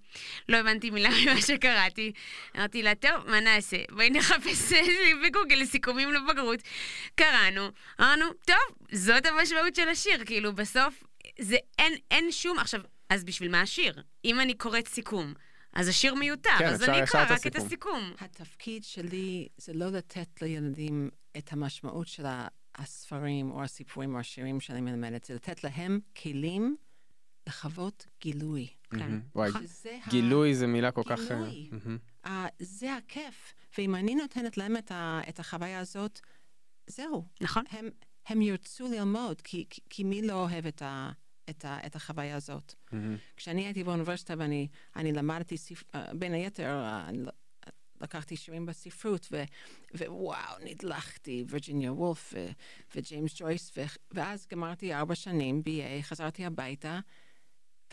לא 0.49 0.57
הבנתי 0.57 0.89
מילה 0.89 1.09
ממה 1.09 1.41
שקראתי. 1.41 2.11
אמרתי 2.57 2.83
לה, 2.83 2.95
טוב, 2.95 3.27
מה 3.27 3.39
נעשה? 3.39 3.77
בואי 3.91 4.09
נחפש 4.09 4.73
בגוגל 5.25 5.65
סיכומים 5.65 6.09
לבגרות. 6.13 6.59
קראנו, 7.15 7.69
אמרנו, 8.01 8.25
טוב, 8.45 8.87
זאת 8.91 9.25
המשמעות 9.25 9.75
של 9.75 9.89
השיר, 9.89 10.25
כאילו, 10.25 10.53
בסוף, 10.53 11.03
זה 11.39 11.57
אין, 11.79 11.93
אין 12.11 12.31
שום, 12.31 12.59
עכשיו, 12.59 12.81
אז 13.09 13.23
בשביל 13.23 13.51
מה 13.51 13.61
השיר? 13.61 14.01
אם 14.25 14.39
אני 14.39 14.53
קוראת 14.53 14.87
סיכום. 14.87 15.33
אז 15.73 15.87
השיר 15.87 16.15
מיותר, 16.15 16.49
כן, 16.59 16.65
אז 16.65 16.83
אני 16.83 17.03
אקרא 17.03 17.25
רק 17.29 17.47
את 17.47 17.55
הסיכום. 17.55 18.13
התפקיד 18.19 18.83
שלי 18.83 19.47
זה 19.57 19.73
לא 19.73 19.89
לתת 19.89 20.41
לילדים 20.41 21.09
את 21.37 21.53
המשמעות 21.53 22.07
של 22.07 22.25
הספרים 22.75 23.51
או 23.51 23.63
הסיפורים 23.63 24.13
או 24.15 24.19
השירים 24.19 24.59
שאני 24.59 24.81
מלמדת, 24.81 25.23
זה 25.23 25.35
לתת 25.35 25.63
להם 25.63 25.99
כלים 26.21 26.77
לחוות 27.47 28.07
גילוי. 28.21 28.67
כן. 28.89 29.19
וואי, 29.35 29.51
גילוי 30.09 30.55
זה 30.55 30.67
מילה 30.67 30.91
כל 30.91 31.03
כך... 31.05 31.19
גילוי. 31.19 31.69
אה, 32.25 32.47
זה 32.59 32.95
הכיף. 32.95 33.53
ואם 33.77 33.95
אני 33.95 34.15
נותנת 34.15 34.57
להם 34.57 34.75
את 35.29 35.39
החוויה 35.39 35.79
הזאת, 35.79 36.19
זהו. 36.87 37.25
נכון. 37.41 37.63
הם 38.27 38.41
ירצו 38.41 38.87
ללמוד, 38.87 39.41
כי 39.89 40.03
מי 40.03 40.21
לא 40.21 40.33
אוהב 40.33 40.65
את 40.65 40.81
ה... 40.81 41.11
את, 41.49 41.65
ה, 41.65 41.77
את 41.85 41.95
החוויה 41.95 42.35
הזאת. 42.35 42.73
Mm-hmm. 42.73 42.95
כשאני 43.37 43.65
הייתי 43.65 43.83
באוניברסיטה 43.83 44.33
ואני 44.37 44.67
למדתי, 45.13 45.57
ספ... 45.57 45.83
uh, 45.83 45.97
בין 46.13 46.33
היתר, 46.33 46.85
uh, 46.85 47.29
לקחתי 48.01 48.35
שירים 48.35 48.65
בספרות, 48.65 49.27
ו, 49.31 49.43
ווואו, 49.93 50.59
נדלכתי, 50.63 51.45
וירג'יניה 51.47 51.93
וולף 51.93 52.33
וג'יימס 52.95 53.31
ג'ויס, 53.35 53.71
ו, 53.77 53.81
ואז 54.11 54.47
גמרתי 54.51 54.93
ארבע 54.93 55.15
שנים 55.15 55.61
BA, 55.65 56.03
חזרתי 56.03 56.45
הביתה, 56.45 56.99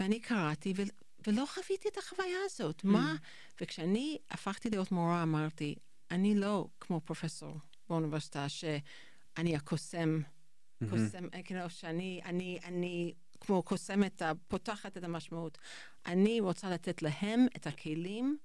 ואני 0.00 0.20
קראתי, 0.20 0.72
ו, 0.76 0.82
ולא 1.26 1.44
חוויתי 1.46 1.88
את 1.88 1.98
החוויה 1.98 2.38
הזאת. 2.44 2.80
Mm. 2.80 2.88
מה? 2.88 3.16
וכשאני 3.60 4.18
הפכתי 4.30 4.70
להיות 4.70 4.92
מורה, 4.92 5.22
אמרתי, 5.22 5.74
אני 6.10 6.34
לא 6.34 6.66
כמו 6.80 7.00
פרופסור 7.00 7.58
באוניברסיטה, 7.88 8.48
שאני 8.48 9.56
הקוסם, 9.56 10.20
mm-hmm. 10.20 10.90
קוסם, 10.90 11.24
כאילו, 11.44 11.70
שאני, 11.70 12.20
אני, 12.24 12.58
אני 12.64 13.14
כמו 13.40 13.62
קוסמת, 13.62 14.22
פותחת 14.48 14.96
את 14.96 15.04
המשמעות. 15.04 15.58
אני 16.06 16.40
רוצה 16.40 16.70
לתת 16.70 17.02
להם 17.02 17.46
את 17.56 17.66
הכלים 17.66 18.38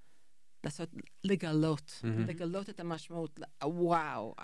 לעשות, 0.64 0.89
לגלות, 1.24 2.01
mm-hmm. 2.01 2.07
לגלות 2.28 2.70
את 2.70 2.80
המשמעות, 2.80 3.39
וואו, 3.64 4.36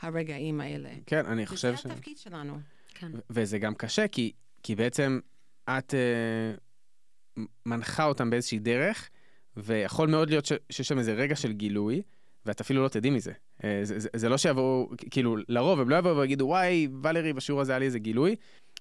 הרגעים 0.00 0.60
האלה. 0.60 0.90
כן, 1.06 1.26
אני 1.26 1.46
חושב 1.46 1.76
ש... 1.76 1.80
וזה 1.80 1.92
התפקיד 1.92 2.18
שלנו. 2.18 2.58
כן. 2.94 3.12
וזה 3.30 3.58
גם 3.58 3.74
קשה, 3.74 4.08
כי, 4.08 4.32
כי 4.62 4.74
בעצם 4.74 5.20
את 5.64 5.94
uh, 5.94 7.40
מנחה 7.66 8.04
אותם 8.04 8.30
באיזושהי 8.30 8.58
דרך, 8.58 9.10
ויכול 9.56 10.08
מאוד 10.08 10.30
להיות 10.30 10.44
שיש 10.44 10.88
שם 10.88 10.98
איזה 10.98 11.12
רגע 11.12 11.36
של 11.36 11.52
גילוי, 11.52 12.02
ואת 12.46 12.60
אפילו 12.60 12.82
לא 12.82 12.88
תדעי 12.88 13.10
מזה. 13.10 13.32
Uh, 13.58 13.62
זה, 13.82 13.98
זה, 13.98 14.08
זה 14.16 14.28
לא 14.28 14.38
שיבואו, 14.38 14.90
כאילו, 15.10 15.36
לרוב 15.48 15.80
הם 15.80 15.88
לא 15.88 15.96
יבואו 15.96 16.16
ויגידו, 16.16 16.44
וואי, 16.44 16.88
ולרי, 17.02 17.32
בשיעור 17.32 17.60
הזה 17.60 17.72
היה 17.72 17.78
לי 17.78 17.86
איזה 17.86 17.98
גילוי. 17.98 18.36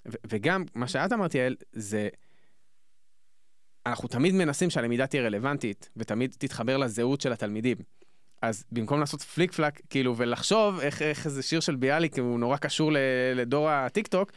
ו- 0.08 0.18
וגם, 0.30 0.64
מה 0.76 0.88
שאת 0.88 1.14
אמרת, 1.14 1.36
יעל, 1.36 1.56
זה... 1.74 2.10
אנחנו 3.90 4.08
תמיד 4.08 4.34
מנסים 4.34 4.70
שהלמידה 4.70 5.08
תהיה 5.08 5.24
רלוונטית, 5.24 5.90
ותמיד 5.98 6.36
תתחבר 6.38 6.78
לזהות 6.78 7.22
של 7.22 7.32
התלמידים. 7.32 7.78
אז 8.42 8.66
במקום 8.72 9.00
לעשות 9.00 9.22
פליק 9.22 9.52
פלאק, 9.52 9.82
כאילו, 9.90 10.18
ולחשוב 10.18 10.80
איך, 10.80 11.02
איך 11.02 11.26
איזה 11.26 11.44
שיר 11.44 11.60
של 11.60 11.76
ביאליק 11.76 12.20
הוא 12.20 12.40
נורא 12.40 12.58
קשור 12.58 12.92
לדור 13.36 13.70
הטיק 13.70 14.08
טוק, 14.08 14.32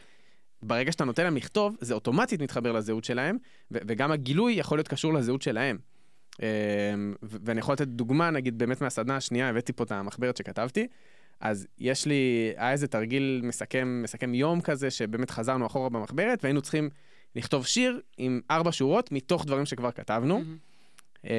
ברגע 0.63 0.91
שאתה 0.91 1.05
נותן 1.05 1.23
להם 1.23 1.35
לכתוב, 1.35 1.75
זה 1.81 1.93
אוטומטית 1.93 2.41
מתחבר 2.41 2.71
לזהות 2.71 3.03
שלהם, 3.03 3.37
וגם 3.71 4.11
הגילוי 4.11 4.53
יכול 4.53 4.77
להיות 4.77 4.87
קשור 4.87 5.13
לזהות 5.13 5.41
שלהם. 5.41 5.77
אמ, 6.41 6.45
ואני 7.21 7.59
יכול 7.59 7.73
לתת 7.73 7.87
דוגמה, 7.87 8.29
נגיד, 8.29 8.57
באמת 8.57 8.81
מהסדנה 8.81 9.15
השנייה, 9.15 9.49
הבאתי 9.49 9.73
פה 9.73 9.83
את 9.83 9.91
המחברת 9.91 10.37
שכתבתי, 10.37 10.87
אז 11.39 11.67
יש 11.77 12.05
לי, 12.05 12.53
היה 12.57 12.71
איזה 12.71 12.87
תרגיל 12.87 13.41
מסכם, 13.43 14.01
מסכם 14.03 14.33
יום 14.33 14.61
כזה, 14.61 14.91
שבאמת 14.91 15.31
חזרנו 15.31 15.65
אחורה 15.65 15.89
במחברת, 15.89 16.43
והיינו 16.43 16.61
צריכים 16.61 16.89
לכתוב 17.35 17.65
שיר 17.65 18.01
עם 18.17 18.41
ארבע 18.51 18.71
שורות 18.71 19.11
מתוך 19.11 19.45
דברים 19.45 19.65
שכבר 19.65 19.91
כתבנו. 19.91 20.41
אמ, 21.23 21.29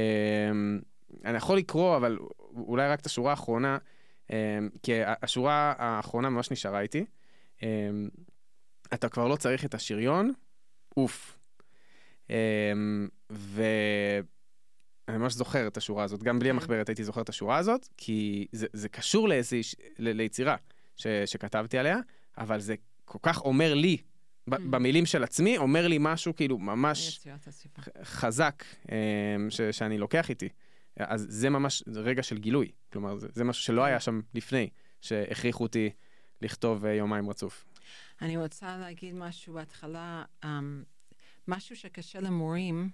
אני 1.24 1.36
יכול 1.36 1.59
לקרוא, 1.59 1.97
אבל 1.97 2.18
אולי 2.57 2.88
רק 2.88 3.01
את 3.01 3.07
השורה 3.07 3.30
האחרונה, 3.30 3.78
אמ, 4.30 4.36
כי 4.82 4.92
השורה 5.05 5.74
האחרונה 5.78 6.30
ממש 6.30 6.51
נשארה 6.51 6.80
איתי. 6.80 7.05
אמ, 7.62 8.09
אתה 8.95 9.09
כבר 9.09 9.28
לא 9.28 9.36
צריך 9.36 9.64
את 9.64 9.74
השריון, 9.74 10.32
אוף. 10.97 11.38
ואני 13.30 15.18
ממש 15.18 15.34
זוכר 15.34 15.66
את 15.66 15.76
השורה 15.76 16.05
הזאת, 16.05 16.22
גם 16.22 16.38
בלי 16.38 16.49
כן. 16.49 16.55
המחברת 16.55 16.88
הייתי 16.88 17.05
זוכר 17.05 17.20
את 17.20 17.28
השורה 17.28 17.57
הזאת, 17.57 17.88
כי 17.97 18.47
זה, 18.53 18.66
זה 18.72 18.88
קשור 18.88 19.28
לאיזו, 19.28 19.57
ליצירה 19.99 20.57
ש, 20.97 21.07
שכתבתי 21.26 21.78
עליה, 21.78 21.99
אבל 22.38 22.61
זה 22.61 22.74
כל 23.05 23.18
כך 23.22 23.40
אומר 23.40 23.74
לי. 23.74 23.97
במילים 24.49 25.07
של 25.07 25.24
עצמי, 25.24 25.59
אומר 25.59 25.88
לי 25.88 25.99
משהו 26.01 26.36
כאילו 26.36 26.59
ממש... 26.59 27.26
חזק 28.03 28.64
אמ, 28.88 29.51
ש, 29.51 29.61
שאני 29.61 29.99
לוקח 29.99 30.30
איתי. 30.30 30.49
אז 30.97 31.26
זה 31.28 31.51
ממש 31.51 31.82
רגע 31.95 32.22
של 32.22 32.38
גילוי. 32.38 32.70
כלומר, 32.92 33.16
זה, 33.16 33.28
זה 33.32 33.45
משהו 33.45 33.62
שלא 33.62 33.84
היה 33.84 34.01
שם 34.01 34.20
לפני, 34.34 34.68
שהכריחו 35.01 35.62
אותי 35.62 35.90
לכתוב 36.42 36.84
אה, 36.84 36.92
יומיים 36.92 37.30
רצוף. 37.30 37.64
אני 38.22 38.36
רוצה 38.36 38.78
להגיד 38.78 39.14
משהו 39.14 39.55
בהתחלה, 39.55 40.24
um, 40.45 40.47
משהו 41.49 41.76
שקשה 41.76 42.20
למורים, 42.20 42.90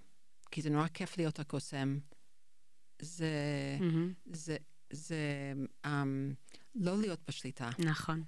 כי 0.51 0.63
זה 0.63 0.71
נורא 0.71 0.87
כיף 0.95 1.19
להיות 1.19 1.39
הקוסם, 1.39 1.99
זה, 3.03 3.29
מהמם. 3.81 4.13
זה, 4.33 4.57
זה 4.91 5.53
um, 5.87 5.89
לא 6.75 6.99
להיות 6.99 7.21
בשליטה. 7.29 7.71
נכון. 7.79 8.23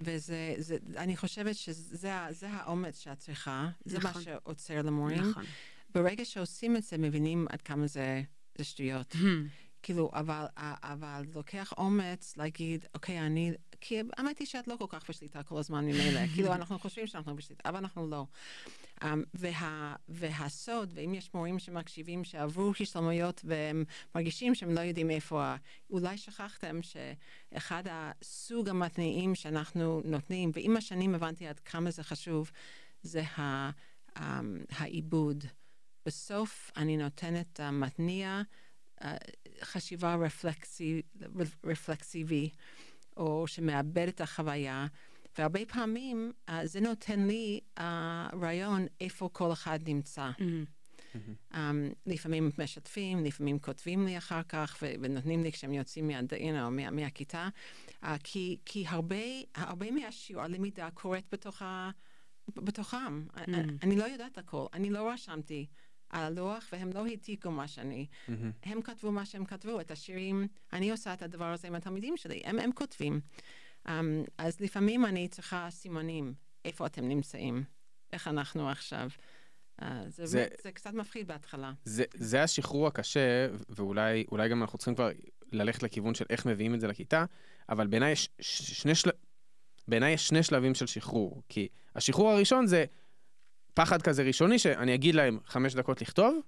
וזה, 0.00 0.54
זה, 0.58 0.76
אני 0.96 1.16
חושבת 1.16 1.56
שזה 1.56 2.26
זה 2.30 2.50
האומץ 2.50 2.98
שאת 2.98 3.18
צריכה, 3.18 3.68
זה 3.84 3.98
מה 3.98 4.10
נכון. 4.10 4.22
שעוצר 4.22 4.82
למורים. 4.82 5.30
נכון. 5.30 5.44
ברגע 5.94 6.24
שעושים 6.24 6.76
את 6.76 6.82
זה, 6.82 6.98
מבינים 6.98 7.46
עד 7.50 7.62
כמה 7.62 7.86
זה, 7.86 8.22
זה 8.58 8.64
שטויות. 8.64 9.14
מהמם. 9.14 9.46
כאילו, 9.82 10.10
אבל, 10.14 10.44
אבל 10.82 11.24
לוקח 11.34 11.72
אומץ 11.78 12.36
להגיד, 12.36 12.84
אוקיי, 12.94 13.20
אני... 13.20 13.52
כי 13.86 14.00
האמת 14.16 14.38
היא 14.38 14.46
שאת 14.46 14.68
לא 14.68 14.76
כל 14.78 14.86
כך 14.88 15.10
בשליטה 15.10 15.42
כל 15.42 15.58
הזמן 15.58 15.84
ממילא. 15.84 16.20
כאילו, 16.34 16.52
אנחנו 16.52 16.78
חושבים 16.78 17.06
שאנחנו 17.06 17.36
בשליטה, 17.36 17.68
אבל 17.68 17.76
אנחנו 17.76 18.10
לא. 18.10 18.26
Um, 19.00 19.06
וה, 19.34 19.94
והסוד, 20.08 20.92
ואם 20.94 21.14
יש 21.14 21.34
מורים 21.34 21.58
שמקשיבים 21.58 22.24
שעברו 22.24 22.72
השתלמויות 22.80 23.40
והם 23.44 23.84
מרגישים 24.14 24.54
שהם 24.54 24.74
לא 24.74 24.80
יודעים 24.80 25.10
איפה, 25.10 25.54
אולי 25.90 26.18
שכחתם 26.18 26.80
שאחד 26.82 27.82
הסוג 27.90 28.68
המתניעים 28.68 29.34
שאנחנו 29.34 30.02
נותנים, 30.04 30.50
ועם 30.54 30.76
השנים 30.76 31.14
הבנתי 31.14 31.46
עד 31.46 31.60
כמה 31.60 31.90
זה 31.90 32.02
חשוב, 32.02 32.50
זה 33.02 33.22
ה, 33.22 33.70
um, 33.70 34.20
העיבוד. 34.70 35.44
בסוף 36.06 36.70
אני 36.76 36.96
נותנת 36.96 37.60
uh, 37.60 37.62
מתניע, 37.70 38.42
uh, 39.00 39.04
חשיבה 39.62 40.14
רפלקסי, 40.14 41.02
רפלקסיבי, 41.64 42.50
או 43.16 43.46
שמאבד 43.46 44.08
את 44.08 44.20
החוויה, 44.20 44.86
והרבה 45.38 45.66
פעמים 45.66 46.32
uh, 46.48 46.52
זה 46.64 46.80
נותן 46.80 47.26
לי 47.26 47.60
uh, 47.78 47.82
רעיון 48.42 48.86
איפה 49.00 49.28
כל 49.32 49.52
אחד 49.52 49.78
נמצא. 49.86 50.30
מהמם. 50.38 50.64
Um, 51.52 51.56
לפעמים 52.06 52.50
משתפים, 52.58 53.24
לפעמים 53.24 53.58
כותבים 53.58 54.06
לי 54.06 54.18
אחר 54.18 54.42
כך, 54.42 54.78
ו- 54.82 54.92
ונותנים 55.00 55.42
לי 55.42 55.52
כשהם 55.52 55.72
יוצאים 55.72 56.08
מה, 56.08 56.20
you 56.20 56.42
know, 56.42 56.70
מה, 56.70 56.90
מהכיתה, 56.90 57.48
uh, 58.02 58.06
כי, 58.24 58.58
כי 58.64 58.84
הרבה, 58.88 59.16
הרבה 59.54 59.90
מהשיעור, 59.90 60.42
הלמידה 60.42 60.88
קורית 60.94 61.24
בתוך 61.32 61.62
ה, 61.62 61.90
בתוכם. 62.48 63.26
Mm. 63.34 63.40
אני 63.82 63.96
לא 63.96 64.04
יודעת 64.04 64.38
הכל, 64.38 64.66
אני 64.72 64.90
לא 64.90 65.10
רשמתי 65.10 65.66
הלוח, 66.10 66.68
והם 66.72 66.90
לא 66.92 67.06
העתיקו 67.06 67.50
מה 67.50 67.68
שאני. 67.68 68.06
הם 68.62 68.82
כתבו 68.82 69.12
מה 69.12 69.24
שהם 69.26 69.44
כתבו, 69.44 69.80
את 69.80 69.90
השירים, 69.90 70.46
אני 70.72 70.90
עושה 70.90 71.12
את 71.14 71.22
הדבר 71.22 71.44
הזה 71.52 71.68
עם 71.68 71.74
התלמידים 71.74 72.16
שלי, 72.16 72.40
הם, 72.44 72.58
הם 72.58 72.72
כותבים. 72.72 73.20
Um, 73.88 73.90
אז 74.38 74.60
לפעמים 74.60 75.04
אני 75.06 75.28
צריכה 75.28 75.66
סימנים, 75.70 76.34
איפה 76.64 76.86
אתם 76.86 77.08
נמצאים, 77.08 77.64
איך 78.12 78.28
אנחנו 78.28 78.70
עכשיו. 78.70 79.08
Uh, 79.80 79.84
זה, 79.84 80.08
זה- 80.08 80.26
זה... 80.26 80.46
זה 80.62 80.72
קצת 80.72 80.92
מפחיד 80.94 81.28
בהתחלה. 81.28 81.72
זה, 81.84 82.04
זה 82.14 82.42
השחרור 82.42 82.86
הקשה, 82.86 83.48
ואולי 83.68 84.24
אולי 84.32 84.48
גם 84.48 84.62
אנחנו 84.62 84.78
צריכים 84.78 84.94
כבר 84.94 85.10
ללכת 85.52 85.82
לכיוון 85.82 86.14
של 86.14 86.24
איך 86.30 86.46
מביאים 86.46 86.74
את 86.74 86.80
זה 86.80 86.86
לכיתה, 86.88 87.24
אבל 87.68 87.86
בעיניי 87.86 88.12
יש 88.12 88.28
שני, 88.40 88.94
של... 88.94 89.10
בעיניי 89.88 90.12
יש 90.12 90.28
שני 90.28 90.42
שלבים 90.42 90.74
של 90.74 90.86
שחרור. 90.86 91.42
כי 91.48 91.68
השחרור 91.94 92.30
הראשון 92.30 92.66
זה 92.66 92.84
פחד 93.74 94.02
כזה 94.02 94.22
ראשוני, 94.22 94.58
שאני 94.58 94.94
אגיד 94.94 95.14
להם 95.14 95.38
חמש 95.46 95.74
דקות 95.74 96.02
לכתוב, 96.02 96.40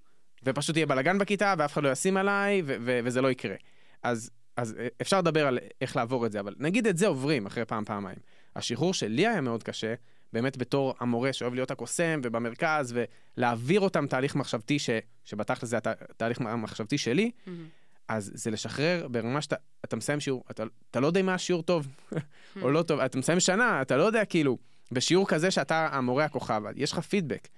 ופשוט 0.45 0.77
יהיה 0.77 0.87
בלאגן 0.87 1.19
בכיתה, 1.19 1.55
ואף 1.59 1.73
אחד 1.73 1.83
לא 1.83 1.93
ישים 1.93 2.17
עליי, 2.17 2.63
ו- 2.65 2.77
ו- 2.81 3.01
וזה 3.05 3.21
לא 3.21 3.31
יקרה. 3.31 3.55
אז, 4.03 4.31
אז 4.57 4.75
אפשר 5.01 5.19
לדבר 5.19 5.47
על 5.47 5.59
איך 5.81 5.97
לעבור 5.97 6.27
את 6.27 6.33
זה, 6.33 6.41
אבל 6.41 6.55
נגיד 6.59 6.87
את 6.87 6.97
זה 6.97 7.07
עוברים 7.07 7.47
אחרי 7.47 7.65
פעם, 7.65 7.85
פעמיים. 7.85 8.19
השחרור 8.57 8.95
שלי 8.95 9.27
היה 9.27 9.41
מאוד 9.41 9.63
קשה, 9.63 9.95
באמת 10.33 10.57
בתור 10.57 10.95
המורה 11.01 11.33
שאוהב 11.33 11.55
להיות 11.55 11.71
הקוסם 11.71 12.21
ובמרכז, 12.25 12.95
ולהעביר 13.37 13.81
אותם 13.81 14.07
תהליך 14.07 14.37
מחשבתי, 14.37 14.79
ש, 14.79 14.91
שבתכל'ס 15.25 15.69
זה 15.69 15.79
התהליך 15.85 16.41
המחשבתי 16.41 16.99
שלי, 16.99 17.31
מהמם. 17.47 17.67
אז 18.09 18.31
זה 18.35 18.51
לשחרר 18.51 19.09
ברמה 19.11 19.41
שאתה 19.43 19.57
אתה 19.85 19.97
מסיים 19.97 20.21
שיעור, 20.21 20.45
אתה, 20.51 20.65
אתה 20.91 21.01
לא 21.01 21.07
יודע 21.07 21.23
מה 21.23 21.35
השיעור 21.35 21.63
טוב 21.63 21.87
או 22.63 22.71
לא 22.71 22.83
טוב, 22.83 23.01
אתה 23.01 23.19
מסיים 23.19 23.41
שנה, 23.41 23.83
אתה 23.83 23.97
לא 23.97 24.03
יודע 24.03 24.25
כאילו, 24.25 24.59
בשיעור 24.93 25.29
כזה 25.29 25.51
שאתה 25.51 25.89
המורה 25.93 26.25
הכוכב, 26.25 26.63
יש 26.77 26.93
לך 26.93 26.99
פידבק. 26.99 27.49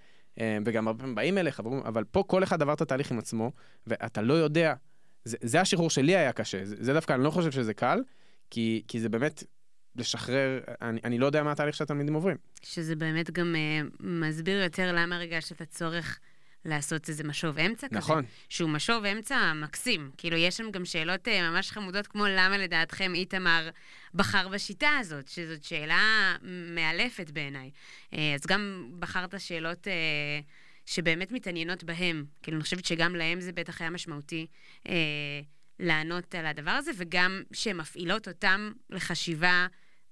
אה, 0.40 0.58
וגם 0.64 0.86
הרבה 0.88 0.98
פעמים 0.98 1.14
באים 1.14 1.38
אליך, 1.38 1.60
אבל 1.84 2.04
פה 2.04 2.24
כל 2.26 2.42
אחד 2.42 2.62
עבר 2.62 2.72
את 2.72 2.80
התהליך 2.80 3.12
עם 3.12 3.18
עצמו, 3.18 3.52
ואתה 3.86 4.22
לא 4.22 4.34
יודע, 4.34 4.74
זה, 5.24 5.36
זה 5.40 5.60
השחרור 5.60 5.90
שלי 5.90 6.16
היה 6.16 6.32
קשה, 6.32 6.64
זה, 6.64 6.76
זה 6.80 6.92
דווקא, 6.92 7.12
אני 7.12 7.24
לא 7.24 7.30
חושב 7.30 7.50
שזה 7.50 7.74
קל, 7.74 8.02
כי, 8.50 8.82
כי 8.88 9.00
זה 9.00 9.08
באמת 9.08 9.44
לשחרר, 9.96 10.60
אני, 10.82 11.00
אני 11.04 11.18
לא 11.18 11.26
יודע 11.26 11.42
מה 11.42 11.52
התהליך 11.52 11.76
שהתלמידים 11.76 12.14
עוברים. 12.14 12.36
שזה 12.62 12.96
באמת 12.96 13.30
גם 13.30 13.54
uh, 13.54 13.96
מסביר 14.00 14.62
יותר 14.62 14.92
למה 14.92 15.16
הרגשת 15.16 15.52
את 15.52 15.60
הצורך 15.60 16.18
לעשות 16.64 17.08
איזה 17.08 17.24
משוב 17.24 17.58
אמצע 17.58 17.88
כזה. 17.88 17.98
נכון. 17.98 18.24
שהוא 18.48 18.70
משוב 18.70 19.04
אמצע 19.04 19.52
מקסים. 19.52 20.10
כאילו, 20.16 20.36
יש 20.36 20.56
שם 20.56 20.70
גם 20.70 20.84
שאלות 20.84 21.28
uh, 21.28 21.30
ממש 21.30 21.70
חמודות, 21.70 22.06
כמו 22.06 22.26
למה 22.26 22.58
לדעתכם 22.58 23.14
איתמר 23.14 23.70
בחר 24.14 24.48
בשיטה 24.48 24.90
הזאת, 25.00 25.28
שזאת 25.28 25.64
שאלה 25.64 26.36
מאלפת 26.74 27.30
בעיניי. 27.30 27.70
Uh, 28.10 28.16
אז 28.34 28.46
גם 28.46 28.90
בחרת 28.98 29.40
שאלות 29.40 29.86
uh, 29.86 29.90
שבאמת 30.86 31.32
מתעניינות 31.32 31.84
בהם. 31.84 32.24
כאילו, 32.42 32.56
אני 32.56 32.64
חושבת 32.64 32.84
שגם 32.84 33.16
להם 33.16 33.40
זה 33.40 33.52
בטח 33.52 33.80
היה 33.80 33.90
משמעותי. 33.90 34.46
Uh, 34.86 34.90
לענות 35.80 36.34
על 36.34 36.46
הדבר 36.46 36.70
הזה, 36.70 36.90
וגם 36.96 37.42
שהן 37.52 37.76
מפעילות 37.76 38.28
אותם 38.28 38.72
לחשיבה 38.90 39.66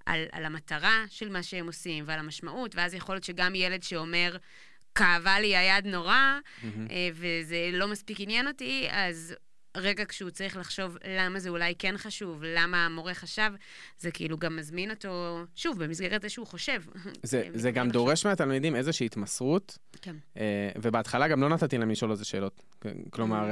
על, 0.06 0.24
על 0.32 0.44
המטרה 0.44 1.04
של 1.08 1.28
מה 1.28 1.42
שהם 1.42 1.66
עושים 1.66 2.04
ועל 2.06 2.18
המשמעות, 2.18 2.74
ואז 2.74 2.94
יכול 2.94 3.14
להיות 3.14 3.24
שגם 3.24 3.54
ילד 3.54 3.82
שאומר, 3.82 4.36
כאבה 4.96 5.40
לי 5.40 5.56
היד 5.56 5.86
נורא, 5.86 6.38
אה, 6.64 7.08
וזה 7.14 7.70
לא 7.72 7.88
מספיק 7.88 8.20
עניין 8.20 8.48
אותי, 8.48 8.86
אז 8.90 9.34
רגע 9.76 10.04
כשהוא 10.04 10.30
צריך 10.30 10.56
לחשוב 10.56 10.96
למה 11.18 11.40
זה 11.40 11.48
אולי 11.48 11.74
כן 11.78 11.94
חשוב, 11.96 12.42
למה 12.42 12.86
המורה 12.86 13.14
חשב, 13.14 13.50
זה 13.98 14.10
כאילו 14.10 14.38
גם 14.38 14.56
מזמין 14.56 14.90
אותו, 14.90 15.44
שוב, 15.54 15.84
במסגרת 15.84 16.22
זה 16.22 16.28
שהוא 16.28 16.46
חושב. 16.46 16.82
זה, 17.22 17.48
זה 17.54 17.70
גם 17.70 17.90
דורש 17.90 18.26
מהתלמידים 18.26 18.76
איזושהי 18.76 19.06
התמסרות, 19.06 19.78
כן. 20.02 20.16
אה, 20.36 20.70
ובהתחלה 20.82 21.28
גם 21.28 21.40
לא 21.40 21.48
נתתי 21.48 21.78
להם 21.78 21.90
לשאול 21.90 22.10
על 22.10 22.16
זה 22.16 22.24
שאלות. 22.24 22.62
כלומר, 23.10 23.48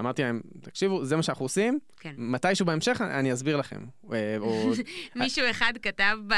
אמרתי 0.00 0.22
להם, 0.22 0.40
תקשיבו, 0.60 1.04
זה 1.04 1.16
מה 1.16 1.22
שאנחנו 1.22 1.44
עושים, 1.44 1.78
כן. 2.00 2.14
מתישהו 2.18 2.66
בהמשך 2.66 3.00
אני 3.00 3.32
אסביר 3.32 3.56
לכם. 3.56 3.80
אה, 4.12 4.36
או 4.38 4.72
מישהו 5.16 5.44
אחד 5.50 5.72
כתב 5.82 6.18
ב, 6.26 6.34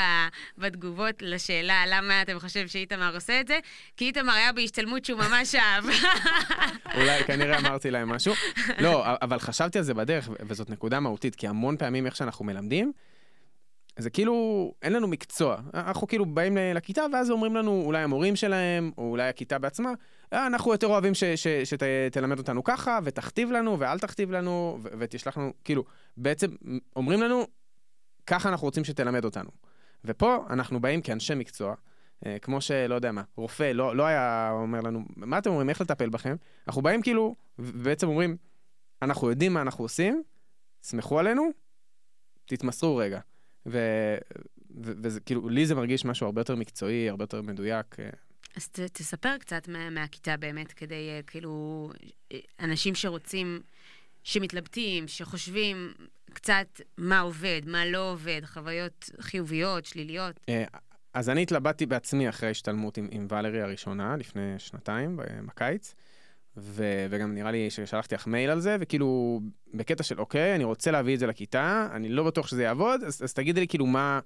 בתגובות 0.59 1.14
לשאלה 1.22 1.84
למה 1.86 2.22
אתם 2.22 2.38
חושבים 2.38 2.68
שאיתמר 2.68 3.14
עושה 3.14 3.40
את 3.40 3.48
זה, 3.48 3.59
כי 3.96 4.04
איתמר 4.04 4.32
היה 4.32 4.52
בהשתלמות 4.52 5.04
שהוא 5.04 5.20
ממש 5.20 5.54
אהב. 5.54 5.84
אולי 7.00 7.24
כנראה 7.24 7.59
אמרתי 7.59 7.90
להם 7.90 8.09
משהו. 8.09 8.34
לא, 8.78 9.04
אבל 9.22 9.38
חשבתי 9.38 9.78
על 9.78 9.84
זה 9.84 9.94
בדרך, 9.94 10.28
וזאת 10.40 10.70
נקודה 10.70 11.00
מהותית, 11.00 11.34
כי 11.34 11.48
המון 11.48 11.76
פעמים 11.76 12.06
איך 12.06 12.16
שאנחנו 12.16 12.44
מלמדים, 12.44 12.92
זה 13.99 14.11
כאילו, 14.11 14.72
אין 14.82 14.92
לנו 14.92 15.09
מקצוע. 15.09 15.57
אנחנו 15.74 16.07
כאילו 16.07 16.26
באים 16.26 16.57
לכיתה, 16.74 17.05
ואז 17.12 17.30
אומרים 17.30 17.57
לנו, 17.57 17.82
אולי 17.86 18.03
המורים 18.03 18.36
שלהם, 18.36 18.90
או 18.99 19.11
אולי 19.11 19.28
הכיתה 19.28 19.59
בעצמה, 19.59 19.92
"אה, 20.32 20.46
אנחנו 20.46 20.72
יותר 20.72 20.86
אוהבים 20.86 21.12
שתלמד 21.64 22.38
אותנו 22.38 22.64
ככה, 22.64 22.99
ותכתיב 23.05 23.51
לנו, 23.51 23.78
ואל 23.78 23.99
תכתיב 23.99 24.30
לנו, 24.30 24.78
ותשלח 24.99 25.38
לנו, 25.38 25.53
כאילו, 25.64 25.84
בעצם 26.16 26.51
אומרים 26.96 27.22
לנו, 27.22 27.46
ככה 28.26 28.49
אנחנו 28.49 28.64
רוצים 28.64 28.84
שתלמד 28.84 29.24
אותנו. 29.24 29.51
ופה 30.05 30.44
אנחנו 30.51 30.80
באים 30.80 31.01
כאנשי 31.03 31.34
מקצוע, 31.34 31.74
אה, 32.26 32.38
כמו 32.38 32.61
שלא 32.61 32.94
יודע 32.94 33.12
מה, 33.12 33.22
רופא 33.36 33.72
לא, 33.74 33.96
לא 33.96 34.07
היה 34.07 34.51
אומר 34.53 34.80
לנו, 34.80 35.05
מה 35.16 35.38
אתם 35.38 35.51
אומרים, 35.51 35.70
איך 35.70 35.80
לטפל 35.80 36.09
בכם? 36.09 36.36
אנחנו 36.68 36.82
באים 36.82 37.03
כאילו, 37.03 37.34
ובעצם 37.59 38.09
אומרים, 38.09 38.36
אנחנו 39.03 39.30
יודעים 39.30 39.55
מה 39.55 39.62
אנחנו 39.62 39.84
עושים, 39.84 40.22
סמכו 40.82 41.18
עלינו, 41.18 41.49
תתמסרו 42.46 42.96
רגע. 42.96 43.20
וזה 44.80 45.20
כאילו, 45.20 45.48
לי 45.48 45.66
זה 45.66 45.74
מרגיש 45.74 46.04
משהו 46.04 46.26
הרבה 46.26 46.40
יותר 46.40 46.56
מקצועי, 46.56 47.08
הרבה 47.08 47.22
יותר 47.22 47.42
מדויק. 47.42 48.00
אה. 48.00 48.10
אז 48.56 48.68
ת, 48.68 48.80
תספר 48.80 49.38
קצת 49.38 49.68
מה, 49.68 49.90
מהכיתה 49.90 50.36
באמת, 50.36 50.72
כדי 50.72 51.08
אה, 51.08 51.20
כאילו, 51.26 51.90
אנשים 52.60 52.94
שרוצים, 52.94 53.60
שמתלבטים, 54.24 55.08
שחושבים 55.08 55.92
קצת 56.32 56.80
מה 56.98 57.20
עובד, 57.20 57.60
מה 57.66 57.86
לא 57.86 58.12
עובד, 58.12 58.40
חוויות 58.44 59.10
חיוביות, 59.20 59.84
שליליות. 59.84 60.40
אז 61.14 61.28
אני 61.28 61.42
התלבטתי 61.42 61.86
בעצמי 61.86 62.28
אחרי 62.28 62.48
ההשתלמות 62.48 62.98
עם, 62.98 63.08
עם 63.10 63.26
ולרי 63.30 63.62
הראשונה, 63.62 64.16
לפני 64.16 64.54
שנתיים, 64.58 65.20
בקיץ, 65.46 65.94
ו, 66.61 67.06
וגם 67.11 67.34
נראה 67.34 67.50
לי 67.50 67.70
ששלחתי 67.70 68.14
לך 68.14 68.26
מייל 68.26 68.50
על 68.50 68.61
זה, 68.61 68.76
וכאילו, 68.80 69.40
בקטע 69.74 70.02
של 70.02 70.20
אוקיי, 70.20 70.54
אני 70.54 70.64
רוצה 70.64 70.90
להביא 70.90 71.14
את 71.14 71.18
זה 71.18 71.26
לכיתה, 71.26 71.88
אני 71.92 72.09
לא 72.09 72.24
בטוח 72.24 72.46
שזה 72.46 72.62
יעבוד, 72.62 73.02
אז, 73.04 73.24
אז 73.24 73.34
תגידי 73.34 73.61
לי 73.61 73.68
כאילו 73.68 73.86
מה, 73.86 74.20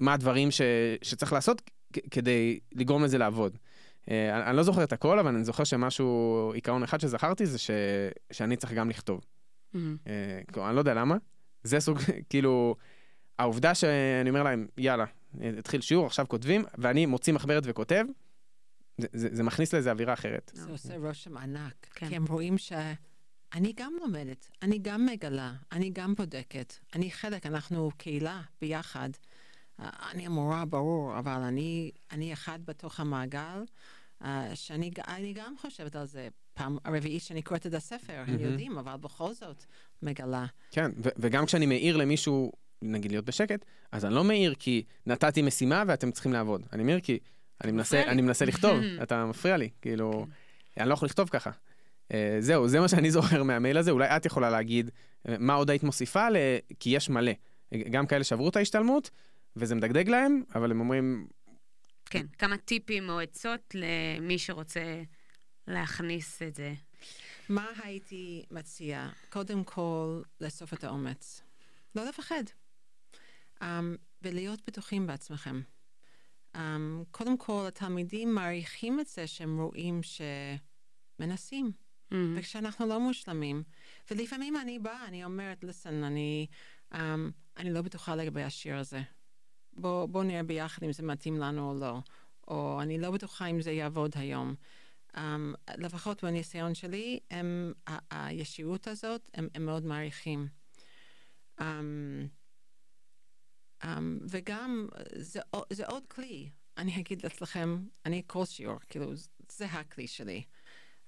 מה 0.00 0.12
הדברים 0.12 0.50
ש, 0.50 0.60
שצריך 1.02 1.32
לעשות 1.32 1.70
כדי 2.10 2.60
לגרום 2.72 3.04
לזה 3.04 3.18
לעבוד. 3.18 3.56
Uh, 3.56 4.08
אני, 4.08 4.42
אני 4.46 4.56
לא 4.56 4.62
זוכר 4.62 4.84
את 4.84 4.92
הכל, 4.92 5.18
אבל 5.18 5.34
אני 5.34 5.44
זוכר 5.44 5.64
שמשהו, 5.64 6.50
עיקרון 6.54 6.82
אחד 6.82 7.00
שזכרתי 7.00 7.46
זה 7.46 7.58
ש, 7.58 7.70
שאני 8.32 8.56
צריך 8.56 8.72
גם 8.72 8.90
לכתוב. 8.90 9.20
Mm-hmm. 9.20 9.76
Uh, 10.56 10.60
אני 10.60 10.74
לא 10.74 10.80
יודע 10.80 10.94
למה, 10.94 11.16
זה 11.62 11.80
סוג, 11.80 11.98
כאילו, 12.30 12.76
העובדה 13.38 13.74
שאני 13.74 14.30
אומר 14.30 14.42
להם, 14.42 14.66
יאללה, 14.78 15.04
התחיל 15.58 15.80
שיעור, 15.80 16.06
עכשיו 16.06 16.26
כותבים, 16.28 16.64
ואני 16.78 17.06
מוציא 17.06 17.32
מחברת 17.32 17.62
וכותב, 17.66 18.04
זה, 18.98 19.06
זה, 19.12 19.28
זה 19.32 19.42
מכניס 19.42 19.74
לזה 19.74 19.90
אווירה 19.90 20.12
אחרת. 20.12 20.50
זה 20.54 20.70
עושה 20.70 20.96
רושם 20.96 21.36
ענק, 21.36 21.86
כן. 21.94 22.08
כי 22.08 22.16
הם 22.16 22.24
רואים 22.26 22.58
שאני 22.58 23.72
גם 23.76 23.92
לומדת, 24.00 24.50
אני 24.62 24.78
גם 24.78 25.06
מגלה, 25.06 25.52
אני 25.72 25.90
גם 25.90 26.14
בודקת, 26.14 26.74
אני 26.94 27.10
חלק, 27.10 27.46
אנחנו 27.46 27.90
קהילה 27.96 28.42
ביחד. 28.60 29.10
אני 29.78 30.26
המורה, 30.26 30.64
ברור, 30.64 31.18
אבל 31.18 31.40
אני, 31.40 31.90
אני 32.10 32.32
אחד 32.32 32.58
בתוך 32.64 33.00
המעגל, 33.00 33.64
uh, 34.22 34.26
שאני 34.54 35.32
גם 35.34 35.54
חושבת 35.60 35.96
על 35.96 36.06
זה. 36.06 36.28
פעם 36.54 36.78
הרביעית 36.84 37.22
שאני 37.22 37.42
קוראת 37.42 37.66
את 37.66 37.74
הספר, 37.74 38.12
mm-hmm. 38.12 38.30
הם 38.30 38.40
יודעים, 38.40 38.78
אבל 38.78 38.96
בכל 38.96 39.34
זאת 39.34 39.64
מגלה. 40.02 40.46
כן, 40.70 40.90
ו- 41.04 41.08
וגם 41.16 41.46
כשאני 41.46 41.66
מעיר 41.66 41.96
למישהו 41.96 42.52
נגיד 42.82 43.10
להיות 43.10 43.24
בשקט, 43.24 43.64
אז 43.92 44.04
אני 44.04 44.14
לא 44.14 44.24
מעיר 44.24 44.54
כי 44.54 44.84
נתתי 45.06 45.42
משימה 45.42 45.84
ואתם 45.86 46.10
צריכים 46.10 46.32
לעבוד. 46.32 46.62
אני 46.72 46.82
מעיר 46.82 47.00
כי 47.00 47.18
אני 47.64 47.72
מנסה, 47.72 48.02
אני 48.02 48.22
מנסה 48.22 48.44
לכתוב, 48.44 48.78
אתה 49.02 49.26
מפריע 49.26 49.56
לי, 49.56 49.68
כאילו, 49.82 50.26
כן. 50.74 50.80
אני 50.80 50.88
לא 50.88 50.94
יכול 50.94 51.06
לכתוב 51.06 51.28
ככה. 51.28 51.50
Uh, 52.08 52.14
זהו, 52.38 52.68
זה 52.68 52.80
מה 52.80 52.88
שאני 52.88 53.10
זוכר 53.16 53.42
מהמייל 53.42 53.78
הזה, 53.78 53.90
אולי 53.90 54.16
את 54.16 54.26
יכולה 54.26 54.50
להגיד 54.50 54.88
uh, 54.88 55.30
מה 55.38 55.54
עוד 55.54 55.70
היית 55.70 55.82
מוסיפה, 55.82 56.30
ל... 56.30 56.36
כי 56.80 56.90
יש 56.90 57.10
מלא. 57.10 57.32
גם 57.90 58.06
כאלה 58.06 58.24
שעברו 58.24 58.48
את 58.48 58.56
ההשתלמות, 58.56 59.10
וזה 59.56 59.74
מדגדג 59.74 60.08
להם, 60.08 60.42
אבל 60.54 60.70
הם 60.70 60.80
אומרים... 60.80 61.26
כן, 62.06 62.26
כמה 62.38 62.56
טיפים 62.56 63.08
או 63.08 63.20
עצות 63.20 63.74
למי 63.74 64.38
שרוצה 64.38 65.02
להכניס 65.66 66.42
את 66.42 66.54
זה. 66.54 66.74
מה 67.48 67.66
הייתי 67.82 68.42
מציעה? 68.50 69.10
קודם 69.30 69.64
כל, 69.64 70.22
לאסוף 70.40 70.74
את 70.74 70.84
האומץ. 70.84 71.42
לא 71.94 72.08
לפחד. 72.08 72.42
um, 73.60 73.64
ולהיות 74.22 74.60
בטוחים 74.66 75.06
בעצמכם. 75.06 75.60
Um, 76.56 76.58
קודם 77.10 77.36
כל, 77.38 77.64
התלמידים 77.68 78.34
מעריכים 78.34 79.00
את 79.00 79.06
זה 79.06 79.26
שהם 79.26 79.60
רואים 79.60 80.00
שמנסים. 81.18 81.72
Mm-hmm. 82.12 82.16
וכשאנחנו 82.36 82.86
לא 82.86 83.00
מושלמים, 83.00 83.62
ולפעמים 84.10 84.56
אני 84.56 84.78
באה, 84.78 85.06
אני 85.06 85.24
אומרת, 85.24 85.64
לסן, 85.64 86.04
אני, 86.04 86.46
um, 86.92 86.96
אני 87.56 87.72
לא 87.72 87.82
בטוחה 87.82 88.16
לגבי 88.16 88.42
השיר 88.42 88.76
הזה. 88.76 89.02
בוא, 89.72 90.06
בוא 90.06 90.24
נראה 90.24 90.42
ביחד 90.42 90.84
אם 90.84 90.92
זה 90.92 91.02
מתאים 91.02 91.36
לנו 91.38 91.70
או 91.70 91.74
לא. 91.74 91.98
או 92.48 92.82
אני 92.82 92.98
לא 92.98 93.10
בטוחה 93.10 93.46
אם 93.46 93.60
זה 93.60 93.70
יעבוד 93.70 94.12
היום. 94.14 94.54
Um, 95.14 95.18
לפחות 95.78 96.24
בניסיון 96.24 96.74
שלי, 96.74 97.20
הם, 97.30 97.72
ה- 97.86 98.28
הישירות 98.28 98.88
הזאת, 98.88 99.30
הם, 99.34 99.48
הם 99.54 99.66
מאוד 99.66 99.84
מעריכים. 99.84 100.48
Um, 101.60 101.64
Um, 103.84 103.86
וגם, 104.28 104.88
זה, 105.14 105.40
זה 105.72 105.86
עוד 105.86 106.06
כלי. 106.06 106.48
אני 106.78 107.00
אגיד 107.00 107.26
אצלכם, 107.26 107.78
אני 108.06 108.22
כל 108.26 108.44
שיעור, 108.44 108.78
כאילו, 108.88 109.12
זה 109.48 109.66
הכלי 109.66 110.06
שלי. 110.06 110.42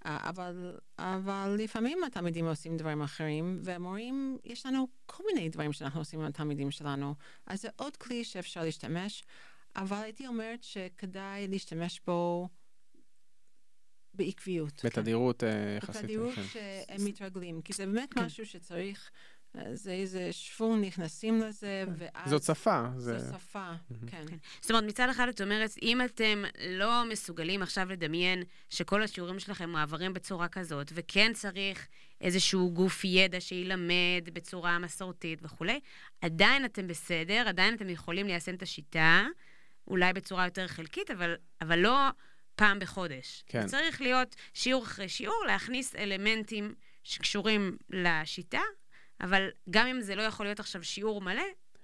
Uh, 0.05 0.09
אבל, 0.09 0.79
אבל 0.99 1.57
לפעמים 1.59 2.05
התלמידים 2.05 2.47
עושים 2.47 2.77
דברים 2.77 3.03
אחרים, 3.03 3.61
והמורים, 3.63 4.39
יש 4.45 4.67
לנו 4.67 4.89
כל 5.07 5.25
מיני 5.27 5.49
דברים 5.49 5.73
שאנחנו 5.73 6.01
עושים 6.01 6.21
עם 6.21 6.27
התלמידים 6.27 6.71
שלנו. 6.71 7.15
אז 7.47 7.63
זה 7.63 7.69
עוד 7.77 7.97
כלי 7.97 8.25
שאפשר 8.25 8.63
להשתמש, 8.63 9.25
אבל 9.77 9.97
הייתי 9.97 10.27
אומרת 10.27 10.63
שכדאי 10.63 11.49
להשתמש 11.49 12.01
בו 12.07 12.49
בעקביות. 14.15 14.85
בתדירות 14.85 15.41
כן. 15.41 15.77
יחסית. 15.77 16.03
בתדירות 16.03 16.35
כן. 16.35 16.43
שהם 16.43 17.05
מתרגלים, 17.05 17.63
כי 17.63 17.73
זה 17.73 17.87
באמת 17.87 18.15
כן. 18.15 18.25
משהו 18.25 18.47
שצריך 18.47 19.11
זה 19.73 19.93
איזה 19.93 20.29
שוונג, 20.33 20.85
נכנסים 20.85 21.41
לזה, 21.41 21.85
כן. 21.87 21.93
ואז... 21.97 22.31
זאת 22.31 22.43
שפה. 22.43 22.83
זה... 22.97 23.19
זו 23.19 23.35
שפה, 23.39 23.71
כן. 24.11 24.27
כן. 24.29 24.37
זאת 24.61 24.71
אומרת, 24.71 24.85
מצד 24.85 25.09
אחד 25.09 25.29
את 25.29 25.41
אומרת, 25.41 25.71
אם 25.83 26.05
אתם 26.05 26.45
לא 26.69 27.05
מסוגלים 27.05 27.63
עכשיו 27.63 27.89
לדמיין 27.91 28.43
שכל 28.71 29.03
השיעורים 29.03 29.39
שלכם 29.39 29.71
מועברים 29.71 30.15
בצורה 30.15 30.49
כזאת, 30.49 30.93
וכן 30.95 31.33
צריך 31.35 31.89
איזשהו 32.21 32.71
גוף 32.73 33.05
ידע 33.05 33.41
שילמד 33.41 34.29
בצורה 34.33 34.79
מסורתית 34.79 35.39
וכולי, 35.43 35.81
עדיין 36.21 36.65
אתם 36.65 36.87
בסדר, 36.87 37.45
עדיין 37.49 37.75
אתם 37.75 37.91
יכולים 37.91 38.27
ליישם 38.27 38.55
את 38.55 38.63
השיטה, 38.63 39.27
אולי 39.89 40.13
בצורה 40.13 40.45
יותר 40.45 40.69
חלקית, 40.69 41.11
אבל, 41.11 41.35
אבל 41.61 41.79
לא 41.79 41.99
פעם 42.55 42.79
בחודש. 42.79 43.45
כן. 43.47 43.67
צריך 43.67 44.01
להיות 44.01 44.37
שיעור 44.55 44.85
אחרי 44.85 45.09
שיעור, 45.09 45.45
להכניס 45.47 45.97
אלמנטים 45.97 46.75
שקשורים 47.03 47.77
לשיטה, 47.91 48.61
אבל 49.25 49.49
גם 49.71 49.87
אם 49.87 50.01
זה 50.01 50.15
לא 50.15 50.23
יכול 50.23 50.47
להיות 50.47 50.61
עכשיו 50.61 50.85
שיעור 50.85 51.21
מלא, 51.21 51.43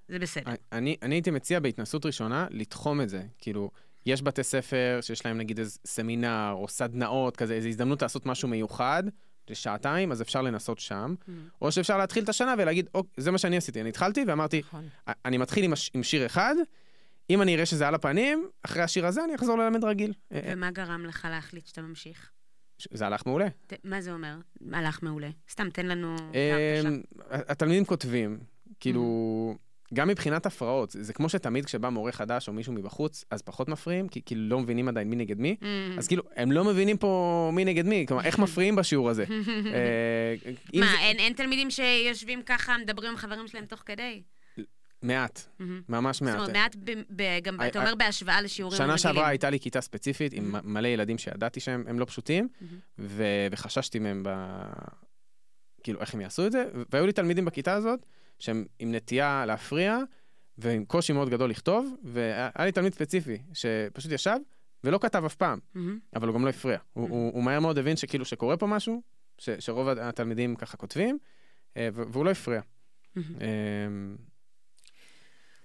זה 0.08 0.18
בסדר. 0.18 0.52
אני, 0.72 0.96
אני 1.02 1.14
הייתי 1.14 1.30
מציע 1.30 1.60
בהתנסות 1.60 2.06
ראשונה 2.06 2.46
לתחום 2.50 3.00
את 3.00 3.08
זה. 3.08 3.22
כאילו, 3.38 3.70
יש 4.06 4.22
בתי 4.22 4.42
ספר 4.42 4.98
שיש 5.02 5.26
להם 5.26 5.38
נגיד 5.38 5.58
איזה 5.58 5.78
סמינר 5.86 6.50
או 6.52 6.68
סדנאות, 6.68 7.36
כזה, 7.36 7.54
איזו 7.54 7.68
הזדמנות 7.68 8.02
לעשות 8.02 8.26
משהו 8.26 8.48
מיוחד, 8.48 9.02
לשעתיים, 9.50 10.12
אז 10.12 10.22
אפשר 10.22 10.42
לנסות 10.42 10.78
שם. 10.78 11.14
Mm. 11.18 11.30
או 11.62 11.72
שאפשר 11.72 11.98
להתחיל 11.98 12.24
את 12.24 12.28
השנה 12.28 12.54
ולהגיד, 12.58 12.88
אוקיי, 12.94 13.24
זה 13.24 13.30
מה 13.30 13.38
שאני 13.38 13.56
עשיתי. 13.56 13.80
אני 13.80 13.88
התחלתי 13.88 14.24
ואמרתי, 14.26 14.60
נכון. 14.60 14.88
אני 15.24 15.38
מתחיל 15.38 15.64
עם, 15.64 15.72
הש, 15.72 15.90
עם 15.94 16.02
שיר 16.02 16.26
אחד, 16.26 16.54
אם 17.30 17.42
אני 17.42 17.54
אראה 17.54 17.66
שזה 17.66 17.88
על 17.88 17.94
הפנים, 17.94 18.48
אחרי 18.62 18.82
השיר 18.82 19.06
הזה 19.06 19.24
אני 19.24 19.34
אחזור 19.34 19.58
ללמד 19.58 19.84
רגיל. 19.84 20.12
ומה 20.30 20.70
גרם 20.70 21.04
לך 21.06 21.28
להחליט 21.30 21.66
שאתה 21.66 21.82
ממשיך? 21.82 22.30
זה 22.92 23.06
הלך 23.06 23.26
מעולה. 23.26 23.46
מה 23.84 24.00
זה 24.00 24.12
אומר? 24.12 24.34
הלך 24.72 25.02
מעולה. 25.02 25.30
סתם, 25.50 25.70
תן 25.70 25.86
לנו... 25.86 26.16
אמ, 26.16 27.00
התלמידים 27.30 27.84
כותבים, 27.84 28.38
כאילו, 28.80 29.56
גם 29.94 30.08
מבחינת 30.08 30.46
הפרעות, 30.46 30.90
זה 30.90 31.12
כמו 31.12 31.28
שתמיד 31.28 31.64
כשבא 31.64 31.88
מורה 31.88 32.12
חדש 32.12 32.48
או 32.48 32.52
מישהו 32.52 32.72
מבחוץ, 32.72 33.24
אז 33.30 33.42
פחות 33.42 33.68
מפריעים, 33.68 34.08
כי 34.08 34.22
כאילו 34.26 34.48
לא 34.48 34.60
מבינים 34.60 34.88
עדיין 34.88 35.10
מי 35.10 35.16
נגד 35.16 35.38
מי, 35.38 35.56
mm. 35.60 35.64
אז 35.98 36.08
כאילו, 36.08 36.22
הם 36.36 36.52
לא 36.52 36.64
מבינים 36.64 36.96
פה 36.96 37.50
מי 37.54 37.64
נגד 37.64 37.86
מי, 37.86 38.04
כלומר, 38.08 38.24
איך 38.24 38.38
מפריעים 38.38 38.76
בשיעור 38.76 39.10
הזה. 39.10 39.24
אה, 39.74 40.52
מה, 40.74 41.00
אין 41.00 41.32
תלמידים 41.32 41.70
שיושבים 41.70 42.42
ככה, 42.42 42.76
מדברים 42.78 43.10
עם 43.10 43.16
חברים 43.16 43.46
שלהם 43.46 43.64
תוך 43.66 43.82
כדי? 43.86 44.22
מעט, 45.02 45.38
mm-hmm. 45.38 45.64
ממש 45.88 46.22
מעט. 46.22 46.38
זאת 46.38 46.48
אומרת, 46.48 46.56
מעט, 46.56 46.76
ב- 47.16 47.38
גם, 47.42 47.60
I, 47.60 47.66
אתה 47.66 47.80
אומר 47.80 47.94
בהשוואה 47.94 48.42
לשיעורים 48.42 48.80
רגילים. 48.82 48.98
שנה 48.98 48.98
שעברה 48.98 49.28
הייתה 49.28 49.50
לי 49.50 49.60
כיתה 49.60 49.80
ספציפית 49.80 50.32
עם 50.32 50.56
mm-hmm. 50.56 50.58
מלא 50.64 50.88
ילדים 50.88 51.18
שידעתי 51.18 51.60
שהם 51.60 51.98
לא 51.98 52.04
פשוטים, 52.04 52.48
mm-hmm. 52.48 52.64
ו- 52.98 53.46
וחששתי 53.50 53.98
מהם 53.98 54.22
ב... 54.26 54.30
כאילו, 55.82 56.00
איך 56.00 56.14
הם 56.14 56.20
יעשו 56.20 56.46
את 56.46 56.52
זה, 56.52 56.64
והיו 56.92 57.06
לי 57.06 57.12
תלמידים 57.12 57.44
בכיתה 57.44 57.74
הזאת, 57.74 58.06
שהם 58.38 58.64
עם 58.78 58.94
נטייה 58.94 59.44
להפריע, 59.46 59.98
ועם 60.58 60.84
קושי 60.84 61.12
מאוד 61.12 61.30
גדול 61.30 61.50
לכתוב, 61.50 61.94
והיה 62.04 62.50
לי 62.64 62.72
תלמיד 62.72 62.94
ספציפי, 62.94 63.38
שפשוט 63.52 64.12
ישב 64.12 64.36
ולא 64.84 64.98
כתב 64.98 65.24
אף 65.24 65.34
פעם, 65.34 65.58
mm-hmm. 65.58 65.78
אבל 66.16 66.28
הוא 66.28 66.34
גם 66.34 66.44
לא 66.44 66.50
הפריע. 66.50 66.76
Mm-hmm. 66.76 66.90
הוא, 66.92 67.08
הוא, 67.08 67.32
הוא 67.34 67.42
מהר 67.42 67.60
מאוד 67.60 67.78
הבין 67.78 67.96
שכאילו 67.96 68.24
שקורה 68.24 68.56
פה 68.56 68.66
משהו, 68.66 69.02
ש- 69.38 69.50
שרוב 69.58 69.88
התלמידים 69.88 70.56
ככה 70.56 70.76
כותבים, 70.76 71.18
אה, 71.76 71.88
והוא 71.92 72.24
לא 72.24 72.30
הפריע. 72.30 72.60
Mm-hmm. 72.60 73.20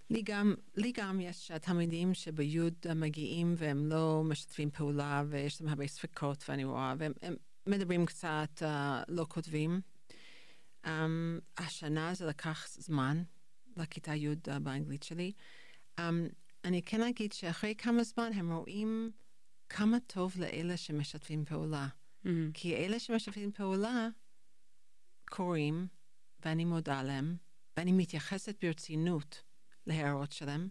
לי 0.09 0.21
גם, 0.21 0.55
לי 0.75 0.91
גם 0.91 1.19
יש 1.21 1.51
תלמידים 1.61 2.13
שביוד 2.13 2.73
מגיעים 2.95 3.53
והם 3.57 3.85
לא 3.85 4.23
משתפים 4.25 4.71
פעולה 4.71 5.23
ויש 5.29 5.61
להם 5.61 5.69
הרבה 5.69 5.87
ספקות 5.87 6.43
ואני 6.49 6.63
רואה, 6.63 6.93
והם 6.97 7.13
מדברים 7.67 8.05
קצת, 8.05 8.61
uh, 8.61 8.65
לא 9.07 9.25
כותבים. 9.29 9.81
Um, 10.85 10.89
השנה 11.57 12.13
זה 12.13 12.25
לקח 12.25 12.67
זמן 12.67 13.23
לכיתה 13.77 14.15
י' 14.15 14.33
uh, 14.33 14.59
באנגלית 14.59 15.03
שלי. 15.03 15.31
Um, 15.99 16.01
אני 16.63 16.81
כן 16.81 17.03
אגיד 17.03 17.33
שאחרי 17.33 17.75
כמה 17.77 18.03
זמן 18.03 18.31
הם 18.33 18.51
רואים 18.51 19.11
כמה 19.69 19.97
טוב 19.99 20.33
לאלה 20.39 20.77
שמשתפים 20.77 21.45
פעולה. 21.45 21.87
Mm. 22.25 22.29
כי 22.53 22.75
אלה 22.75 22.99
שמשתפים 22.99 23.51
פעולה 23.51 24.07
קוראים, 25.29 25.87
ואני 26.45 26.65
מודה 26.65 27.03
להם, 27.03 27.37
ואני 27.77 27.91
מתייחסת 27.91 28.65
ברצינות 28.65 29.43
להערות 29.87 30.31
שלהם, 30.31 30.69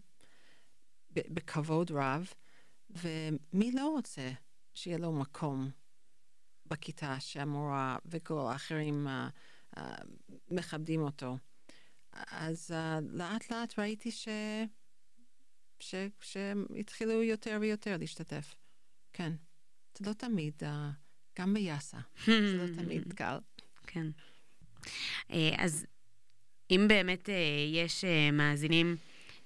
בכבוד 1.11 1.91
רב, 1.91 2.33
ומי 2.89 3.71
לא 3.71 3.87
רוצה 3.87 4.31
שיהיה 4.73 4.97
לו 4.97 5.11
מקום 5.11 5.69
בכיתה 6.65 7.19
שהמורה 7.19 7.97
וכל 8.05 8.47
האחרים 8.51 9.07
uh, 9.07 9.79
uh, 9.79 9.81
מכבדים 10.51 11.01
אותו. 11.01 11.37
אז 12.11 12.71
uh, 12.71 13.01
לאט 13.09 13.51
לאט 13.51 13.79
ראיתי 13.79 14.11
ש... 14.11 14.27
ש... 15.79 15.95
שהתחילו 16.21 17.23
יותר 17.23 17.57
ויותר 17.61 17.97
להשתתף. 17.97 18.55
כן. 19.13 19.33
זה 19.97 20.05
לא 20.09 20.13
תמיד, 20.13 20.63
uh, 20.63 20.65
גם 21.39 21.53
ביאסה, 21.53 21.99
זה 22.25 22.57
לא 22.57 22.83
תמיד 22.83 23.13
קל. 23.19 23.37
כן. 23.87 24.07
אה, 25.31 25.55
אז 25.57 25.85
אם 26.71 26.85
באמת 26.89 27.29
אה, 27.29 27.35
יש 27.73 28.05
אה, 28.05 28.31
מאזינים 28.31 28.95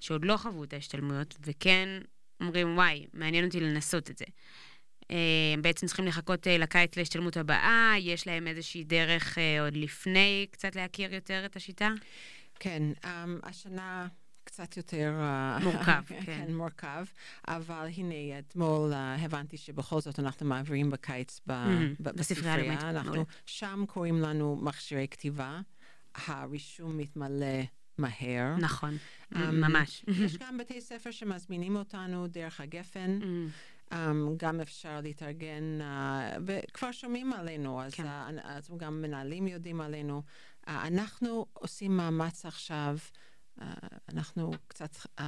שעוד 0.00 0.24
לא 0.24 0.36
חוו 0.36 0.64
את 0.64 0.72
ההשתלמויות, 0.72 1.36
וכן 1.46 1.88
אומרים, 2.40 2.76
וואי, 2.76 3.06
מעניין 3.12 3.44
אותי 3.44 3.60
לנסות 3.60 4.10
את 4.10 4.18
זה. 4.18 4.24
הם 5.54 5.62
בעצם 5.62 5.86
צריכים 5.86 6.06
לחכות 6.06 6.46
לקיץ 6.46 6.96
להשתלמות 6.96 7.36
הבאה, 7.36 7.94
יש 7.98 8.26
להם 8.26 8.46
איזושהי 8.46 8.84
דרך 8.84 9.38
עוד 9.60 9.76
לפני 9.76 10.46
קצת 10.50 10.76
להכיר 10.76 11.14
יותר 11.14 11.42
את 11.44 11.56
השיטה? 11.56 11.88
כן, 12.60 12.82
um, 13.02 13.06
השנה 13.42 14.08
קצת 14.44 14.76
יותר... 14.76 15.14
אה, 15.20 15.58
מורכב, 15.62 16.02
כן. 16.08 16.20
כן, 16.26 16.54
מורכב. 16.54 17.04
אבל 17.48 17.88
הנה, 17.96 18.38
אתמול 18.38 18.92
הבנתי 18.94 19.56
שבכל 19.56 20.00
זאת 20.00 20.18
אנחנו 20.18 20.46
מעבירים 20.46 20.90
בקיץ 20.90 21.40
בספרייה 22.00 22.54
הלאומית, 22.54 22.82
אנחנו. 22.84 23.24
שם 23.46 23.84
קוראים 23.88 24.20
לנו 24.20 24.58
מכשירי 24.62 25.06
כתיבה. 25.10 25.60
הרישום 26.14 26.98
מתמלא 26.98 27.62
מהר. 27.98 28.56
נכון, 28.58 28.96
אמ, 29.36 29.60
ממש. 29.60 30.04
יש 30.24 30.36
גם 30.36 30.58
בתי 30.58 30.80
ספר 30.80 31.10
שמזמינים 31.10 31.76
אותנו 31.76 32.26
דרך 32.26 32.60
הגפן. 32.60 33.18
Um, 33.90 33.94
גם 34.42 34.60
אפשר 34.60 35.00
להתארגן, 35.00 35.78
uh, 35.80 35.84
וכבר 36.46 36.92
שומעים 36.92 37.32
עלינו, 37.32 37.82
אז, 37.82 37.94
כן. 37.94 38.04
uh, 38.04 38.40
אז 38.44 38.70
גם 38.76 39.02
מנהלים 39.02 39.48
יודעים 39.48 39.80
עלינו. 39.80 40.22
Uh, 40.66 40.70
אנחנו 40.70 41.46
עושים 41.52 41.96
מאמץ 41.96 42.46
עכשיו, 42.46 42.96
uh, 43.58 43.62
אנחנו 44.08 44.50
קצת, 44.68 44.96
uh, 45.20 45.22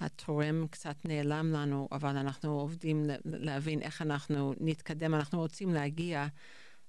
התורם 0.00 0.66
קצת 0.70 0.96
נעלם 1.04 1.52
לנו, 1.52 1.88
אבל 1.92 2.16
אנחנו 2.16 2.60
עובדים 2.60 3.04
להבין 3.24 3.82
איך 3.82 4.02
אנחנו 4.02 4.54
נתקדם. 4.60 5.14
אנחנו 5.14 5.38
רוצים 5.38 5.74
להגיע 5.74 6.26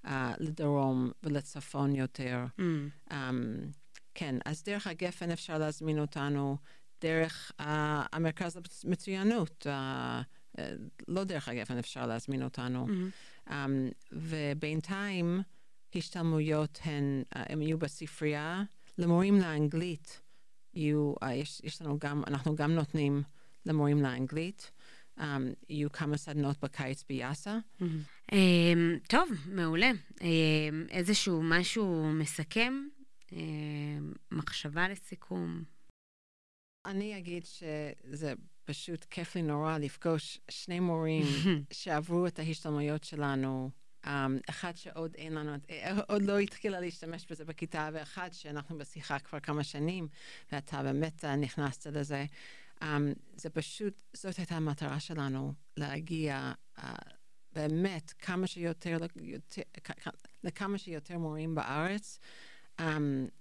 uh, 0.06 0.10
לדרום 0.40 1.12
ולצפון 1.24 1.96
יותר. 1.96 2.46
mm, 2.60 2.62
Um, 3.12 3.14
כן, 4.14 4.36
אז 4.46 4.64
דרך 4.64 4.88
הגפן 4.88 5.32
אפשר 5.32 5.58
להזמין 5.58 6.00
אותנו, 6.00 6.58
דרך 7.02 7.52
uh, 7.62 7.64
המרכז 8.14 8.60
למצוינות, 8.84 9.68
uh, 9.68 9.70
uh, 10.58 10.62
לא 11.08 11.24
דרך 11.24 11.48
הגפן 11.48 11.78
אפשר 11.78 12.06
להזמין 12.08 12.44
אותנו. 12.44 12.88
mm. 12.88 13.50
Um, 13.50 13.52
ובינתיים 14.12 15.42
השתלמויות 15.96 16.80
הן, 16.84 17.24
uh, 17.36 17.40
הם 17.50 17.62
יהיו 17.62 17.78
בספרייה. 17.78 18.64
למורים 18.98 19.40
לאנגלית 19.40 20.22
יהיו, 20.74 21.14
uh, 21.24 21.28
יש, 21.32 21.62
יש 21.64 21.82
לנו 21.82 22.00
גם, 22.00 22.24
אנחנו 22.28 22.56
גם 22.56 22.72
נותנים 22.72 23.24
למורים 23.66 24.02
לאנגלית. 24.02 24.72
Um, 25.18 25.22
יהיו 25.70 25.92
כמה 25.92 26.18
סדנות 26.18 26.60
בקיץ 26.60 27.04
ביאסה. 27.10 27.58
אמ, 28.32 28.98
טוב, 29.08 29.30
מעולה. 29.46 29.92
אמ, 30.22 30.86
איזשהו 30.90 31.42
משהו 31.44 32.12
מסכם? 32.14 32.74
אמ, 33.32 34.14
מחשבה 34.32 34.90
לסיכום? 34.90 35.64
אני 36.86 37.18
אגיד 37.18 37.46
שזה 37.46 38.34
פשוט 38.66 39.06
כיף 39.10 39.36
לי 39.36 39.42
נורא 39.42 39.78
לפגוש 39.78 40.40
שני 40.50 40.80
מורים 40.80 41.26
שעברו 41.72 42.28
את 42.28 42.40
ההשתלמויות 42.40 43.04
שלנו. 43.04 43.70
Um, 44.06 44.10
אחד 44.50 44.76
שעוד 44.76 45.16
אין 45.16 45.34
לנו, 45.34 45.52
עוד 46.08 46.22
לא 46.22 46.40
התחילה 46.40 46.80
להשתמש 46.80 47.26
בזה 47.30 47.46
בכיתה, 47.46 47.90
ואחד 47.94 48.30
שאנחנו 48.32 48.78
בשיחה 48.78 49.20
כבר 49.20 49.40
כמה 49.40 49.64
שנים, 49.64 50.08
ואתה 50.52 50.84
באמת 50.84 51.26
נכנסת 51.26 51.88
לזה. 51.88 52.26
Um, 52.82 52.86
זה 53.36 53.50
פשוט, 53.50 54.04
זאת 54.14 54.38
הייתה 54.38 54.56
המטרה 54.56 55.00
שלנו, 55.00 55.54
להגיע 55.78 56.54
uh, 56.78 56.82
באמת 57.54 58.14
כמה 58.20 58.48
שיותר, 58.48 58.98
יותר, 59.16 59.62
לכמה 60.44 60.78
שיותר 60.78 61.18
מורים 61.18 61.56
בארץ. 61.56 62.20
Um, 62.82 62.84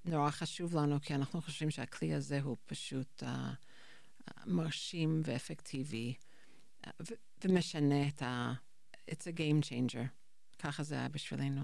נורא 0.05 0.30
חשוב 0.30 0.76
לנו, 0.76 1.01
כי 1.01 1.14
אנחנו 1.14 1.43
חושבים 1.43 1.70
שהכלי 1.70 2.14
הזה 2.14 2.41
הוא 2.41 2.57
פשוט 2.66 3.22
uh, 3.22 3.26
uh, 3.26 4.32
מרשים 4.47 5.20
ואפקטיבי, 5.24 6.14
uh, 6.82 6.91
ו- 7.11 7.14
ומשנה 7.45 8.09
את 8.09 8.22
ה... 8.22 8.53
It's 9.11 9.24
a 9.24 9.39
game 9.39 9.64
changer. 9.68 10.07
ככה 10.59 10.82
זה 10.82 10.95
היה 10.95 11.09
בשבילנו. 11.09 11.62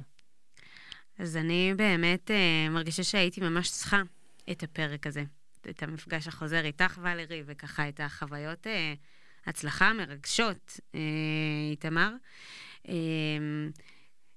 אז 1.19 1.37
אני 1.37 1.75
באמת 1.77 2.31
אה, 2.31 2.69
מרגישה 2.71 3.05
שהייתי 3.05 3.41
ממש 3.41 3.71
צריכה 3.71 4.03
את 4.51 4.63
הפרק 4.63 5.07
הזה, 5.07 5.25
את 5.71 5.83
המפגש 5.83 6.29
החוזר 6.29 6.65
איתך, 6.65 6.99
ולרי, 7.03 7.43
וככה 7.47 7.89
את 7.89 8.01
החוויות 8.01 8.67
אה, 8.67 8.95
הצלחה 9.47 9.93
מרגשות, 9.93 10.81
אה, 10.95 11.01
איתמר. 11.71 12.13
אה, 12.89 12.95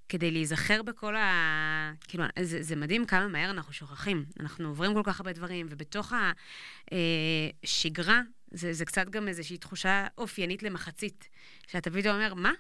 כדי 0.09 0.31
להיזכר 0.31 0.83
בכל 0.83 1.15
ה... 1.15 1.91
כאילו, 2.07 2.23
זה, 2.41 2.61
זה 2.61 2.75
מדהים 2.75 3.05
כמה 3.05 3.27
מהר 3.27 3.49
אנחנו 3.49 3.73
שוכחים. 3.73 4.25
אנחנו 4.39 4.67
עוברים 4.67 4.93
כל 4.93 5.01
כך 5.03 5.19
הרבה 5.19 5.33
דברים, 5.33 5.67
ובתוך 5.69 6.13
השגרה, 7.63 8.21
זה, 8.51 8.73
זה 8.73 8.85
קצת 8.85 9.09
גם 9.09 9.27
איזושהי 9.27 9.57
תחושה 9.57 10.07
אופיינית 10.17 10.63
למחצית, 10.63 11.29
שאתה 11.67 11.89
פתאום 11.91 12.15
אומר, 12.15 12.33
מה? 12.33 12.51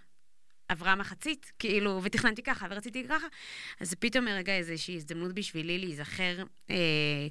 עברה 0.69 0.95
מחצית, 0.95 1.51
כאילו, 1.59 1.99
ותכננתי 2.03 2.43
ככה, 2.43 2.67
ורציתי 2.69 3.07
ככה. 3.07 3.27
אז 3.79 3.93
פתאום 3.93 4.27
רגע 4.27 4.57
איזושהי 4.57 4.95
הזדמנות 4.95 5.33
בשבילי 5.33 5.79
להיזכר 5.79 6.43
אה, 6.69 6.75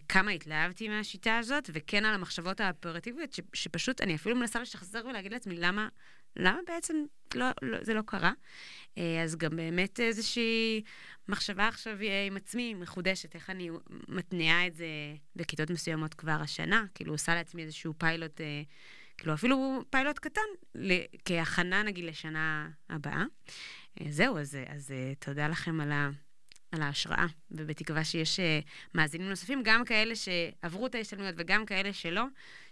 כמה 0.09 0.31
התלהבתי 0.31 0.89
מהשיטה 0.89 1.39
הזאת, 1.39 1.71
וכן 1.73 2.05
על 2.05 2.15
המחשבות 2.15 2.61
האופרטיביות, 2.61 3.33
ש, 3.33 3.41
שפשוט 3.53 4.01
אני 4.01 4.15
אפילו 4.15 4.37
מנסה 4.37 4.61
לשחזר 4.61 5.07
ולהגיד 5.07 5.33
לעצמי, 5.33 5.57
למה, 5.57 5.89
למה 6.37 6.59
בעצם 6.67 7.05
לא, 7.35 7.47
לא, 7.63 7.79
זה 7.83 7.95
לא 7.95 8.03
קרה? 8.07 8.33
אה, 8.99 9.23
אז 9.23 9.37
גם 9.37 9.57
באמת 9.57 10.01
איזושהי 10.01 10.83
מחשבה 11.29 11.69
עכשיו 11.69 12.03
אה, 12.03 12.27
עם 12.27 12.37
עצמי, 12.37 12.75
מחודשת, 12.75 13.35
איך 13.35 13.51
אני 13.51 13.71
מתניעה 14.09 14.67
את 14.67 14.75
זה 14.75 14.87
בכיתות 15.37 15.71
מסוימות 15.71 16.15
כבר 16.15 16.39
השנה, 16.41 16.85
כאילו 16.95 17.13
עושה 17.13 17.35
לעצמי 17.35 17.63
איזשהו 17.63 17.95
פיילוט. 17.99 18.41
אה, 18.41 18.63
כאילו 19.19 19.35
אפילו 19.35 19.83
פיילוט 19.91 20.19
קטן, 20.19 20.41
כהכנה 21.25 21.83
נגיד 21.83 22.05
לשנה 22.05 22.69
הבאה. 22.91 23.25
זהו, 24.09 24.39
אז, 24.39 24.59
אז 24.69 24.95
תודה 25.19 25.49
לכם 25.49 25.81
על, 25.81 25.93
ה, 25.93 26.11
על 26.73 26.83
ההשראה, 26.83 27.27
ובתקווה 27.51 28.05
שיש 28.05 28.41
מאזינים 28.95 29.29
נוספים, 29.29 29.63
גם 29.65 29.85
כאלה 29.85 30.15
שעברו 30.17 30.87
את 30.87 30.95
ההשתלמויות 30.95 31.35
וגם 31.39 31.67
כאלה 31.67 31.93
שלא, 31.93 32.25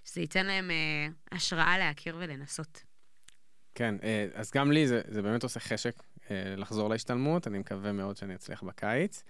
שזה 0.04 0.20
ייתן 0.20 0.46
להם 0.46 0.70
השראה 1.32 1.78
להכיר 1.78 2.16
ולנסות. 2.20 2.82
כן, 3.74 3.94
אז 4.34 4.50
גם 4.50 4.72
לי 4.72 4.88
זה, 4.88 5.00
זה 5.08 5.22
באמת 5.22 5.42
עושה 5.42 5.60
חשק 5.60 6.02
לחזור 6.30 6.90
להשתלמות, 6.90 7.46
אני 7.46 7.58
מקווה 7.58 7.92
מאוד 7.92 8.16
שאני 8.16 8.34
אצליח 8.34 8.62
בקיץ. 8.62 9.22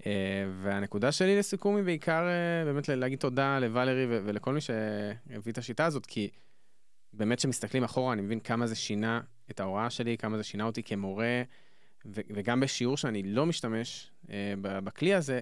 Uh, 0.00 0.06
והנקודה 0.62 1.12
שלי 1.12 1.38
לסיכום 1.38 1.76
היא 1.76 1.84
בעיקר 1.84 2.26
uh, 2.26 2.66
באמת 2.66 2.88
להגיד 2.88 3.18
תודה 3.18 3.58
לוואלרי 3.58 4.06
ו- 4.06 4.22
ולכל 4.24 4.54
מי 4.54 4.60
שהביא 4.60 5.52
את 5.52 5.58
השיטה 5.58 5.84
הזאת, 5.84 6.06
כי 6.06 6.30
באמת 7.12 7.38
כשמסתכלים 7.38 7.84
אחורה 7.84 8.12
אני 8.12 8.22
מבין 8.22 8.40
כמה 8.40 8.66
זה 8.66 8.74
שינה 8.74 9.20
את 9.50 9.60
ההוראה 9.60 9.90
שלי, 9.90 10.18
כמה 10.18 10.36
זה 10.36 10.42
שינה 10.42 10.64
אותי 10.64 10.82
כמורה, 10.82 11.42
וגם 12.06 12.60
בשיעור 12.60 12.96
שאני 12.96 13.22
לא 13.22 13.46
משתמש 13.46 14.10
uh, 14.24 14.30
בכלי 14.62 15.14
הזה, 15.14 15.40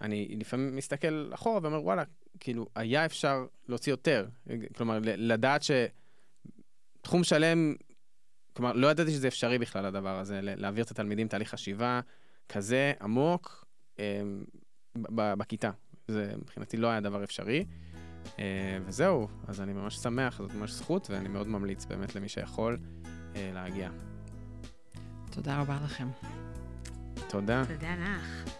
אני 0.00 0.36
לפעמים 0.38 0.76
מסתכל 0.76 1.30
אחורה 1.34 1.60
ואומר, 1.62 1.82
וואלה, 1.82 2.02
כאילו, 2.40 2.66
היה 2.74 3.04
אפשר 3.04 3.46
להוציא 3.68 3.92
יותר. 3.92 4.26
כלומר, 4.76 4.98
לדעת 5.02 5.62
שתחום 7.02 7.24
שלם, 7.24 7.74
כלומר, 8.52 8.72
לא 8.72 8.86
ידעתי 8.86 9.10
שזה 9.10 9.28
אפשרי 9.28 9.58
בכלל 9.58 9.86
הדבר 9.86 10.18
הזה, 10.18 10.40
להעביר 10.42 10.84
את 10.84 10.90
התלמידים 10.90 11.28
תהליך 11.28 11.50
חשיבה 11.50 12.00
כזה 12.48 12.92
עמוק, 13.00 13.63
בכיתה. 15.14 15.70
זה 16.08 16.32
מבחינתי 16.38 16.76
לא 16.76 16.88
היה 16.88 17.00
דבר 17.00 17.24
אפשרי. 17.24 17.64
וזהו, 18.86 19.28
אז 19.46 19.60
אני 19.60 19.72
ממש 19.72 19.96
שמח, 19.96 20.38
זאת 20.38 20.54
ממש 20.54 20.72
זכות, 20.72 21.10
ואני 21.10 21.28
מאוד 21.28 21.48
ממליץ 21.48 21.84
באמת 21.84 22.14
למי 22.14 22.28
שיכול 22.28 22.78
להגיע. 23.34 23.90
תודה 25.30 25.60
רבה 25.60 25.78
לכם. 25.84 26.08
תודה. 27.28 27.62
תודה 27.68 27.94
לך. 27.94 28.50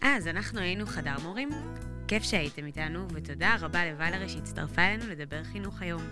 אז 0.00 0.26
אנחנו 0.26 0.60
היינו 0.60 0.86
חדר 0.86 1.14
מורים. 1.22 1.48
כיף 2.08 2.22
שהייתם 2.22 2.66
איתנו, 2.66 3.06
ותודה 3.12 3.56
רבה 3.60 3.90
לוואלרי 3.90 4.28
שהצטרפה 4.28 4.82
אלינו 4.82 5.10
לדבר 5.10 5.44
חינוך 5.44 5.82
היום. 5.82 6.02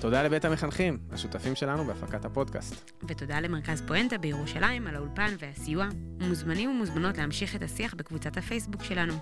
תודה 0.00 0.22
לבית 0.22 0.44
המחנכים, 0.44 0.98
השותפים 1.12 1.54
שלנו 1.54 1.84
בהפקת 1.84 2.24
הפודקאסט. 2.24 2.90
ותודה 3.08 3.40
למרכז 3.40 3.82
פואנטה 3.86 4.18
בירושלים 4.18 4.86
על 4.86 4.96
האולפן 4.96 5.34
והסיוע. 5.38 5.88
מוזמנים 6.20 6.70
ומוזמנות 6.70 7.18
להמשיך 7.18 7.56
את 7.56 7.62
השיח 7.62 7.94
בקבוצת 7.94 8.36
הפייסבוק 8.36 8.84
שלנו. 8.84 9.14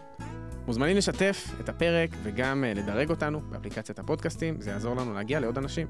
מוזמנים 0.66 0.96
לשתף 0.96 1.44
את 1.60 1.68
הפרק 1.68 2.10
וגם 2.22 2.64
אה, 2.64 2.74
לדרג 2.74 3.10
אותנו 3.10 3.40
באפליקציית 3.40 3.98
הפודקאסטים, 3.98 4.60
זה 4.60 4.70
יעזור 4.70 4.96
לנו 4.96 5.14
להגיע 5.14 5.40
לעוד 5.40 5.58
אנשים. 5.58 5.86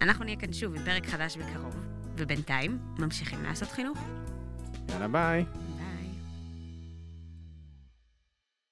אנחנו 0.00 0.24
נהיה 0.24 0.36
כאן 0.36 0.52
שוב 0.52 0.74
עם 0.74 0.84
פרק 0.84 1.06
חדש 1.06 1.36
בקרוב, 1.36 1.76
ובינתיים 2.16 2.78
ממשיכים 2.98 3.42
לעשות 3.42 3.68
חינוך. 3.68 3.98
יאללה 4.88 5.08
ביי. 5.08 5.44